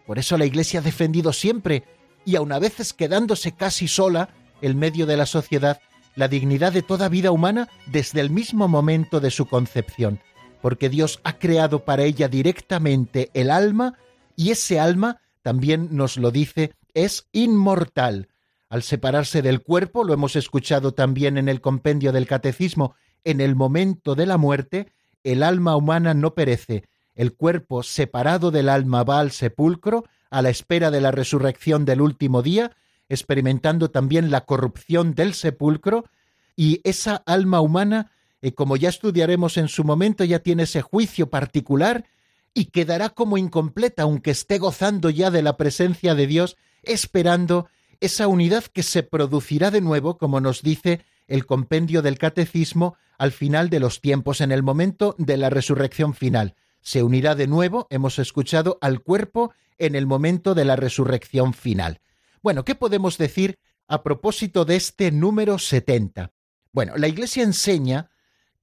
Por 0.07 0.17
eso 0.17 0.39
la 0.39 0.45
Iglesia 0.45 0.79
ha 0.79 0.83
defendido 0.83 1.33
siempre 1.33 1.83
y 2.25 2.35
aun 2.35 2.51
a 2.51 2.57
veces 2.57 2.93
quedándose 2.93 3.51
casi 3.51 3.87
sola 3.87 4.29
en 4.63 4.79
medio 4.79 5.05
de 5.05 5.17
la 5.17 5.27
sociedad, 5.27 5.81
la 6.15 6.27
dignidad 6.27 6.73
de 6.73 6.81
toda 6.81 7.09
vida 7.09 7.31
humana 7.31 7.69
desde 7.87 8.21
el 8.21 8.29
mismo 8.29 8.67
momento 8.67 9.19
de 9.19 9.31
su 9.31 9.45
concepción, 9.45 10.19
porque 10.61 10.89
Dios 10.89 11.19
ha 11.23 11.37
creado 11.39 11.85
para 11.85 12.03
ella 12.03 12.27
directamente 12.27 13.29
el 13.33 13.49
alma 13.51 13.95
y 14.35 14.51
ese 14.51 14.79
alma, 14.79 15.21
también 15.41 15.89
nos 15.91 16.17
lo 16.17 16.31
dice, 16.31 16.73
es 16.93 17.27
inmortal. 17.31 18.29
Al 18.69 18.81
separarse 18.81 19.41
del 19.41 19.61
cuerpo, 19.61 20.03
lo 20.03 20.13
hemos 20.13 20.35
escuchado 20.35 20.93
también 20.93 21.37
en 21.37 21.49
el 21.49 21.61
compendio 21.61 22.11
del 22.11 22.27
Catecismo, 22.27 22.95
en 23.23 23.41
el 23.41 23.55
momento 23.55 24.15
de 24.15 24.25
la 24.25 24.37
muerte, 24.37 24.91
el 25.23 25.43
alma 25.43 25.75
humana 25.75 26.13
no 26.13 26.33
perece, 26.33 26.85
el 27.15 27.33
cuerpo 27.33 27.83
separado 27.83 28.51
del 28.51 28.69
alma 28.69 29.03
va 29.03 29.19
al 29.19 29.31
sepulcro, 29.31 30.05
a 30.29 30.41
la 30.41 30.49
espera 30.49 30.91
de 30.91 31.01
la 31.01 31.11
resurrección 31.11 31.85
del 31.85 32.01
último 32.01 32.41
día, 32.41 32.75
experimentando 33.09 33.91
también 33.91 34.31
la 34.31 34.41
corrupción 34.41 35.13
del 35.13 35.33
sepulcro, 35.33 36.05
y 36.55 36.81
esa 36.83 37.15
alma 37.25 37.61
humana, 37.61 38.11
eh, 38.41 38.53
como 38.53 38.77
ya 38.77 38.89
estudiaremos 38.89 39.57
en 39.57 39.67
su 39.67 39.83
momento, 39.83 40.23
ya 40.23 40.39
tiene 40.39 40.63
ese 40.63 40.81
juicio 40.81 41.29
particular 41.29 42.05
y 42.53 42.65
quedará 42.65 43.09
como 43.09 43.37
incompleta, 43.37 44.03
aunque 44.03 44.31
esté 44.31 44.59
gozando 44.59 45.09
ya 45.09 45.31
de 45.31 45.41
la 45.41 45.57
presencia 45.57 46.13
de 46.13 46.27
Dios, 46.27 46.57
esperando 46.83 47.67
esa 47.99 48.27
unidad 48.27 48.65
que 48.65 48.83
se 48.83 49.01
producirá 49.01 49.71
de 49.71 49.81
nuevo, 49.81 50.17
como 50.17 50.39
nos 50.39 50.61
dice 50.61 51.01
el 51.27 51.45
compendio 51.45 52.01
del 52.01 52.17
catecismo, 52.17 52.95
al 53.17 53.31
final 53.31 53.69
de 53.69 53.79
los 53.79 54.01
tiempos, 54.01 54.41
en 54.41 54.51
el 54.51 54.61
momento 54.61 55.15
de 55.17 55.37
la 55.37 55.49
resurrección 55.49 56.13
final. 56.13 56.55
Se 56.81 57.01
unirá 57.01 57.33
de 57.33 57.47
nuevo, 57.47 57.87
hemos 57.89 58.19
escuchado, 58.19 58.77
al 58.81 59.01
cuerpo 59.01 59.53
en 59.77 59.95
el 59.95 60.05
momento 60.05 60.53
de 60.53 60.65
la 60.65 60.75
resurrección 60.75 61.53
final. 61.53 62.01
Bueno, 62.43 62.65
¿qué 62.65 62.75
podemos 62.75 63.17
decir 63.17 63.57
a 63.87 64.03
propósito 64.03 64.65
de 64.65 64.75
este 64.75 65.11
número 65.11 65.57
70? 65.59 66.33
Bueno, 66.73 66.97
la 66.97 67.07
Iglesia 67.07 67.41
enseña 67.41 68.11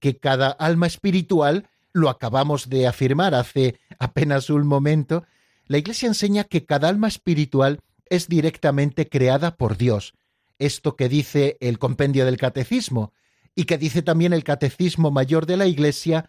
que 0.01 0.19
cada 0.19 0.51
alma 0.51 0.87
espiritual, 0.87 1.71
lo 1.95 2.11
acabamos 2.11 2.69
de 2.69 2.87
afirmar 2.87 3.35
hace 3.35 3.81
apenas 3.99 4.51
un 4.51 4.67
momento, 4.67 5.25
la 5.67 5.79
Iglesia 5.79 6.09
enseña 6.09 6.45
que 6.45 6.67
cada 6.67 6.91
alma 6.91 7.09
espiritual 7.09 7.81
es 8.05 8.29
directamente 8.29 9.09
creada 9.09 9.57
por 9.57 9.79
Dios. 9.79 10.13
Esto 10.59 10.95
que 10.95 11.09
dice 11.09 11.57
el 11.61 11.79
compendio 11.79 12.27
del 12.27 12.37
catecismo 12.37 13.15
y 13.55 13.65
que 13.65 13.79
dice 13.79 14.03
también 14.03 14.35
el 14.35 14.45
catecismo 14.45 15.11
mayor 15.11 15.47
de 15.47 15.57
la 15.57 15.67
Iglesia, 15.67 16.29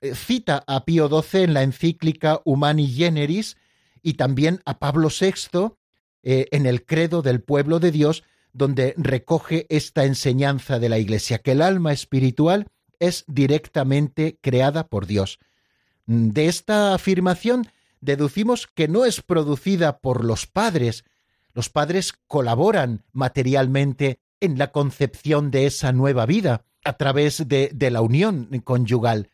eh, 0.00 0.16
cita 0.16 0.64
a 0.66 0.84
Pío 0.84 1.08
XII 1.08 1.44
en 1.44 1.54
la 1.54 1.62
encíclica 1.62 2.40
Humani 2.44 2.88
Generis 2.88 3.56
y 4.02 4.14
también 4.14 4.60
a 4.64 4.80
Pablo 4.80 5.10
VI 5.10 5.76
eh, 6.22 6.46
en 6.52 6.66
el 6.66 6.84
credo 6.84 7.22
del 7.22 7.40
pueblo 7.40 7.80
de 7.80 7.90
Dios, 7.90 8.24
donde 8.52 8.94
recoge 8.96 9.66
esta 9.70 10.04
enseñanza 10.04 10.78
de 10.78 10.88
la 10.88 10.98
Iglesia, 10.98 11.38
que 11.38 11.52
el 11.52 11.62
alma 11.62 11.92
espiritual 11.92 12.68
es 13.00 13.24
directamente 13.26 14.38
creada 14.40 14.86
por 14.86 15.06
Dios. 15.06 15.38
De 16.06 16.46
esta 16.46 16.94
afirmación 16.94 17.66
deducimos 18.00 18.66
que 18.66 18.88
no 18.88 19.04
es 19.04 19.22
producida 19.22 19.98
por 19.98 20.24
los 20.24 20.46
padres. 20.46 21.04
Los 21.54 21.70
padres 21.70 22.12
colaboran 22.26 23.04
materialmente 23.12 24.20
en 24.40 24.58
la 24.58 24.72
concepción 24.72 25.50
de 25.50 25.66
esa 25.66 25.92
nueva 25.92 26.26
vida 26.26 26.64
a 26.84 26.94
través 26.94 27.48
de, 27.48 27.70
de 27.72 27.90
la 27.90 28.02
unión 28.02 28.48
conyugal. 28.64 29.30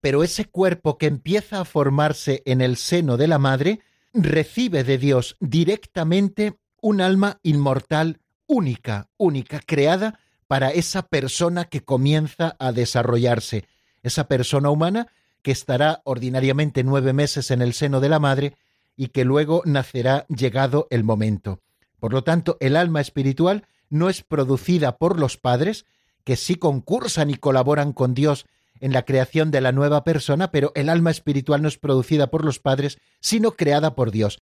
Pero 0.00 0.22
ese 0.22 0.46
cuerpo 0.46 0.96
que 0.96 1.06
empieza 1.06 1.60
a 1.60 1.64
formarse 1.64 2.42
en 2.46 2.60
el 2.60 2.76
seno 2.76 3.16
de 3.16 3.28
la 3.28 3.38
madre 3.38 3.80
recibe 4.12 4.84
de 4.84 4.98
Dios 4.98 5.36
directamente 5.40 6.58
un 6.80 7.00
alma 7.00 7.38
inmortal 7.42 8.20
única, 8.46 9.08
única, 9.16 9.60
creada 9.60 10.18
para 10.46 10.70
esa 10.70 11.02
persona 11.02 11.66
que 11.66 11.84
comienza 11.84 12.56
a 12.58 12.72
desarrollarse, 12.72 13.66
esa 14.02 14.26
persona 14.26 14.70
humana 14.70 15.06
que 15.42 15.52
estará 15.52 16.02
ordinariamente 16.04 16.82
nueve 16.82 17.12
meses 17.12 17.50
en 17.50 17.62
el 17.62 17.72
seno 17.72 18.00
de 18.00 18.08
la 18.08 18.18
madre 18.18 18.56
y 18.96 19.08
que 19.08 19.24
luego 19.24 19.62
nacerá 19.64 20.26
llegado 20.28 20.86
el 20.90 21.04
momento. 21.04 21.60
Por 22.00 22.12
lo 22.12 22.24
tanto, 22.24 22.56
el 22.60 22.76
alma 22.76 23.00
espiritual 23.00 23.66
no 23.88 24.08
es 24.08 24.22
producida 24.22 24.96
por 24.98 25.18
los 25.18 25.36
padres, 25.36 25.84
que 26.24 26.36
sí 26.36 26.56
concursan 26.56 27.30
y 27.30 27.34
colaboran 27.34 27.92
con 27.92 28.14
Dios 28.14 28.46
en 28.80 28.92
la 28.92 29.04
creación 29.04 29.50
de 29.50 29.60
la 29.60 29.72
nueva 29.72 30.04
persona, 30.04 30.50
pero 30.50 30.72
el 30.74 30.88
alma 30.88 31.10
espiritual 31.10 31.62
no 31.62 31.68
es 31.68 31.78
producida 31.78 32.30
por 32.30 32.44
los 32.44 32.58
padres, 32.58 32.98
sino 33.20 33.52
creada 33.52 33.94
por 33.94 34.10
Dios, 34.10 34.40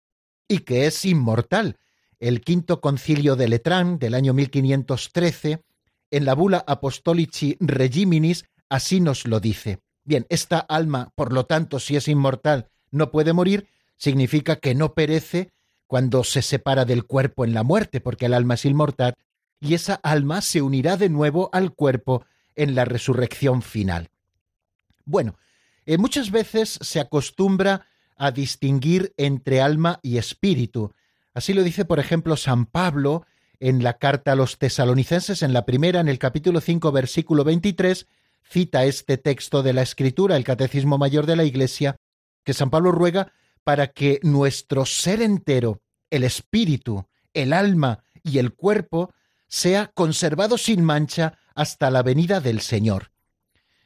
y 0.49 0.61
que 0.61 0.87
es 0.87 1.05
inmortal. 1.05 1.79
El 2.21 2.41
quinto 2.43 2.81
concilio 2.81 3.37
de 3.37 3.49
Letrán 3.49 3.99
del 3.99 4.15
año 4.15 4.33
1513, 4.35 5.63
en 6.11 6.25
la 6.25 6.35
bula 6.35 6.65
Apostolici 6.67 7.57
Regiminis, 7.61 8.45
así 8.69 9.01
nos 9.01 9.27
lo 9.27 9.41
dice. 9.41 9.81
Bien, 10.05 10.27
esta 10.29 10.59
alma, 10.59 11.11
por 11.15 11.33
lo 11.33 11.47
tanto, 11.47 11.81
si 11.81 11.97
es 11.97 12.07
inmortal, 12.09 12.69
no 12.91 13.11
puede 13.11 13.33
morir, 13.33 13.69
significa 13.97 14.57
que 14.57 14.75
no 14.75 14.95
perece 14.95 15.51
cuando 15.87 16.25
se 16.25 16.43
separa 16.43 16.85
del 16.85 17.05
cuerpo 17.05 17.45
en 17.45 17.55
la 17.55 17.63
muerte, 17.63 18.01
porque 18.01 18.27
el 18.27 18.35
alma 18.35 18.55
es 18.55 18.65
inmortal, 18.65 19.15
y 19.61 19.75
esa 19.75 19.95
alma 19.95 20.43
se 20.43 20.63
unirá 20.63 20.97
de 20.97 21.09
nuevo 21.09 21.51
al 21.53 21.75
cuerpo 21.75 22.25
en 22.55 22.75
la 22.75 22.85
resurrección 22.85 23.63
final. 23.63 24.09
Bueno, 25.07 25.39
eh, 25.87 25.99
muchas 25.99 26.33
veces 26.33 26.79
se 26.83 26.99
acostumbra 26.99 27.87
a 28.17 28.33
distinguir 28.33 29.15
entre 29.17 29.61
alma 29.61 30.01
y 30.03 30.19
espíritu. 30.19 30.93
Así 31.33 31.55
lo 31.55 31.63
dice, 31.63 31.85
por 31.85 32.01
ejemplo, 32.01 32.37
San 32.37 32.67
Pablo 32.67 33.25
en 33.61 33.85
la 33.85 33.99
carta 33.99 34.33
a 34.33 34.37
los 34.37 34.59
tesalonicenses, 34.59 35.43
en 35.43 35.53
la 35.53 35.65
primera, 35.65 36.01
en 36.01 36.09
el 36.09 36.19
capítulo 36.19 36.61
5, 36.61 36.91
versículo 36.91 37.45
23, 37.45 38.07
cita 38.43 38.85
este 38.85 39.17
texto 39.17 39.63
de 39.63 39.73
la 39.73 39.83
Escritura, 39.83 40.37
el 40.37 40.45
Catecismo 40.45 40.99
Mayor 40.99 41.25
de 41.25 41.37
la 41.37 41.45
Iglesia, 41.45 41.97
que 42.43 42.53
San 42.53 42.71
Pablo 42.71 42.91
ruega 42.91 43.33
para 43.63 43.87
que 43.89 44.19
nuestro 44.23 44.87
ser 44.87 45.23
entero, 45.23 45.81
el 46.11 46.25
espíritu, 46.25 47.07
el 47.33 47.53
alma 47.53 48.03
y 48.25 48.39
el 48.39 48.55
cuerpo, 48.55 49.13
sea 49.47 49.87
conservado 49.87 50.59
sin 50.59 50.83
mancha 50.83 51.39
hasta 51.55 51.91
la 51.91 52.03
venida 52.03 52.41
del 52.41 52.61
Señor 52.61 53.11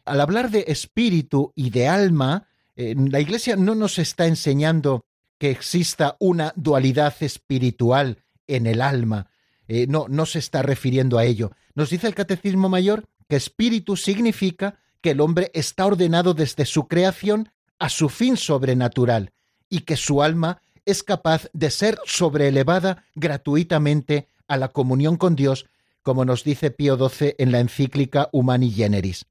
al 0.04 0.20
hablar 0.20 0.50
de 0.50 0.64
espíritu 0.68 1.52
y 1.54 1.70
de 1.70 1.88
alma, 1.88 2.46
eh, 2.76 2.94
la 2.96 3.20
Iglesia 3.20 3.56
no 3.56 3.74
nos 3.74 3.98
está 3.98 4.26
enseñando 4.26 5.04
que 5.38 5.50
exista 5.50 6.16
una 6.18 6.52
dualidad 6.56 7.14
espiritual 7.20 8.18
en 8.46 8.66
el 8.66 8.82
alma. 8.82 9.30
Eh, 9.68 9.86
no, 9.88 10.06
no 10.08 10.26
se 10.26 10.38
está 10.38 10.62
refiriendo 10.62 11.18
a 11.18 11.24
ello. 11.24 11.52
Nos 11.74 11.90
dice 11.90 12.06
el 12.06 12.14
Catecismo 12.14 12.68
Mayor 12.68 13.06
que 13.28 13.36
espíritu 13.36 13.96
significa 13.96 14.80
que 15.00 15.12
el 15.12 15.20
hombre 15.20 15.50
está 15.54 15.86
ordenado 15.86 16.34
desde 16.34 16.66
su 16.66 16.88
creación 16.88 17.50
a 17.78 17.88
su 17.88 18.08
fin 18.08 18.36
sobrenatural 18.36 19.32
y 19.68 19.80
que 19.80 19.96
su 19.96 20.22
alma 20.22 20.60
es 20.84 21.02
capaz 21.02 21.48
de 21.52 21.70
ser 21.70 21.98
sobreelevada 22.04 23.04
gratuitamente 23.14 24.28
a 24.48 24.56
la 24.56 24.68
comunión 24.68 25.16
con 25.16 25.36
Dios, 25.36 25.66
como 26.02 26.24
nos 26.24 26.44
dice 26.44 26.70
Pío 26.70 26.96
XII 26.96 27.36
en 27.38 27.52
la 27.52 27.60
encíclica 27.60 28.28
Humani 28.32 28.70
Generis. 28.70 29.26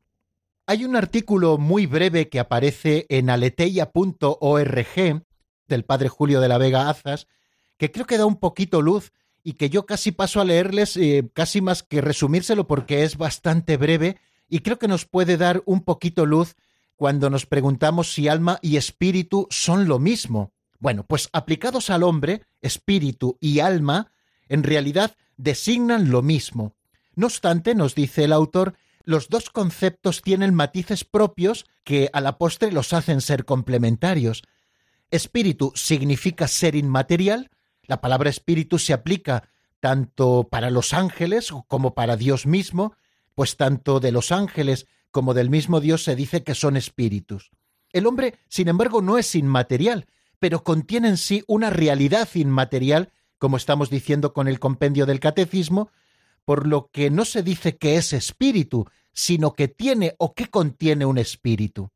Hay 0.70 0.86
un 0.86 0.96
artículo 0.96 1.58
muy 1.58 1.88
breve 1.88 2.30
que 2.30 2.40
aparece 2.40 3.08
en 3.10 3.32
aleteia.org 3.32 5.24
del 5.68 5.84
padre 5.84 6.10
Julio 6.10 6.42
de 6.42 6.48
la 6.48 6.60
Vega 6.60 6.92
Azas, 6.92 7.26
que 7.78 7.92
creo 7.92 8.06
que 8.06 8.20
da 8.20 8.28
un 8.28 8.36
poquito 8.36 8.84
luz 8.84 9.12
y 9.44 9.54
que 9.54 9.72
yo 9.72 9.88
casi 9.88 10.12
paso 10.12 10.40
a 10.40 10.46
leerles, 10.46 10.96
eh, 10.96 11.28
casi 11.34 11.62
más 11.62 11.82
que 11.82 12.02
resumírselo 12.02 12.68
porque 12.68 13.04
es 13.04 13.18
bastante 13.18 13.78
breve 13.78 14.18
y 14.48 14.60
creo 14.60 14.78
que 14.78 14.88
nos 14.88 15.06
puede 15.06 15.38
dar 15.38 15.64
un 15.66 15.82
poquito 15.82 16.28
luz 16.28 16.56
cuando 16.96 17.32
nos 17.32 17.48
preguntamos 17.48 18.14
si 18.14 18.28
alma 18.28 18.60
y 18.62 18.78
espíritu 18.78 19.48
son 19.50 19.88
lo 19.88 19.98
mismo. 19.98 20.54
Bueno, 20.78 21.04
pues 21.04 21.30
aplicados 21.34 21.90
al 21.90 22.04
hombre, 22.04 22.44
espíritu 22.62 23.40
y 23.42 23.60
alma, 23.60 24.12
en 24.50 24.62
realidad 24.62 25.16
designan 25.36 26.12
lo 26.12 26.22
mismo. 26.22 26.76
No 27.16 27.26
obstante, 27.26 27.74
nos 27.74 27.96
dice 27.96 28.26
el 28.26 28.34
autor, 28.34 28.76
los 29.10 29.28
dos 29.28 29.50
conceptos 29.50 30.22
tienen 30.22 30.54
matices 30.54 31.04
propios 31.04 31.66
que 31.84 32.12
a 32.14 32.22
la 32.22 32.38
postre 32.38 32.72
los 32.72 32.94
hacen 32.94 33.22
ser 33.22 33.44
complementarios. 33.44 34.44
Espíritu 35.10 35.72
significa 35.74 36.48
ser 36.48 36.76
inmaterial, 36.76 37.50
la 37.88 38.02
palabra 38.02 38.30
espíritu 38.30 38.78
se 38.78 38.94
aplica 38.94 39.50
tanto 39.80 40.48
para 40.52 40.70
los 40.70 40.94
ángeles 40.94 41.50
como 41.68 41.96
para 41.96 42.18
Dios 42.18 42.46
mismo, 42.46 42.94
pues 43.34 43.58
tanto 43.58 44.00
de 44.00 44.12
los 44.12 44.32
ángeles 44.32 44.86
como 45.10 45.34
del 45.34 45.50
mismo 45.50 45.80
Dios 45.80 46.04
se 46.04 46.16
dice 46.16 46.44
que 46.44 46.54
son 46.54 46.78
espíritus. 46.78 47.50
El 47.92 48.06
hombre, 48.06 48.36
sin 48.48 48.68
embargo, 48.68 49.02
no 49.02 49.18
es 49.18 49.34
inmaterial, 49.34 50.06
pero 50.38 50.64
contiene 50.64 51.08
en 51.08 51.18
sí 51.18 51.44
una 51.48 51.72
realidad 51.72 52.30
inmaterial, 52.36 53.12
como 53.40 53.58
estamos 53.58 53.90
diciendo 53.90 54.34
con 54.34 54.48
el 54.48 54.60
compendio 54.60 55.08
del 55.08 55.20
catecismo, 55.20 55.90
por 56.46 56.68
lo 56.68 56.90
que 56.92 57.10
no 57.10 57.26
se 57.26 57.44
dice 57.44 57.78
que 57.78 57.96
es 57.96 58.14
espíritu, 58.14 58.86
sino 59.14 59.54
que 59.54 59.68
tiene 59.68 60.16
o 60.18 60.34
que 60.34 60.48
contiene 60.48 61.06
un 61.06 61.18
espíritu. 61.18 61.92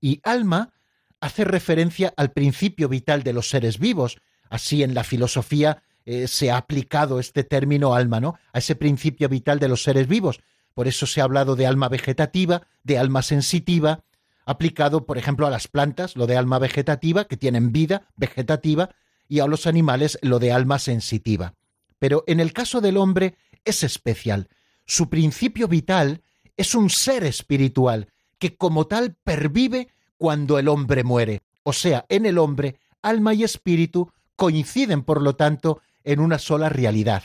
Y 0.00 0.20
alma 0.22 0.72
hace 1.20 1.44
referencia 1.44 2.12
al 2.16 2.32
principio 2.32 2.88
vital 2.88 3.22
de 3.22 3.32
los 3.32 3.48
seres 3.48 3.78
vivos, 3.78 4.18
así 4.50 4.82
en 4.82 4.94
la 4.94 5.04
filosofía 5.04 5.82
eh, 6.04 6.26
se 6.26 6.50
ha 6.50 6.56
aplicado 6.56 7.20
este 7.20 7.44
término 7.44 7.94
alma, 7.94 8.20
¿no? 8.20 8.34
A 8.52 8.58
ese 8.58 8.74
principio 8.74 9.28
vital 9.28 9.60
de 9.60 9.68
los 9.68 9.84
seres 9.84 10.08
vivos. 10.08 10.40
Por 10.74 10.88
eso 10.88 11.06
se 11.06 11.20
ha 11.20 11.24
hablado 11.24 11.54
de 11.54 11.66
alma 11.66 11.88
vegetativa, 11.88 12.66
de 12.82 12.98
alma 12.98 13.22
sensitiva, 13.22 14.04
aplicado, 14.44 15.06
por 15.06 15.18
ejemplo, 15.18 15.46
a 15.46 15.50
las 15.50 15.68
plantas, 15.68 16.16
lo 16.16 16.26
de 16.26 16.36
alma 16.36 16.58
vegetativa, 16.58 17.26
que 17.26 17.36
tienen 17.36 17.72
vida 17.72 18.08
vegetativa, 18.16 18.90
y 19.28 19.40
a 19.40 19.46
los 19.46 19.66
animales, 19.66 20.18
lo 20.22 20.38
de 20.38 20.52
alma 20.52 20.78
sensitiva. 20.78 21.54
Pero 21.98 22.24
en 22.26 22.40
el 22.40 22.52
caso 22.52 22.80
del 22.80 22.96
hombre 22.96 23.36
es 23.64 23.82
especial. 23.82 24.48
Su 24.86 25.08
principio 25.08 25.68
vital 25.68 26.22
es 26.56 26.74
un 26.74 26.90
ser 26.90 27.24
espiritual 27.24 28.08
que 28.38 28.56
como 28.56 28.86
tal 28.86 29.14
pervive 29.22 29.88
cuando 30.16 30.58
el 30.58 30.68
hombre 30.68 31.04
muere. 31.04 31.42
O 31.62 31.72
sea, 31.72 32.04
en 32.08 32.26
el 32.26 32.38
hombre, 32.38 32.78
alma 33.02 33.34
y 33.34 33.44
espíritu 33.44 34.10
coinciden, 34.36 35.02
por 35.02 35.22
lo 35.22 35.36
tanto, 35.36 35.80
en 36.04 36.20
una 36.20 36.38
sola 36.38 36.68
realidad. 36.68 37.22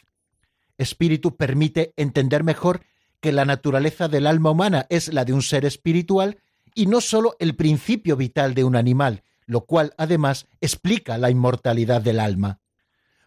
Espíritu 0.77 1.35
permite 1.35 1.93
entender 1.95 2.43
mejor 2.43 2.81
que 3.19 3.31
la 3.31 3.45
naturaleza 3.45 4.07
del 4.07 4.27
alma 4.27 4.51
humana 4.51 4.85
es 4.89 5.11
la 5.11 5.25
de 5.25 5.33
un 5.33 5.41
ser 5.41 5.65
espiritual 5.65 6.37
y 6.75 6.85
no 6.85 7.01
sólo 7.01 7.35
el 7.39 7.55
principio 7.55 8.15
vital 8.15 8.53
de 8.53 8.63
un 8.63 8.75
animal, 8.75 9.23
lo 9.47 9.61
cual 9.61 9.93
además 9.97 10.45
explica 10.61 11.17
la 11.17 11.31
inmortalidad 11.31 12.01
del 12.01 12.19
alma. 12.19 12.59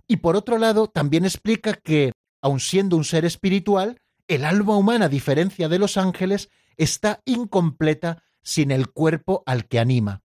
Y 0.06 0.18
por 0.18 0.36
otro 0.36 0.58
lado, 0.58 0.86
también 0.86 1.24
explica 1.24 1.74
que, 1.74 2.12
aun 2.40 2.60
siendo 2.60 2.96
un 2.96 3.04
ser 3.04 3.24
espiritual, 3.24 4.00
el 4.28 4.44
alma 4.44 4.76
humana, 4.76 5.06
a 5.06 5.08
diferencia 5.08 5.68
de 5.68 5.78
los 5.78 5.96
ángeles, 5.96 6.50
está 6.76 7.20
incompleta 7.24 8.22
sin 8.42 8.70
el 8.70 8.90
cuerpo 8.90 9.42
al 9.46 9.66
que 9.66 9.78
anima. 9.78 10.22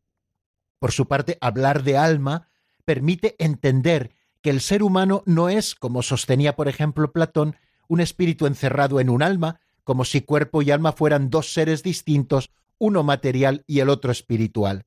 Por 0.80 0.91
su 0.91 1.08
parte, 1.08 1.38
hablar 1.41 1.84
de 1.84 1.97
alma 1.97 2.47
permite 2.86 3.36
entender 3.39 4.15
que 4.41 4.51
el 4.51 4.62
ser 4.62 4.84
humano 4.84 5.23
no 5.25 5.49
es, 5.49 5.73
como 5.73 6.04
sostenía 6.04 6.56
por 6.56 6.67
ejemplo 6.67 7.12
Platón, 7.12 7.56
un 7.88 7.99
espíritu 7.99 8.45
encerrado 8.45 8.99
en 8.99 9.10
un 9.10 9.23
alma, 9.23 9.60
como 9.84 10.06
si 10.06 10.21
cuerpo 10.21 10.62
y 10.62 10.71
alma 10.71 10.91
fueran 10.91 11.30
dos 11.30 11.51
seres 11.51 11.84
distintos, 11.84 12.51
uno 12.78 13.04
material 13.04 13.63
y 13.67 13.80
el 13.80 13.89
otro 13.89 14.12
espiritual. 14.12 14.86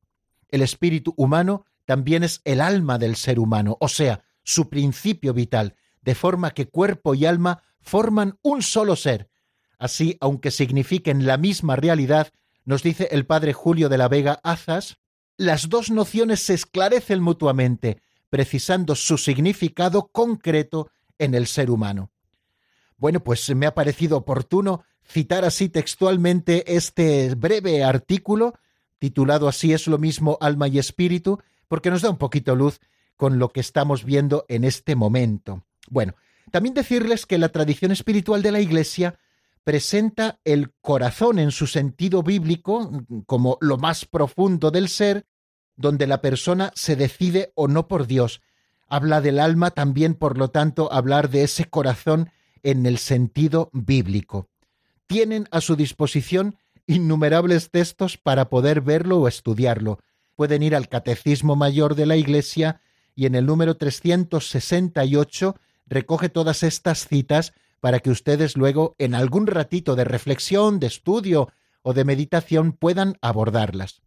El 0.48 0.62
espíritu 0.62 1.14
humano 1.16 1.64
también 1.84 2.22
es 2.22 2.40
el 2.44 2.60
alma 2.60 2.98
del 2.98 3.16
ser 3.16 3.38
humano, 3.38 3.76
o 3.80 3.88
sea, 3.88 4.24
su 4.42 4.68
principio 4.68 5.34
vital, 5.34 5.74
de 6.08 6.14
forma 6.14 6.52
que 6.52 6.68
cuerpo 6.68 7.14
y 7.14 7.26
alma 7.26 7.62
forman 7.82 8.38
un 8.40 8.62
solo 8.62 8.96
ser. 8.96 9.28
Así, 9.78 10.16
aunque 10.22 10.50
signifiquen 10.50 11.26
la 11.26 11.36
misma 11.36 11.76
realidad, 11.76 12.32
nos 12.64 12.82
dice 12.82 13.08
el 13.10 13.26
padre 13.26 13.52
Julio 13.52 13.90
de 13.90 13.98
la 13.98 14.08
Vega 14.08 14.40
Azas, 14.42 14.96
las 15.36 15.68
dos 15.68 15.90
nociones 15.90 16.40
se 16.40 16.54
esclarecen 16.54 17.20
mutuamente, 17.20 18.00
precisando 18.30 18.94
su 18.94 19.18
significado 19.18 20.08
concreto 20.08 20.90
en 21.18 21.34
el 21.34 21.46
ser 21.46 21.70
humano. 21.70 22.10
Bueno, 22.96 23.20
pues 23.20 23.54
me 23.54 23.66
ha 23.66 23.74
parecido 23.74 24.16
oportuno 24.16 24.84
citar 25.06 25.44
así 25.44 25.68
textualmente 25.68 26.74
este 26.74 27.34
breve 27.34 27.84
artículo, 27.84 28.54
titulado 28.98 29.46
Así 29.46 29.74
es 29.74 29.86
lo 29.86 29.98
mismo 29.98 30.38
alma 30.40 30.68
y 30.68 30.78
espíritu, 30.78 31.38
porque 31.68 31.90
nos 31.90 32.00
da 32.00 32.08
un 32.08 32.16
poquito 32.16 32.56
luz 32.56 32.80
con 33.18 33.38
lo 33.38 33.50
que 33.50 33.60
estamos 33.60 34.06
viendo 34.06 34.46
en 34.48 34.64
este 34.64 34.96
momento. 34.96 35.64
Bueno, 35.90 36.14
también 36.50 36.74
decirles 36.74 37.26
que 37.26 37.38
la 37.38 37.50
tradición 37.50 37.92
espiritual 37.92 38.42
de 38.42 38.52
la 38.52 38.60
Iglesia 38.60 39.18
presenta 39.64 40.40
el 40.44 40.72
corazón 40.80 41.38
en 41.38 41.50
su 41.50 41.66
sentido 41.66 42.22
bíblico 42.22 43.04
como 43.26 43.58
lo 43.60 43.76
más 43.76 44.06
profundo 44.06 44.70
del 44.70 44.88
ser, 44.88 45.26
donde 45.76 46.06
la 46.06 46.22
persona 46.22 46.72
se 46.74 46.96
decide 46.96 47.52
o 47.54 47.68
no 47.68 47.86
por 47.86 48.06
Dios. 48.06 48.40
Habla 48.88 49.20
del 49.20 49.38
alma 49.38 49.70
también, 49.70 50.14
por 50.14 50.38
lo 50.38 50.48
tanto, 50.48 50.90
hablar 50.92 51.28
de 51.28 51.42
ese 51.42 51.66
corazón 51.66 52.30
en 52.62 52.86
el 52.86 52.98
sentido 52.98 53.70
bíblico. 53.72 54.48
Tienen 55.06 55.46
a 55.50 55.60
su 55.60 55.76
disposición 55.76 56.56
innumerables 56.86 57.70
textos 57.70 58.16
para 58.16 58.48
poder 58.48 58.80
verlo 58.80 59.18
o 59.18 59.28
estudiarlo. 59.28 59.98
Pueden 60.34 60.62
ir 60.62 60.74
al 60.74 60.88
Catecismo 60.88 61.56
Mayor 61.56 61.94
de 61.94 62.06
la 62.06 62.16
Iglesia 62.16 62.80
y 63.14 63.26
en 63.26 63.34
el 63.34 63.44
número 63.44 63.76
368 63.76 65.56
recoge 65.88 66.28
todas 66.28 66.62
estas 66.62 67.06
citas 67.06 67.52
para 67.80 68.00
que 68.00 68.10
ustedes 68.10 68.56
luego 68.56 68.94
en 68.98 69.14
algún 69.14 69.46
ratito 69.46 69.96
de 69.96 70.04
reflexión, 70.04 70.80
de 70.80 70.88
estudio 70.88 71.48
o 71.82 71.94
de 71.94 72.04
meditación 72.04 72.72
puedan 72.72 73.16
abordarlas. 73.20 74.02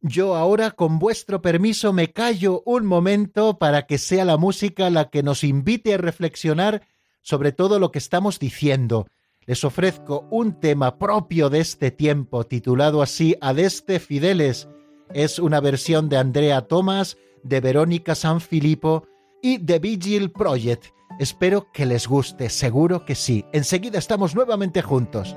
Yo 0.00 0.34
ahora, 0.34 0.72
con 0.72 0.98
vuestro 0.98 1.42
permiso, 1.42 1.92
me 1.92 2.12
callo 2.12 2.62
un 2.66 2.86
momento 2.86 3.58
para 3.58 3.86
que 3.86 3.98
sea 3.98 4.24
la 4.24 4.36
música 4.36 4.90
la 4.90 5.10
que 5.10 5.22
nos 5.22 5.44
invite 5.44 5.94
a 5.94 5.98
reflexionar 5.98 6.82
sobre 7.22 7.52
todo 7.52 7.78
lo 7.78 7.92
que 7.92 8.00
estamos 8.00 8.40
diciendo. 8.40 9.06
Les 9.46 9.62
ofrezco 9.62 10.26
un 10.30 10.58
tema 10.58 10.98
propio 10.98 11.50
de 11.50 11.60
este 11.60 11.92
tiempo, 11.92 12.44
titulado 12.44 13.00
así 13.00 13.36
Adeste 13.40 14.00
Fideles. 14.00 14.68
Es 15.14 15.38
una 15.38 15.60
versión 15.60 16.08
de 16.08 16.16
Andrea 16.16 16.62
Thomas, 16.62 17.16
de 17.44 17.60
Verónica 17.60 18.16
Sanfilippo 18.16 19.06
y 19.42 19.58
de 19.58 19.78
Vigil 19.78 20.30
Project. 20.30 20.86
Espero 21.18 21.70
que 21.72 21.84
les 21.84 22.06
guste, 22.06 22.48
seguro 22.48 23.04
que 23.04 23.14
sí. 23.14 23.44
Enseguida 23.52 23.98
estamos 23.98 24.34
nuevamente 24.34 24.80
juntos. 24.80 25.36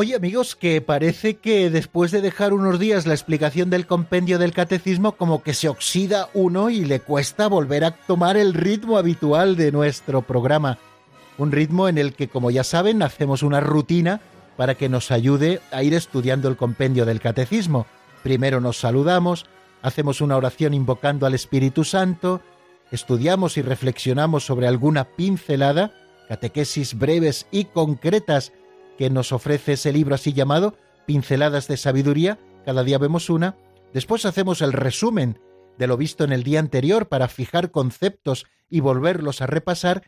Oye 0.00 0.14
amigos, 0.14 0.56
que 0.56 0.80
parece 0.80 1.36
que 1.36 1.68
después 1.68 2.10
de 2.10 2.22
dejar 2.22 2.54
unos 2.54 2.78
días 2.78 3.06
la 3.06 3.12
explicación 3.12 3.68
del 3.68 3.86
compendio 3.86 4.38
del 4.38 4.54
catecismo 4.54 5.12
como 5.12 5.42
que 5.42 5.52
se 5.52 5.68
oxida 5.68 6.30
uno 6.32 6.70
y 6.70 6.86
le 6.86 7.00
cuesta 7.00 7.48
volver 7.48 7.84
a 7.84 7.90
tomar 7.90 8.38
el 8.38 8.54
ritmo 8.54 8.96
habitual 8.96 9.56
de 9.56 9.72
nuestro 9.72 10.22
programa. 10.22 10.78
Un 11.36 11.52
ritmo 11.52 11.86
en 11.86 11.98
el 11.98 12.14
que, 12.14 12.28
como 12.28 12.50
ya 12.50 12.64
saben, 12.64 13.02
hacemos 13.02 13.42
una 13.42 13.60
rutina 13.60 14.22
para 14.56 14.74
que 14.74 14.88
nos 14.88 15.10
ayude 15.10 15.60
a 15.70 15.82
ir 15.82 15.92
estudiando 15.92 16.48
el 16.48 16.56
compendio 16.56 17.04
del 17.04 17.20
catecismo. 17.20 17.86
Primero 18.22 18.58
nos 18.62 18.78
saludamos, 18.78 19.44
hacemos 19.82 20.22
una 20.22 20.38
oración 20.38 20.72
invocando 20.72 21.26
al 21.26 21.34
Espíritu 21.34 21.84
Santo, 21.84 22.40
estudiamos 22.90 23.58
y 23.58 23.60
reflexionamos 23.60 24.46
sobre 24.46 24.66
alguna 24.66 25.04
pincelada, 25.04 25.92
catequesis 26.26 26.98
breves 26.98 27.46
y 27.50 27.66
concretas 27.66 28.54
que 29.00 29.08
nos 29.08 29.32
ofrece 29.32 29.72
ese 29.72 29.94
libro 29.94 30.14
así 30.14 30.34
llamado 30.34 30.74
Pinceladas 31.06 31.66
de 31.68 31.78
Sabiduría, 31.78 32.38
cada 32.66 32.84
día 32.84 32.98
vemos 32.98 33.30
una, 33.30 33.56
después 33.94 34.26
hacemos 34.26 34.60
el 34.60 34.74
resumen 34.74 35.40
de 35.78 35.86
lo 35.86 35.96
visto 35.96 36.22
en 36.22 36.32
el 36.32 36.42
día 36.42 36.60
anterior 36.60 37.08
para 37.08 37.28
fijar 37.28 37.70
conceptos 37.70 38.44
y 38.68 38.80
volverlos 38.80 39.40
a 39.40 39.46
repasar, 39.46 40.02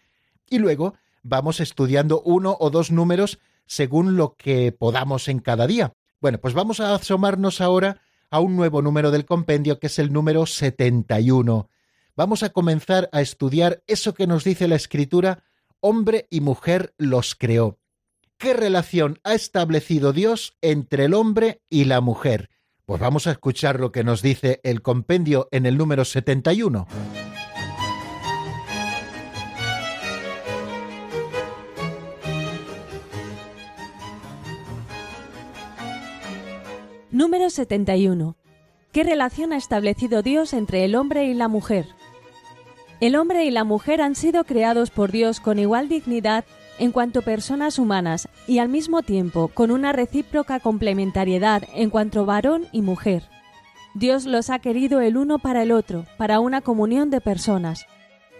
y 0.46 0.58
luego 0.58 0.92
vamos 1.22 1.60
estudiando 1.60 2.20
uno 2.20 2.54
o 2.60 2.68
dos 2.68 2.90
números 2.90 3.38
según 3.64 4.18
lo 4.18 4.36
que 4.36 4.72
podamos 4.72 5.26
en 5.28 5.38
cada 5.38 5.66
día. 5.66 5.94
Bueno, 6.20 6.36
pues 6.36 6.52
vamos 6.52 6.78
a 6.80 6.94
asomarnos 6.94 7.62
ahora 7.62 8.02
a 8.28 8.40
un 8.40 8.56
nuevo 8.56 8.82
número 8.82 9.10
del 9.10 9.24
compendio 9.24 9.78
que 9.78 9.86
es 9.86 9.98
el 9.98 10.12
número 10.12 10.44
71. 10.44 11.70
Vamos 12.14 12.42
a 12.42 12.50
comenzar 12.50 13.08
a 13.10 13.22
estudiar 13.22 13.82
eso 13.86 14.12
que 14.12 14.26
nos 14.26 14.44
dice 14.44 14.68
la 14.68 14.76
escritura, 14.76 15.44
hombre 15.80 16.26
y 16.28 16.42
mujer 16.42 16.92
los 16.98 17.34
creó. 17.34 17.78
¿Qué 18.42 18.54
relación 18.54 19.20
ha 19.22 19.34
establecido 19.34 20.12
Dios 20.12 20.58
entre 20.62 21.04
el 21.04 21.14
hombre 21.14 21.62
y 21.70 21.84
la 21.84 22.00
mujer? 22.00 22.50
Pues 22.86 23.00
vamos 23.00 23.28
a 23.28 23.30
escuchar 23.30 23.78
lo 23.78 23.92
que 23.92 24.02
nos 24.02 24.20
dice 24.20 24.58
el 24.64 24.82
compendio 24.82 25.46
en 25.52 25.64
el 25.64 25.78
número 25.78 26.04
71. 26.04 26.88
Número 37.12 37.48
71. 37.48 38.36
¿Qué 38.90 39.04
relación 39.04 39.52
ha 39.52 39.56
establecido 39.56 40.22
Dios 40.22 40.52
entre 40.52 40.84
el 40.84 40.96
hombre 40.96 41.26
y 41.26 41.34
la 41.34 41.46
mujer? 41.46 41.86
El 42.98 43.14
hombre 43.14 43.44
y 43.44 43.52
la 43.52 43.62
mujer 43.62 44.02
han 44.02 44.16
sido 44.16 44.42
creados 44.42 44.90
por 44.90 45.12
Dios 45.12 45.38
con 45.38 45.60
igual 45.60 45.88
dignidad 45.88 46.44
en 46.78 46.92
cuanto 46.92 47.22
personas 47.22 47.78
humanas 47.78 48.28
y 48.46 48.58
al 48.58 48.68
mismo 48.68 49.02
tiempo 49.02 49.48
con 49.48 49.70
una 49.70 49.92
recíproca 49.92 50.60
complementariedad 50.60 51.62
en 51.74 51.90
cuanto 51.90 52.26
varón 52.26 52.66
y 52.72 52.82
mujer. 52.82 53.24
Dios 53.94 54.24
los 54.24 54.50
ha 54.50 54.58
querido 54.58 55.00
el 55.00 55.16
uno 55.16 55.38
para 55.38 55.62
el 55.62 55.70
otro, 55.70 56.06
para 56.16 56.40
una 56.40 56.62
comunión 56.62 57.10
de 57.10 57.20
personas. 57.20 57.86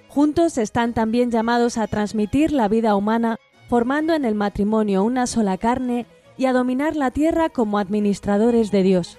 Juntos 0.09 0.59
están 0.59 0.95
también 0.95 1.31
llamados 1.31 1.79
a 1.79 1.87
transmitir 1.87 2.53
la 2.53 2.69
vida 2.69 2.97
humana, 2.97 3.39
formando 3.69 4.15
en 4.15 4.25
el 4.25 4.35
matrimonio 4.35 5.03
una 5.05 5.27
sola 5.27 5.59
carne 5.59 6.07
y 6.37 6.47
a 6.47 6.53
dominar 6.53 6.97
la 6.97 7.11
tierra 7.11 7.51
como 7.51 7.79
administradores 7.79 8.71
de 8.71 8.83
Dios. 8.83 9.19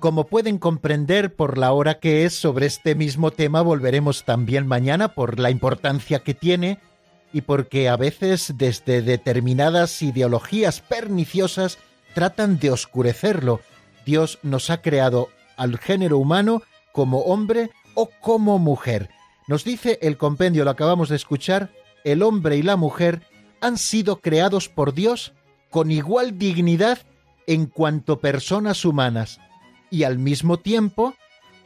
Como 0.00 0.28
pueden 0.28 0.58
comprender 0.58 1.34
por 1.34 1.58
la 1.58 1.72
hora 1.72 1.98
que 1.98 2.24
es 2.24 2.32
sobre 2.32 2.66
este 2.66 2.94
mismo 2.94 3.32
tema, 3.32 3.62
volveremos 3.62 4.24
también 4.24 4.64
mañana 4.66 5.08
por 5.08 5.40
la 5.40 5.50
importancia 5.50 6.20
que 6.20 6.34
tiene 6.34 6.78
y 7.32 7.40
porque 7.40 7.88
a 7.88 7.96
veces 7.96 8.54
desde 8.56 9.02
determinadas 9.02 10.00
ideologías 10.00 10.80
perniciosas 10.80 11.78
tratan 12.14 12.60
de 12.60 12.70
oscurecerlo. 12.70 13.60
Dios 14.06 14.38
nos 14.42 14.70
ha 14.70 14.82
creado 14.82 15.30
al 15.56 15.78
género 15.78 16.18
humano 16.18 16.62
como 16.92 17.22
hombre 17.22 17.70
o 17.94 18.08
como 18.20 18.60
mujer. 18.60 19.10
Nos 19.48 19.64
dice 19.64 19.98
el 20.00 20.16
compendio, 20.16 20.64
lo 20.64 20.70
acabamos 20.70 21.08
de 21.08 21.16
escuchar, 21.16 21.70
el 22.04 22.22
hombre 22.22 22.56
y 22.56 22.62
la 22.62 22.76
mujer 22.76 23.22
han 23.60 23.76
sido 23.76 24.20
creados 24.20 24.68
por 24.68 24.94
Dios 24.94 25.32
con 25.70 25.90
igual 25.90 26.38
dignidad 26.38 26.98
en 27.48 27.66
cuanto 27.66 28.20
personas 28.20 28.84
humanas 28.84 29.40
y 29.90 30.04
al 30.04 30.18
mismo 30.18 30.58
tiempo 30.58 31.14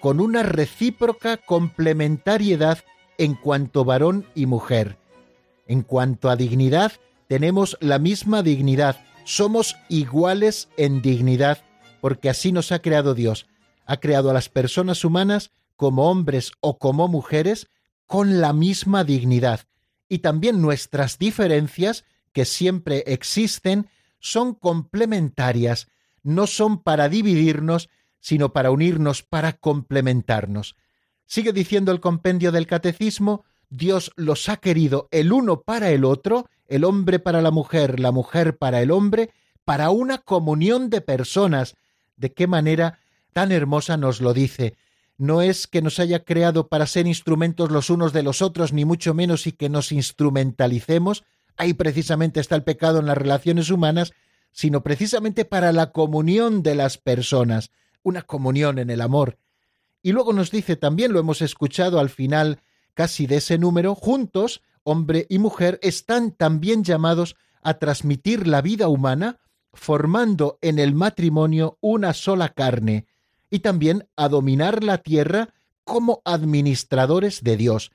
con 0.00 0.20
una 0.20 0.42
recíproca 0.42 1.36
complementariedad 1.36 2.78
en 3.18 3.34
cuanto 3.34 3.84
varón 3.84 4.26
y 4.34 4.46
mujer. 4.46 4.98
En 5.66 5.82
cuanto 5.82 6.28
a 6.28 6.36
dignidad, 6.36 6.92
tenemos 7.28 7.76
la 7.80 7.98
misma 7.98 8.42
dignidad, 8.42 8.96
somos 9.24 9.76
iguales 9.88 10.68
en 10.76 11.02
dignidad, 11.02 11.58
porque 12.00 12.28
así 12.28 12.52
nos 12.52 12.72
ha 12.72 12.80
creado 12.80 13.14
Dios. 13.14 13.46
Ha 13.86 13.98
creado 13.98 14.30
a 14.30 14.34
las 14.34 14.48
personas 14.48 15.04
humanas 15.04 15.52
como 15.76 16.10
hombres 16.10 16.52
o 16.60 16.78
como 16.78 17.08
mujeres 17.08 17.68
con 18.06 18.40
la 18.40 18.52
misma 18.52 19.04
dignidad. 19.04 19.60
Y 20.08 20.18
también 20.18 20.60
nuestras 20.60 21.18
diferencias, 21.18 22.04
que 22.32 22.44
siempre 22.44 23.04
existen, 23.06 23.88
son 24.18 24.54
complementarias, 24.54 25.88
no 26.22 26.46
son 26.46 26.82
para 26.82 27.08
dividirnos, 27.08 27.88
sino 28.22 28.54
para 28.54 28.70
unirnos, 28.70 29.22
para 29.22 29.52
complementarnos. 29.52 30.76
Sigue 31.26 31.52
diciendo 31.52 31.92
el 31.92 32.00
compendio 32.00 32.52
del 32.52 32.66
catecismo, 32.66 33.44
Dios 33.68 34.12
los 34.16 34.48
ha 34.48 34.58
querido 34.58 35.08
el 35.10 35.32
uno 35.32 35.62
para 35.62 35.90
el 35.90 36.04
otro, 36.04 36.48
el 36.68 36.84
hombre 36.84 37.18
para 37.18 37.42
la 37.42 37.50
mujer, 37.50 37.98
la 38.00 38.12
mujer 38.12 38.56
para 38.56 38.80
el 38.80 38.92
hombre, 38.92 39.30
para 39.64 39.90
una 39.90 40.18
comunión 40.18 40.88
de 40.88 41.00
personas. 41.00 41.74
¿De 42.16 42.32
qué 42.32 42.46
manera 42.46 43.00
tan 43.32 43.50
hermosa 43.50 43.96
nos 43.96 44.20
lo 44.20 44.32
dice? 44.32 44.76
No 45.18 45.42
es 45.42 45.66
que 45.66 45.82
nos 45.82 45.98
haya 45.98 46.24
creado 46.24 46.68
para 46.68 46.86
ser 46.86 47.06
instrumentos 47.06 47.70
los 47.70 47.90
unos 47.90 48.12
de 48.12 48.22
los 48.22 48.40
otros, 48.40 48.72
ni 48.72 48.84
mucho 48.84 49.14
menos 49.14 49.46
y 49.46 49.52
que 49.52 49.68
nos 49.68 49.90
instrumentalicemos. 49.90 51.24
Ahí 51.56 51.74
precisamente 51.74 52.40
está 52.40 52.54
el 52.54 52.62
pecado 52.62 53.00
en 53.00 53.06
las 53.06 53.18
relaciones 53.18 53.70
humanas, 53.70 54.12
sino 54.52 54.82
precisamente 54.82 55.44
para 55.44 55.72
la 55.72 55.90
comunión 55.90 56.62
de 56.62 56.74
las 56.76 56.98
personas, 56.98 57.70
una 58.02 58.22
comunión 58.22 58.78
en 58.78 58.90
el 58.90 59.00
amor. 59.00 59.38
Y 60.02 60.12
luego 60.12 60.32
nos 60.32 60.50
dice 60.50 60.76
también, 60.76 61.12
lo 61.12 61.20
hemos 61.20 61.42
escuchado 61.42 62.00
al 62.00 62.10
final 62.10 62.60
casi 62.94 63.26
de 63.26 63.36
ese 63.36 63.58
número, 63.58 63.94
juntos, 63.94 64.62
hombre 64.82 65.26
y 65.28 65.38
mujer, 65.38 65.78
están 65.82 66.32
también 66.32 66.84
llamados 66.84 67.36
a 67.62 67.74
transmitir 67.74 68.46
la 68.46 68.60
vida 68.60 68.88
humana, 68.88 69.38
formando 69.72 70.58
en 70.60 70.78
el 70.78 70.94
matrimonio 70.94 71.78
una 71.80 72.12
sola 72.12 72.50
carne, 72.50 73.06
y 73.50 73.60
también 73.60 74.08
a 74.16 74.28
dominar 74.28 74.82
la 74.82 74.98
tierra 74.98 75.50
como 75.84 76.22
administradores 76.24 77.42
de 77.42 77.56
Dios. 77.56 77.92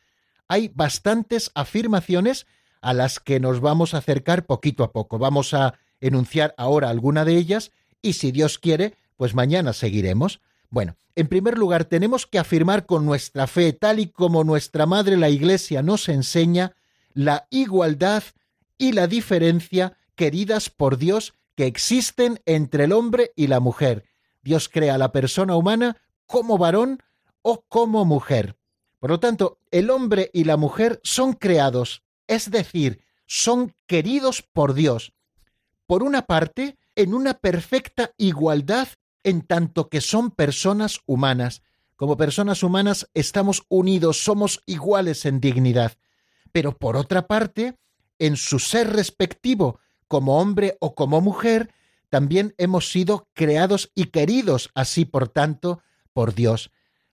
Hay 0.48 0.70
bastantes 0.70 1.52
afirmaciones 1.56 2.48
a 2.82 2.94
las 2.94 3.20
que 3.20 3.40
nos 3.40 3.60
vamos 3.60 3.94
a 3.94 3.98
acercar 3.98 4.46
poquito 4.46 4.84
a 4.84 4.92
poco. 4.92 5.20
Vamos 5.20 5.54
a 5.54 5.74
enunciar 6.00 6.54
ahora 6.58 6.90
alguna 6.90 7.26
de 7.26 7.38
ellas 7.38 7.72
y 8.02 8.14
si 8.14 8.32
Dios 8.32 8.60
quiere, 8.60 8.96
pues 9.18 9.36
mañana 9.36 9.74
seguiremos. 9.74 10.40
Bueno, 10.70 10.96
en 11.16 11.28
primer 11.28 11.58
lugar, 11.58 11.86
tenemos 11.86 12.26
que 12.26 12.40
afirmar 12.40 12.86
con 12.86 13.06
nuestra 13.06 13.48
fe, 13.48 13.74
tal 13.74 14.00
y 14.00 14.08
como 14.08 14.44
nuestra 14.44 14.86
Madre 14.86 15.18
la 15.18 15.30
Iglesia 15.30 15.82
nos 15.82 16.08
enseña, 16.10 16.76
la 17.14 17.48
igualdad 17.50 18.24
y 18.78 18.92
la 18.92 19.08
diferencia 19.08 19.98
queridas 20.16 20.70
por 20.70 20.98
Dios 20.98 21.34
que 21.56 21.66
existen 21.66 22.40
entre 22.46 22.84
el 22.84 22.94
hombre 22.94 23.32
y 23.36 23.48
la 23.48 23.60
mujer. 23.60 24.06
Dios 24.44 24.70
crea 24.70 24.96
a 24.96 25.00
la 25.00 25.12
persona 25.12 25.56
humana 25.56 25.98
como 26.28 26.58
varón 26.58 27.02
o 27.42 27.66
como 27.68 28.06
mujer. 28.06 28.56
Por 29.00 29.10
lo 29.10 29.20
tanto, 29.20 29.60
el 29.72 29.90
hombre 29.90 30.30
y 30.34 30.44
la 30.44 30.58
mujer 30.58 31.00
son 31.04 31.34
creados, 31.34 32.04
es 32.28 32.52
decir, 32.52 33.02
son 33.26 33.74
queridos 33.88 34.42
por 34.42 34.74
Dios. 34.74 35.14
Por 35.88 36.04
una 36.04 36.24
parte, 36.24 36.78
en 36.96 37.14
una 37.14 37.36
perfecta 37.36 38.12
igualdad 38.18 38.88
en 39.28 39.42
tanto 39.42 39.90
que 39.90 40.00
son 40.00 40.32
personas 40.32 41.02
humanas. 41.06 41.62
Como 41.98 42.16
personas 42.16 42.64
humanas 42.64 43.10
estamos 43.14 43.64
unidos, 43.68 44.24
somos 44.24 44.64
iguales 44.66 45.26
en 45.26 45.42
dignidad. 45.42 45.98
Pero 46.54 46.78
por 46.78 46.96
otra 46.96 47.28
parte, 47.28 47.76
en 48.20 48.38
su 48.38 48.58
ser 48.58 48.94
respectivo, 48.94 49.82
como 50.08 50.40
hombre 50.40 50.78
o 50.80 50.96
como 50.96 51.20
mujer, 51.20 51.74
también 52.08 52.56
hemos 52.58 52.90
sido 52.90 53.28
creados 53.34 53.92
y 53.96 54.06
queridos 54.06 54.70
así, 54.76 55.04
por 55.04 55.28
tanto, 55.28 55.82
por 56.14 56.34
Dios. 56.34 56.72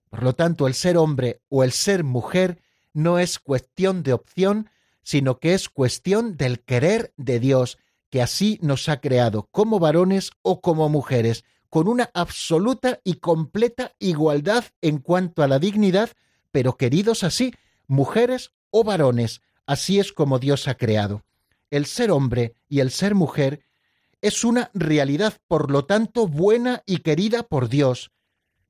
Por 0.09 0.23
lo 0.23 0.33
tanto, 0.33 0.67
el 0.67 0.73
ser 0.73 0.95
hombre 0.95 1.41
o 1.49 1.65
el 1.65 1.73
ser 1.73 2.05
mujer 2.05 2.61
no 2.93 3.19
es 3.19 3.39
cuestión 3.39 4.03
de 4.03 4.13
opción, 4.13 4.69
sino 5.03 5.39
que 5.39 5.53
es 5.53 5.67
cuestión 5.67 6.37
del 6.37 6.61
querer 6.61 7.13
de 7.17 7.41
Dios, 7.41 7.77
que 8.09 8.21
así 8.21 8.57
nos 8.61 8.87
ha 8.87 9.01
creado 9.01 9.49
como 9.51 9.79
varones 9.79 10.31
o 10.43 10.61
como 10.61 10.87
mujeres, 10.87 11.43
con 11.69 11.87
una 11.87 12.09
absoluta 12.13 12.99
y 13.03 13.15
completa 13.15 13.93
igualdad 13.99 14.65
en 14.81 14.99
cuanto 14.99 15.43
a 15.43 15.47
la 15.47 15.59
dignidad, 15.59 16.11
pero 16.51 16.77
queridos 16.77 17.23
así, 17.23 17.53
mujeres 17.87 18.51
o 18.69 18.83
varones, 18.83 19.41
así 19.65 19.99
es 19.99 20.13
como 20.13 20.39
Dios 20.39 20.67
ha 20.67 20.75
creado. 20.75 21.23
El 21.69 21.85
ser 21.85 22.11
hombre 22.11 22.55
y 22.69 22.79
el 22.79 22.91
ser 22.91 23.15
mujer 23.15 23.61
es 24.21 24.43
una 24.43 24.71
realidad, 24.73 25.37
por 25.47 25.71
lo 25.71 25.85
tanto, 25.85 26.27
buena 26.27 26.81
y 26.85 26.97
querida 26.97 27.43
por 27.43 27.69
Dios, 27.69 28.11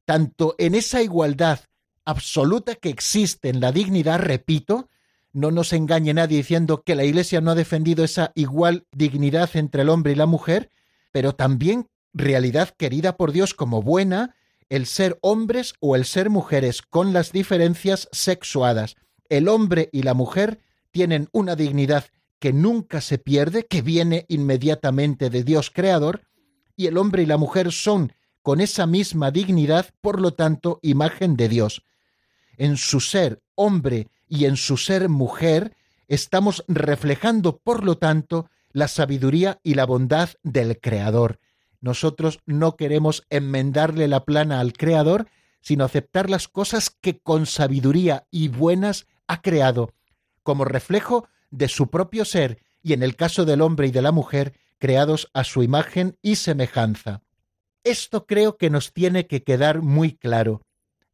tanto 0.05 0.55
en 0.57 0.75
esa 0.75 1.01
igualdad 1.01 1.59
absoluta 2.03 2.75
que 2.75 2.89
existe 2.89 3.49
en 3.49 3.59
la 3.59 3.71
dignidad, 3.71 4.19
repito, 4.19 4.89
no 5.33 5.51
nos 5.51 5.73
engañe 5.73 6.13
nadie 6.13 6.37
diciendo 6.37 6.83
que 6.83 6.95
la 6.95 7.03
Iglesia 7.03 7.41
no 7.41 7.51
ha 7.51 7.55
defendido 7.55 8.03
esa 8.03 8.31
igual 8.35 8.87
dignidad 8.91 9.49
entre 9.55 9.81
el 9.81 9.89
hombre 9.89 10.13
y 10.13 10.15
la 10.15 10.25
mujer, 10.25 10.71
pero 11.11 11.35
también 11.35 11.89
realidad 12.15 12.69
querida 12.69 13.17
por 13.17 13.31
Dios 13.31 13.53
como 13.53 13.83
buena, 13.83 14.35
el 14.69 14.87
ser 14.87 15.19
hombres 15.21 15.75
o 15.79 15.95
el 15.95 16.05
ser 16.05 16.31
mujeres 16.31 16.81
con 16.81 17.13
las 17.13 17.31
diferencias 17.31 18.09
sexuadas. 18.11 18.95
El 19.29 19.47
hombre 19.47 19.89
y 19.91 20.01
la 20.01 20.15
mujer 20.15 20.59
tienen 20.91 21.29
una 21.33 21.55
dignidad 21.55 22.05
que 22.39 22.53
nunca 22.53 23.01
se 23.01 23.17
pierde, 23.17 23.65
que 23.65 23.81
viene 23.81 24.25
inmediatamente 24.29 25.29
de 25.29 25.43
Dios 25.43 25.69
Creador, 25.69 26.21
y 26.75 26.87
el 26.87 26.97
hombre 26.97 27.23
y 27.23 27.25
la 27.25 27.37
mujer 27.37 27.71
son 27.71 28.13
con 28.41 28.61
esa 28.61 28.85
misma 28.85 29.31
dignidad, 29.31 29.87
por 30.01 30.21
lo 30.21 30.33
tanto, 30.33 30.79
imagen 30.81 31.35
de 31.35 31.49
Dios. 31.49 31.83
En 32.57 32.77
su 32.77 32.99
ser 32.99 33.41
hombre 33.55 34.07
y 34.27 34.45
en 34.45 34.55
su 34.55 34.77
ser 34.77 35.09
mujer, 35.09 35.75
estamos 36.07 36.63
reflejando, 36.67 37.57
por 37.57 37.83
lo 37.83 37.97
tanto, 37.97 38.49
la 38.71 38.87
sabiduría 38.87 39.59
y 39.63 39.73
la 39.73 39.85
bondad 39.85 40.29
del 40.43 40.79
Creador. 40.79 41.39
Nosotros 41.85 42.39
no 42.47 42.77
queremos 42.77 43.27
enmendarle 43.29 44.07
la 44.07 44.25
plana 44.25 44.59
al 44.59 44.73
Creador, 44.73 45.27
sino 45.61 45.85
aceptar 45.85 46.31
las 46.31 46.47
cosas 46.47 46.89
que 46.89 47.19
con 47.19 47.45
sabiduría 47.45 48.25
y 48.31 48.47
buenas 48.47 49.05
ha 49.27 49.43
creado, 49.43 49.93
como 50.41 50.65
reflejo 50.65 51.27
de 51.51 51.67
su 51.67 51.91
propio 51.91 52.25
ser 52.25 52.57
y 52.81 52.93
en 52.93 53.03
el 53.03 53.15
caso 53.15 53.45
del 53.45 53.61
hombre 53.61 53.85
y 53.85 53.91
de 53.91 54.01
la 54.01 54.11
mujer, 54.11 54.53
creados 54.79 55.29
a 55.35 55.43
su 55.43 55.61
imagen 55.61 56.17
y 56.23 56.37
semejanza. 56.37 57.21
Esto 57.83 58.25
creo 58.25 58.57
que 58.57 58.71
nos 58.71 58.91
tiene 58.91 59.27
que 59.27 59.43
quedar 59.43 59.83
muy 59.83 60.15
claro. 60.15 60.63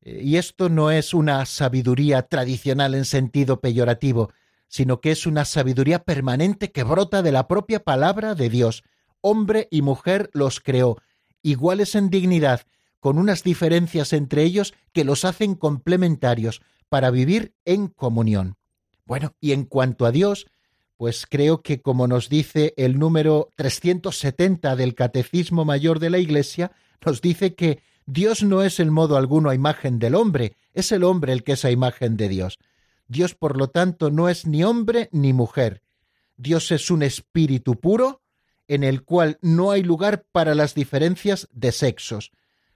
Eh, 0.02 0.22
Y 0.24 0.38
esto 0.38 0.70
no 0.70 0.90
es 0.90 1.14
una 1.14 1.46
sabiduría 1.46 2.22
tradicional 2.22 2.96
en 2.96 3.04
sentido 3.04 3.60
peyorativo, 3.60 4.32
sino 4.70 5.02
que 5.02 5.12
es 5.12 5.26
una 5.26 5.44
sabiduría 5.44 6.06
permanente 6.06 6.72
que 6.72 6.84
brota 6.84 7.22
de 7.22 7.34
la 7.34 7.50
propia 7.50 7.84
palabra 7.84 8.36
de 8.36 8.50
Dios. 8.50 8.84
Hombre 9.22 9.68
y 9.72 9.82
mujer 9.82 10.30
los 10.34 10.60
creó, 10.60 10.98
iguales 11.42 11.96
en 11.96 12.10
dignidad, 12.10 12.62
con 13.00 13.18
unas 13.18 13.44
diferencias 13.44 14.14
entre 14.14 14.44
ellos 14.44 14.74
que 14.94 15.04
los 15.04 15.26
hacen 15.26 15.56
complementarios 15.56 16.62
para 16.90 17.10
vivir 17.10 17.54
en 17.66 17.88
comunión. 17.88 18.58
Bueno, 19.06 19.34
y 19.40 19.54
en 19.54 19.66
cuanto 19.66 20.06
a 20.06 20.12
Dios, 20.12 20.48
pues 20.98 21.26
creo 21.28 21.64
que 21.64 21.82
como 21.82 22.08
nos 22.08 22.30
dice 22.30 22.74
el 22.78 23.00
número 23.00 23.50
370 23.56 24.76
del 24.76 24.94
Catecismo 24.94 25.66
Mayor 25.66 26.00
de 26.00 26.12
la 26.12 26.20
Iglesia, 26.20 26.72
nos 27.04 27.22
dice 27.22 27.56
que 27.56 27.82
Dios 28.06 28.44
no 28.44 28.62
es 28.62 28.80
en 28.80 28.94
modo 28.94 29.18
alguno 29.18 29.50
a 29.50 29.56
imagen 29.56 29.98
del 29.98 30.16
hombre, 30.16 30.56
es 30.74 30.92
el 30.92 31.04
hombre 31.04 31.34
el 31.34 31.44
que 31.44 31.54
es 31.54 31.66
a 31.66 31.72
imagen 31.72 32.18
de 32.18 32.30
Dios. 32.30 32.60
Dios, 33.08 33.36
por 33.36 33.58
lo 33.58 33.70
tanto, 33.70 34.12
no 34.12 34.30
es 34.30 34.46
ni 34.46 34.64
hombre 34.64 35.10
ni 35.12 35.34
mujer. 35.34 35.82
Dios 36.38 36.72
es 36.72 36.92
un 36.92 37.04
espíritu 37.04 37.80
puro 37.80 38.21
en 38.72 38.86
el 38.86 39.04
cual 39.04 39.38
no 39.42 39.72
hay 39.72 39.84
lugar 39.84 40.24
para 40.32 40.56
las 40.56 40.76
diferencias 40.76 41.50
de 41.52 41.74
sexos, 41.74 42.32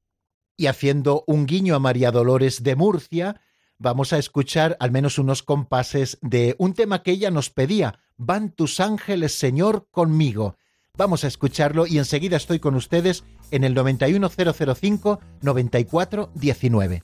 Y 0.55 0.67
haciendo 0.67 1.23
un 1.27 1.45
guiño 1.45 1.75
a 1.75 1.79
María 1.79 2.11
Dolores 2.11 2.63
de 2.63 2.75
Murcia, 2.75 3.41
vamos 3.77 4.13
a 4.13 4.17
escuchar 4.17 4.77
al 4.79 4.91
menos 4.91 5.17
unos 5.17 5.43
compases 5.43 6.17
de 6.21 6.55
un 6.59 6.73
tema 6.73 7.03
que 7.03 7.11
ella 7.11 7.31
nos 7.31 7.49
pedía, 7.49 7.99
Van 8.17 8.51
tus 8.51 8.79
ángeles, 8.79 9.37
Señor, 9.37 9.87
conmigo. 9.89 10.57
Vamos 10.95 11.23
a 11.23 11.27
escucharlo 11.27 11.87
y 11.87 11.97
enseguida 11.97 12.37
estoy 12.37 12.59
con 12.59 12.75
ustedes 12.75 13.23
en 13.49 13.63
el 13.63 13.73
91005 13.73 15.19
9419. 15.41 17.03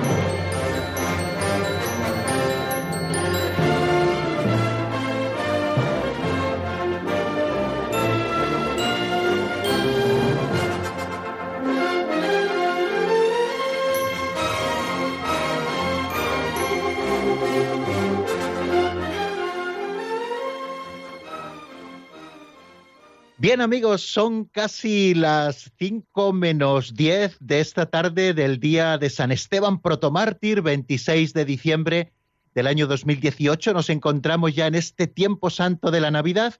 Bien 23.41 23.59
amigos, 23.59 24.03
son 24.03 24.45
casi 24.45 25.15
las 25.15 25.71
5 25.79 26.31
menos 26.31 26.93
10 26.93 27.37
de 27.39 27.59
esta 27.59 27.87
tarde 27.87 28.35
del 28.35 28.59
día 28.59 28.99
de 28.99 29.09
San 29.09 29.31
Esteban 29.31 29.81
Protomártir, 29.81 30.61
26 30.61 31.33
de 31.33 31.43
diciembre 31.43 32.13
del 32.53 32.67
año 32.67 32.85
2018. 32.85 33.73
Nos 33.73 33.89
encontramos 33.89 34.53
ya 34.53 34.67
en 34.67 34.75
este 34.75 35.07
tiempo 35.07 35.49
santo 35.49 35.89
de 35.89 36.01
la 36.01 36.11
Navidad 36.11 36.53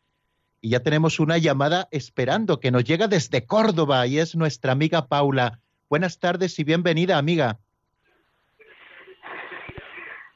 y 0.62 0.72
ya 0.72 0.82
tenemos 0.82 1.20
una 1.20 1.38
llamada 1.38 1.88
esperando 1.92 2.60
que 2.60 2.72
nos 2.72 2.84
llega 2.84 3.08
desde 3.08 3.46
Córdoba 3.46 4.06
y 4.08 4.20
es 4.20 4.36
nuestra 4.36 4.74
amiga 4.74 5.08
Paula. 5.08 5.60
Buenas 5.90 6.20
tardes 6.20 6.60
y 6.60 6.64
bienvenida, 6.64 7.18
amiga. 7.18 7.58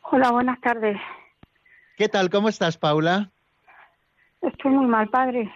Hola, 0.04 0.32
buenas 0.32 0.60
tardes. 0.62 0.98
¿Qué 1.98 2.08
tal? 2.08 2.30
¿Cómo 2.30 2.50
estás, 2.50 2.78
Paula? 2.78 3.32
Estoy 4.42 4.72
muy 4.72 4.88
mal, 4.88 5.10
padre. 5.10 5.52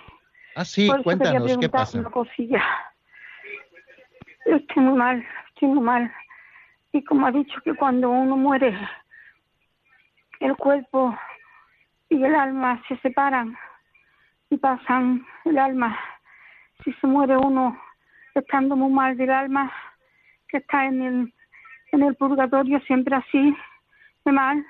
Ah, 0.56 0.66
sí, 0.66 0.88
Por 0.88 1.04
cuéntanos, 1.04 1.58
¿qué 1.58 1.70
pasa? 1.70 2.00
Una 2.00 2.10
cosilla. 2.10 2.64
Estoy 4.46 4.84
muy 4.84 4.98
mal, 4.98 5.26
estoy 5.50 5.70
muy 5.70 5.84
mal. 5.84 6.12
Y 6.92 7.04
como 7.04 7.28
ha 7.28 7.32
dicho 7.32 7.60
que 7.64 7.74
cuando 7.76 8.10
uno 8.10 8.38
muere, 8.38 8.76
el 10.40 10.56
cuerpo 10.56 11.18
y 12.10 12.24
el 12.24 12.34
alma 12.34 12.82
se 12.88 12.98
separan 13.00 13.58
y 14.50 14.58
pasan 14.58 15.26
el 15.46 15.58
alma. 15.58 15.98
Si 16.84 16.94
se 16.94 17.08
muere 17.08 17.38
uno 17.38 17.78
estando 18.36 18.76
muy 18.76 18.92
mal 18.92 19.18
del 19.18 19.32
alma, 19.32 19.72
que 20.48 20.58
está 20.58 20.86
en 20.86 21.02
el, 21.02 21.34
en 21.92 22.04
el 22.04 22.16
purgatorio 22.16 22.80
siempre 22.82 23.16
así, 23.16 23.56
de 24.26 24.32
mal, 24.32 24.66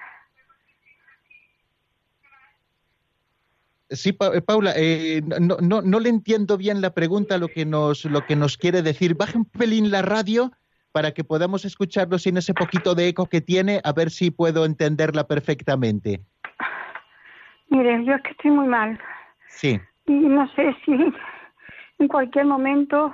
Sí, 3.89 4.11
Pa- 4.11 4.35
eh, 4.35 4.41
Paula, 4.41 4.73
eh, 4.75 5.21
no, 5.39 5.57
no, 5.61 5.81
no 5.81 5.99
le 6.01 6.09
entiendo 6.09 6.57
bien 6.57 6.81
la 6.81 6.93
pregunta, 6.93 7.37
lo 7.37 7.47
que 7.47 7.65
nos, 7.65 8.03
lo 8.03 8.25
que 8.25 8.35
nos 8.35 8.57
quiere 8.57 8.81
decir. 8.81 9.15
Baje 9.15 9.37
un 9.37 9.45
pelín 9.45 9.91
la 9.91 10.01
radio 10.01 10.51
para 10.91 11.13
que 11.13 11.23
podamos 11.23 11.63
escucharlo 11.63 12.19
sin 12.19 12.35
ese 12.35 12.53
poquito 12.53 12.95
de 12.95 13.07
eco 13.07 13.27
que 13.27 13.39
tiene, 13.39 13.79
a 13.85 13.93
ver 13.93 14.09
si 14.11 14.29
puedo 14.29 14.65
entenderla 14.65 15.25
perfectamente. 15.25 16.19
mire, 17.69 18.03
yo 18.03 18.15
es 18.15 18.23
que 18.23 18.31
estoy 18.31 18.51
muy 18.51 18.67
mal. 18.67 18.99
Sí. 19.47 19.79
y 20.05 20.11
no 20.11 20.47
sé 20.53 20.75
si 20.85 20.91
en 21.99 22.07
cualquier 22.07 22.45
momento 22.45 23.13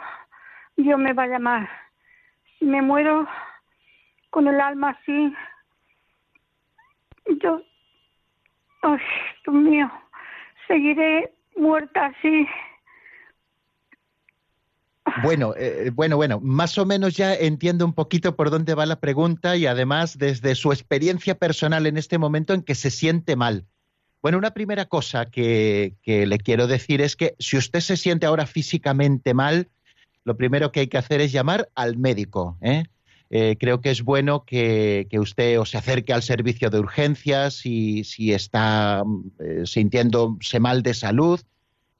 Dios 0.76 1.00
me 1.00 1.14
va 1.14 1.24
a 1.24 1.28
llamar. 1.28 1.70
Si 2.60 2.66
me 2.66 2.82
muero 2.82 3.28
con 4.30 4.48
el 4.48 4.60
alma 4.60 4.90
así, 4.90 5.34
yo, 7.42 7.62
ay, 8.82 8.98
Dios 9.46 9.56
mío, 9.56 9.92
seguiré 10.68 11.34
muerta 11.56 12.08
así. 12.08 12.48
Bueno, 15.22 15.54
eh, 15.58 15.92
bueno, 15.94 16.16
bueno, 16.16 16.40
más 16.42 16.78
o 16.78 16.86
menos 16.86 17.16
ya 17.16 17.36
entiendo 17.36 17.86
un 17.86 17.94
poquito 17.94 18.36
por 18.36 18.50
dónde 18.50 18.74
va 18.74 18.86
la 18.86 19.00
pregunta 19.00 19.56
y 19.56 19.68
además 19.68 20.18
desde 20.18 20.56
su 20.56 20.72
experiencia 20.72 21.36
personal 21.36 21.86
en 21.86 21.98
este 21.98 22.18
momento 22.18 22.54
en 22.54 22.64
que 22.64 22.74
se 22.74 22.90
siente 22.90 23.36
mal. 23.36 23.68
Bueno, 24.24 24.38
una 24.38 24.54
primera 24.54 24.86
cosa 24.86 25.26
que, 25.26 25.98
le 26.06 26.38
quiero 26.38 26.66
decir 26.66 27.02
es 27.02 27.18
que 27.18 27.36
si 27.40 27.58
usted 27.58 27.82
se 27.82 27.98
siente 27.98 28.26
ahora 28.26 28.46
físicamente 28.46 29.34
mal, 29.34 29.68
lo 30.24 30.38
primero 30.38 30.72
que 30.72 30.80
hay 30.80 30.88
que 30.88 30.98
hacer 30.98 31.20
es 31.20 31.34
llamar 31.34 31.68
al 31.76 31.98
médico. 31.98 32.58
¿eh? 32.62 32.86
Eh, 33.30 33.58
creo 33.60 33.82
que 33.82 33.92
es 33.92 34.02
bueno 34.02 34.46
que, 34.46 35.10
usted 35.20 35.62
se 35.66 35.78
acerque 35.78 36.14
al 36.14 36.24
servicio 36.24 36.70
de 36.70 36.80
urgencias 36.80 37.56
si, 37.56 38.06
si 38.06 38.32
está 38.32 39.04
eh, 39.42 39.64
sintiéndose 39.66 40.58
mal 40.62 40.84
de 40.84 40.94
salud. 40.94 41.42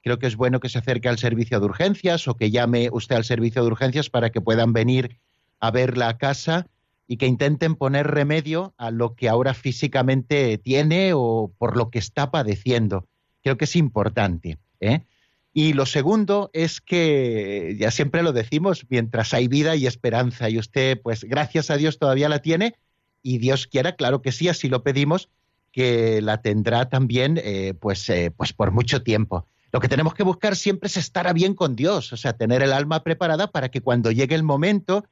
Creo 0.02 0.18
que 0.18 0.26
es 0.26 0.36
bueno 0.36 0.60
que 0.60 0.70
se 0.70 0.78
acerque 0.78 1.10
al 1.10 1.18
servicio 1.18 1.60
de 1.60 1.66
urgencias 1.66 2.26
o 2.26 2.38
que 2.38 2.50
llame 2.50 2.88
usted 2.90 3.16
al 3.16 3.24
servicio 3.24 3.60
de 3.60 3.68
urgencias 3.68 4.08
para 4.08 4.30
que 4.30 4.40
puedan 4.40 4.72
venir 4.72 5.18
a 5.60 5.70
verla 5.70 6.08
a 6.08 6.16
casa 6.16 6.68
y 7.06 7.16
que 7.16 7.26
intenten 7.26 7.74
poner 7.74 8.06
remedio 8.06 8.74
a 8.78 8.90
lo 8.90 9.14
que 9.14 9.28
ahora 9.28 9.54
físicamente 9.54 10.58
tiene 10.58 11.12
o 11.14 11.52
por 11.58 11.76
lo 11.76 11.90
que 11.90 11.98
está 11.98 12.30
padeciendo. 12.30 13.06
Creo 13.42 13.56
que 13.56 13.66
es 13.66 13.76
importante. 13.76 14.58
¿eh? 14.80 15.04
Y 15.52 15.74
lo 15.74 15.86
segundo 15.86 16.50
es 16.52 16.80
que, 16.80 17.76
ya 17.78 17.90
siempre 17.90 18.22
lo 18.22 18.32
decimos, 18.32 18.86
mientras 18.88 19.34
hay 19.34 19.48
vida 19.48 19.76
y 19.76 19.86
esperanza, 19.86 20.48
y 20.50 20.58
usted, 20.58 21.00
pues 21.00 21.24
gracias 21.24 21.70
a 21.70 21.76
Dios 21.76 21.98
todavía 21.98 22.28
la 22.28 22.40
tiene, 22.40 22.74
y 23.22 23.38
Dios 23.38 23.66
quiera, 23.66 23.96
claro 23.96 24.20
que 24.20 24.32
sí, 24.32 24.48
así 24.48 24.68
lo 24.68 24.82
pedimos, 24.82 25.28
que 25.70 26.20
la 26.22 26.42
tendrá 26.42 26.88
también, 26.88 27.40
eh, 27.42 27.74
pues, 27.78 28.08
eh, 28.08 28.32
pues 28.36 28.52
por 28.52 28.72
mucho 28.72 29.02
tiempo. 29.02 29.46
Lo 29.72 29.80
que 29.80 29.88
tenemos 29.88 30.14
que 30.14 30.22
buscar 30.22 30.56
siempre 30.56 30.86
es 30.86 30.96
estar 30.96 31.26
a 31.26 31.32
bien 31.32 31.54
con 31.54 31.74
Dios, 31.74 32.12
o 32.12 32.16
sea, 32.16 32.34
tener 32.34 32.62
el 32.62 32.72
alma 32.72 33.02
preparada 33.02 33.50
para 33.50 33.70
que 33.70 33.80
cuando 33.80 34.10
llegue 34.10 34.34
el 34.34 34.44
momento, 34.44 35.04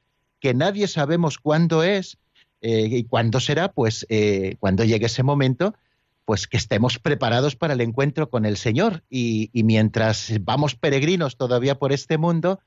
que 0.43 0.53
nadie 0.53 0.89
sabemos 0.89 1.37
cuándo 1.37 1.83
es 1.83 2.17
eh, 2.59 2.89
y 2.91 3.05
cuándo 3.05 3.39
será, 3.39 3.71
pues 3.71 4.05
eh, 4.09 4.57
cuando 4.59 4.83
llegue 4.83 5.05
ese 5.05 5.23
momento, 5.23 5.73
pues 6.25 6.49
que 6.49 6.57
estemos 6.57 6.99
preparados 6.99 7.55
para 7.55 7.75
el 7.75 7.79
encuentro 7.79 8.29
con 8.29 8.45
el 8.45 8.57
Señor. 8.57 9.05
Y, 9.09 9.51
mientras 9.53 10.33
vamos 10.41 10.75
peregrinos 10.75 11.37
todavía 11.37 11.79
por 11.79 11.93
este 11.93 12.17
mundo, 12.17 12.59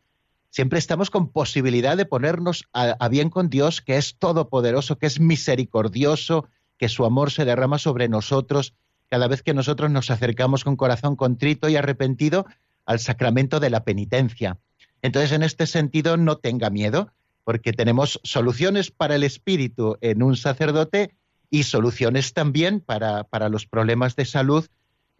siempre 0.48 0.78
estamos 0.78 1.10
con 1.10 1.28
posibilidad 1.28 1.98
de 1.98 2.06
ponernos 2.06 2.64
a, 2.72 2.96
a 2.98 3.10
bien 3.10 3.28
con 3.28 3.50
Dios, 3.50 3.82
que 3.82 3.98
es 3.98 4.16
todopoderoso, 4.18 4.96
que 4.96 5.04
es 5.04 5.20
misericordioso, 5.20 6.46
que 6.78 6.88
su 6.88 7.04
amor 7.04 7.30
se 7.30 7.44
derrama 7.44 7.76
sobre 7.76 8.08
nosotros 8.08 8.72
cada 9.10 9.28
vez 9.28 9.42
que 9.42 9.52
nosotros 9.52 9.90
nos 9.90 10.10
acercamos 10.10 10.64
con 10.64 10.76
corazón 10.76 11.14
contrito 11.14 11.68
y 11.68 11.76
arrepentido 11.76 12.46
al 12.86 13.00
sacramento 13.00 13.60
de 13.60 13.68
la 13.68 13.84
penitencia. 13.84 14.56
Entonces, 15.02 15.32
en 15.32 15.42
este 15.42 15.66
sentido, 15.66 16.16
no 16.16 16.36
tenga 16.38 16.70
miedo, 16.70 17.12
porque 17.46 17.72
tenemos 17.72 18.18
soluciones 18.24 18.90
para 18.90 19.14
el 19.14 19.22
espíritu 19.22 19.98
en 20.00 20.24
un 20.24 20.36
sacerdote 20.36 21.14
y 21.48 21.62
soluciones 21.62 22.32
también 22.32 22.80
para, 22.80 23.22
para 23.22 23.48
los 23.48 23.66
problemas 23.66 24.16
de 24.16 24.24
salud 24.24 24.66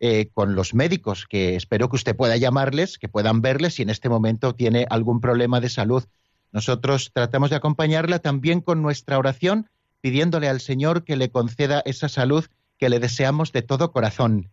eh, 0.01 0.29
con 0.35 0.57
los 0.57 0.75
médicos, 0.75 1.27
que 1.29 1.55
espero 1.55 1.89
que 1.89 1.95
usted 1.95 2.17
pueda 2.17 2.37
llamarles, 2.37 2.99
que 2.99 3.07
puedan 3.07 3.43
verles 3.43 3.75
si 3.75 3.83
en 3.83 3.91
este 3.91 4.09
momento 4.09 4.57
tiene 4.57 4.89
algún 4.91 5.21
problema 5.21 5.61
de 5.61 5.69
salud. 5.69 6.03
Nosotros 6.51 7.13
tratamos 7.15 7.51
de 7.51 7.57
acompañarla 7.57 8.19
también 8.19 8.61
con 8.61 8.83
nuestra 8.83 9.19
oración, 9.19 9.71
pidiéndole 10.01 10.49
al 10.49 10.61
Señor 10.61 11.05
que 11.05 11.15
le 11.15 11.31
conceda 11.31 11.81
esa 11.85 12.09
salud 12.09 12.45
que 12.77 12.89
le 12.89 12.99
deseamos 12.99 13.53
de 13.53 13.63
todo 13.63 13.93
corazón. 13.93 14.51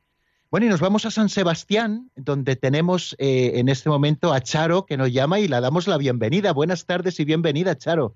Bueno, 0.53 0.67
y 0.67 0.69
nos 0.69 0.81
vamos 0.81 1.03
a 1.07 1.09
San 1.09 1.29
Sebastián, 1.29 2.11
donde 2.15 2.55
tenemos 2.55 3.15
eh, 3.17 3.53
en 3.55 3.69
este 3.69 3.89
momento 3.89 4.31
a 4.31 4.39
Charo, 4.39 4.85
que 4.85 4.97
nos 4.97 5.11
llama 5.11 5.39
y 5.39 5.47
la 5.47 5.61
damos 5.61 5.87
la 5.87 5.97
bienvenida. 5.97 6.53
Buenas 6.53 6.85
tardes 6.85 7.19
y 7.19 7.25
bienvenida, 7.25 7.75
Charo. 7.75 8.13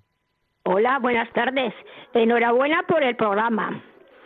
Hola, 0.66 1.00
buenas 1.00 1.34
tardes. 1.34 1.74
Enhorabuena 2.14 2.84
por 2.88 3.02
el 3.02 3.16
programa. 3.16 3.84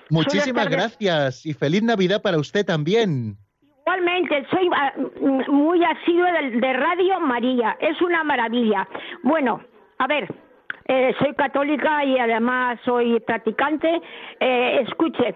Muchísimas 0.10 0.68
gracias 0.68 1.46
y 1.46 1.54
feliz 1.54 1.84
Navidad 1.84 2.22
para 2.22 2.38
usted 2.38 2.66
también. 2.66 3.38
Igualmente, 3.80 4.46
soy 4.52 4.70
ah, 4.76 4.92
muy 5.48 5.82
asiduo 5.82 6.26
de, 6.26 6.60
de 6.60 6.74
Radio 6.74 7.18
María. 7.22 7.78
Es 7.80 8.02
una 8.02 8.26
maravilla. 8.26 8.90
Bueno, 9.24 9.62
a 10.00 10.08
ver, 10.08 10.28
eh, 10.90 11.16
soy 11.18 11.34
católica 11.36 12.04
y 12.04 12.20
además 12.20 12.78
soy 12.84 13.22
practicante. 13.22 14.02
Eh, 14.42 14.82
escuche, 14.86 15.34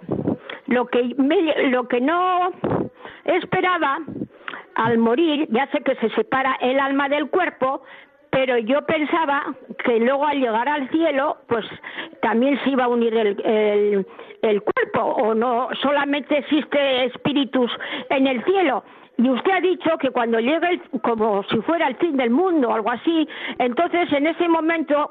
lo 0.68 0.86
que, 0.88 1.14
me- 1.18 1.70
lo 1.70 1.88
que 1.88 2.02
no 2.02 2.52
esperaba 3.26 4.00
al 4.76 4.98
morir, 4.98 5.48
ya 5.52 5.68
sé 5.68 5.80
que 5.82 5.96
se 5.96 6.10
separa 6.12 6.58
el 6.62 6.80
alma 6.80 7.08
del 7.10 7.30
cuerpo, 7.30 7.84
pero 8.30 8.58
yo 8.58 8.86
pensaba 8.86 9.56
que 9.84 10.00
luego 10.00 10.26
al 10.26 10.40
llegar 10.40 10.68
al 10.68 10.90
cielo, 10.90 11.38
pues 11.48 11.66
también 12.22 12.60
se 12.64 12.72
iba 12.72 12.84
a 12.84 12.88
unir 12.90 13.16
el, 13.16 13.42
el, 13.46 14.08
el 14.42 14.62
cuerpo, 14.62 15.00
o 15.02 15.34
no 15.34 15.70
solamente 15.82 16.38
existe 16.40 17.06
espíritus 17.06 17.72
en 18.10 18.28
el 18.28 18.44
cielo. 18.44 18.84
y 19.18 19.30
usted 19.30 19.52
ha 19.52 19.62
dicho 19.62 19.98
que 19.98 20.12
cuando 20.12 20.40
llegue 20.42 20.68
el- 20.72 21.02
como 21.02 21.44
si 21.44 21.58
fuera 21.62 21.88
el 21.88 21.96
fin 21.96 22.18
del 22.18 22.30
mundo 22.32 22.68
o 22.70 22.74
algo 22.74 22.92
así, 22.92 23.26
entonces 23.60 24.12
en 24.12 24.28
ese 24.28 24.50
momento 24.50 25.10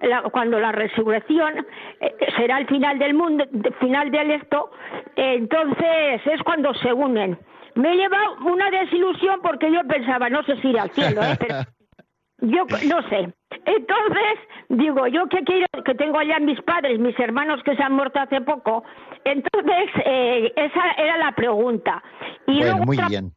la- 0.00 0.22
cuando 0.22 0.58
la 0.58 0.72
resurrección 0.72 1.66
eh, 2.00 2.14
será 2.36 2.58
el 2.58 2.66
final 2.66 2.98
del 2.98 3.14
mundo, 3.14 3.44
final 3.80 4.10
del 4.10 4.30
esto, 4.32 4.70
eh, 5.16 5.34
entonces 5.38 6.20
es 6.26 6.42
cuando 6.42 6.74
se 6.74 6.92
unen. 6.92 7.38
Me 7.74 7.94
lleva 7.94 8.18
una 8.44 8.70
desilusión 8.70 9.40
porque 9.42 9.70
yo 9.70 9.80
pensaba, 9.86 10.28
no 10.30 10.42
sé 10.44 10.56
si 10.60 10.68
ir 10.68 10.80
al 10.80 10.90
cielo, 10.92 11.22
¿eh? 11.22 11.36
pero 11.38 11.54
yo 12.40 12.64
no 12.86 13.02
sé. 13.08 13.32
Entonces, 13.64 14.38
digo, 14.68 15.06
yo 15.08 15.26
que 15.28 15.42
quiero, 15.44 15.66
que 15.84 15.94
tengo 15.94 16.18
allá 16.18 16.38
mis 16.40 16.60
padres, 16.62 16.98
mis 16.98 17.18
hermanos 17.18 17.62
que 17.64 17.76
se 17.76 17.82
han 17.82 17.92
muerto 17.92 18.18
hace 18.20 18.40
poco. 18.40 18.84
Entonces, 19.24 19.90
eh, 20.04 20.52
esa 20.56 20.92
era 20.96 21.16
la 21.18 21.32
pregunta. 21.32 22.02
Y 22.46 22.58
Bueno, 22.58 22.64
luego, 22.72 22.84
muy 22.86 22.96
otra- 22.96 23.08
bien. 23.08 23.32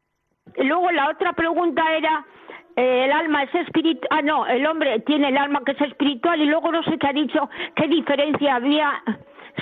luego 0.58 0.92
la 0.92 1.10
otra 1.10 1.34
pregunta 1.34 1.84
era, 1.96 2.26
eh, 2.76 3.06
el 3.06 3.12
alma 3.12 3.44
es 3.44 3.56
espiritual, 3.56 4.08
ah, 4.12 4.22
no, 4.22 4.48
el 4.48 4.66
hombre 4.66 5.00
tiene 5.02 5.30
el 5.30 5.38
alma 5.38 5.62
que 5.66 5.72
es 5.72 5.82
espiritual 5.82 6.42
y 6.42 6.46
luego 6.46 6.72
no 6.72 6.84
sé 6.84 6.98
qué 6.98 7.08
ha 7.08 7.14
dicho, 7.14 7.50
qué 7.76 7.88
diferencia 7.88 8.56
había 8.56 9.04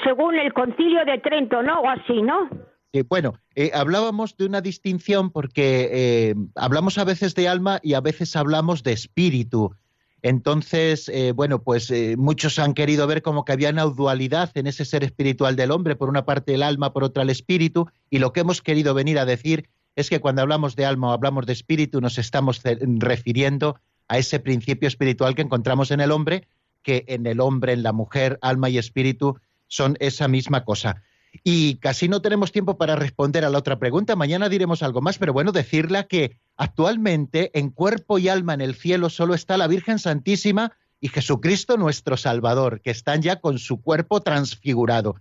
según 0.04 0.36
el 0.36 0.54
concilio 0.54 1.04
de 1.06 1.18
Trento, 1.20 1.62
¿no? 1.64 1.82
O 1.82 1.90
así, 1.90 2.22
¿no? 2.22 2.50
Eh, 2.94 3.04
bueno, 3.08 3.34
eh, 3.56 3.72
hablábamos 3.74 4.38
de 4.38 4.46
una 4.46 4.62
distinción 4.62 5.30
porque 5.32 5.90
eh, 5.92 6.36
hablamos 6.56 6.98
a 6.98 7.04
veces 7.04 7.36
de 7.36 7.48
alma 7.48 7.80
y 7.84 7.94
a 7.94 8.02
veces 8.02 8.36
hablamos 8.36 8.84
de 8.84 8.94
espíritu. 8.94 9.76
Entonces, 10.24 11.10
eh, 11.10 11.32
bueno, 11.32 11.62
pues 11.62 11.94
muchos 12.18 12.58
han 12.58 12.74
querido 12.74 13.06
ver 13.06 13.22
como 13.22 13.46
que 13.46 13.52
había 13.52 13.70
una 13.70 13.84
dualidad 13.84 14.50
en 14.56 14.66
ese 14.66 14.84
ser 14.84 15.04
espiritual 15.04 15.56
del 15.56 15.72
hombre, 15.72 15.96
por 15.96 16.10
una 16.10 16.26
parte 16.26 16.56
el 16.56 16.64
alma, 16.64 16.92
por 16.92 17.04
otra 17.04 17.24
el 17.24 17.30
espíritu, 17.30 17.88
y 18.10 18.18
lo 18.18 18.34
que 18.34 18.40
hemos 18.40 18.62
querido 18.62 18.96
venir 18.96 19.20
a 19.20 19.26
decir 19.26 19.70
es 19.98 20.12
que 20.12 20.22
cuando 20.22 20.44
hablamos 20.44 20.76
de 20.76 20.86
alma 20.86 21.10
o 21.10 21.12
hablamos 21.12 21.48
de 21.48 21.54
espíritu 21.54 22.00
nos 22.00 22.20
estamos 22.20 22.62
refiriendo 22.64 23.80
a 24.08 24.20
ese 24.20 24.40
principio 24.40 24.88
espiritual 24.88 25.34
que 25.34 25.42
encontramos 25.42 25.90
en 25.90 26.00
el 26.00 26.12
hombre, 26.12 26.48
que 26.84 27.04
en 27.08 27.26
el 27.26 27.40
hombre, 27.42 27.74
en 27.74 27.82
la 27.82 27.94
mujer, 27.94 28.38
alma 28.44 28.70
y 28.70 28.78
espíritu 28.78 29.40
son 29.68 29.98
esa 30.00 30.28
misma 30.28 30.64
cosa. 30.64 31.02
Y 31.44 31.78
casi 31.78 32.08
no 32.08 32.22
tenemos 32.22 32.52
tiempo 32.52 32.78
para 32.78 32.96
responder 32.96 33.44
a 33.44 33.50
la 33.50 33.58
otra 33.58 33.80
pregunta. 33.80 34.16
Mañana 34.16 34.50
diremos 34.50 34.84
algo 34.84 35.02
más, 35.02 35.18
pero 35.18 35.34
bueno, 35.34 35.52
decirla 35.52 36.04
que 36.04 36.38
actualmente 36.56 37.50
en 37.58 37.72
cuerpo 37.72 38.20
y 38.20 38.30
alma 38.30 38.54
en 38.54 38.62
el 38.62 38.76
cielo 38.76 39.10
solo 39.10 39.34
está 39.34 39.58
la 39.58 39.68
Virgen 39.68 39.98
Santísima 39.98 40.74
y 41.02 41.10
Jesucristo 41.10 41.76
nuestro 41.76 42.18
Salvador, 42.18 42.82
que 42.82 42.92
están 42.92 43.24
ya 43.24 43.42
con 43.42 43.58
su 43.58 43.82
cuerpo 43.82 44.22
transfigurado. 44.22 45.16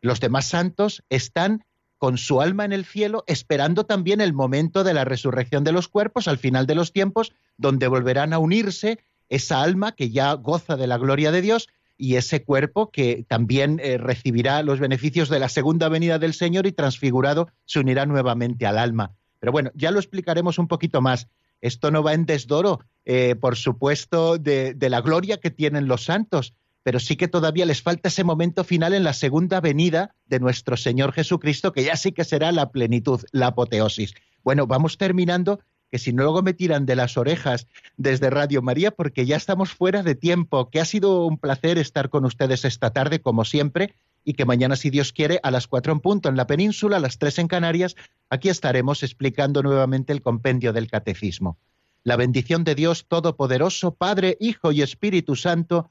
Los 0.00 0.20
demás 0.20 0.46
santos 0.46 1.04
están 1.10 1.64
con 2.02 2.18
su 2.18 2.40
alma 2.40 2.64
en 2.64 2.72
el 2.72 2.84
cielo, 2.84 3.22
esperando 3.28 3.86
también 3.86 4.20
el 4.20 4.32
momento 4.32 4.82
de 4.82 4.92
la 4.92 5.04
resurrección 5.04 5.62
de 5.62 5.70
los 5.70 5.86
cuerpos 5.86 6.26
al 6.26 6.36
final 6.36 6.66
de 6.66 6.74
los 6.74 6.92
tiempos, 6.92 7.32
donde 7.56 7.86
volverán 7.86 8.32
a 8.32 8.40
unirse 8.40 8.98
esa 9.28 9.62
alma 9.62 9.92
que 9.92 10.10
ya 10.10 10.32
goza 10.32 10.76
de 10.76 10.88
la 10.88 10.98
gloria 10.98 11.30
de 11.30 11.42
Dios 11.42 11.68
y 11.96 12.16
ese 12.16 12.42
cuerpo 12.42 12.90
que 12.90 13.24
también 13.28 13.78
eh, 13.80 13.98
recibirá 13.98 14.64
los 14.64 14.80
beneficios 14.80 15.28
de 15.28 15.38
la 15.38 15.48
segunda 15.48 15.88
venida 15.88 16.18
del 16.18 16.34
Señor 16.34 16.66
y 16.66 16.72
transfigurado 16.72 17.50
se 17.66 17.78
unirá 17.78 18.04
nuevamente 18.04 18.66
al 18.66 18.78
alma. 18.78 19.12
Pero 19.38 19.52
bueno, 19.52 19.70
ya 19.76 19.92
lo 19.92 20.00
explicaremos 20.00 20.58
un 20.58 20.66
poquito 20.66 21.00
más. 21.02 21.28
Esto 21.60 21.92
no 21.92 22.02
va 22.02 22.14
en 22.14 22.26
desdoro, 22.26 22.80
eh, 23.04 23.36
por 23.36 23.54
supuesto, 23.54 24.38
de, 24.38 24.74
de 24.74 24.90
la 24.90 25.02
gloria 25.02 25.38
que 25.38 25.52
tienen 25.52 25.86
los 25.86 26.02
santos, 26.02 26.52
pero 26.82 27.00
sí 27.00 27.16
que 27.16 27.28
todavía 27.28 27.66
les 27.66 27.82
falta 27.82 28.08
ese 28.08 28.24
momento 28.24 28.64
final 28.64 28.94
en 28.94 29.04
la 29.04 29.12
segunda 29.12 29.60
venida 29.60 30.14
de 30.26 30.40
nuestro 30.40 30.76
Señor 30.76 31.12
Jesucristo, 31.12 31.72
que 31.72 31.84
ya 31.84 31.96
sí 31.96 32.12
que 32.12 32.24
será 32.24 32.52
la 32.52 32.70
plenitud, 32.70 33.20
la 33.32 33.48
apoteosis. 33.48 34.14
Bueno, 34.42 34.66
vamos 34.66 34.98
terminando, 34.98 35.60
que 35.90 35.98
si 35.98 36.12
no 36.12 36.24
luego 36.24 36.42
me 36.42 36.54
tiran 36.54 36.86
de 36.86 36.96
las 36.96 37.16
orejas 37.16 37.66
desde 37.96 38.30
Radio 38.30 38.62
María, 38.62 38.90
porque 38.90 39.26
ya 39.26 39.36
estamos 39.36 39.72
fuera 39.72 40.02
de 40.02 40.14
tiempo, 40.14 40.70
que 40.70 40.80
ha 40.80 40.84
sido 40.84 41.26
un 41.26 41.38
placer 41.38 41.78
estar 41.78 42.08
con 42.08 42.24
ustedes 42.24 42.64
esta 42.64 42.90
tarde, 42.90 43.20
como 43.20 43.44
siempre, 43.44 43.94
y 44.24 44.34
que 44.34 44.44
mañana, 44.44 44.76
si 44.76 44.90
Dios 44.90 45.12
quiere, 45.12 45.40
a 45.42 45.50
las 45.50 45.66
cuatro 45.66 45.92
en 45.92 46.00
punto 46.00 46.28
en 46.28 46.36
la 46.36 46.46
península, 46.46 46.96
a 46.96 47.00
las 47.00 47.18
tres 47.18 47.38
en 47.38 47.48
Canarias, 47.48 47.96
aquí 48.30 48.48
estaremos 48.48 49.02
explicando 49.02 49.62
nuevamente 49.62 50.12
el 50.12 50.22
compendio 50.22 50.72
del 50.72 50.90
catecismo. 50.90 51.58
La 52.04 52.16
bendición 52.16 52.64
de 52.64 52.74
Dios 52.74 53.06
Todopoderoso, 53.06 53.94
Padre, 53.94 54.36
Hijo 54.40 54.72
y 54.72 54.82
Espíritu 54.82 55.36
Santo, 55.36 55.90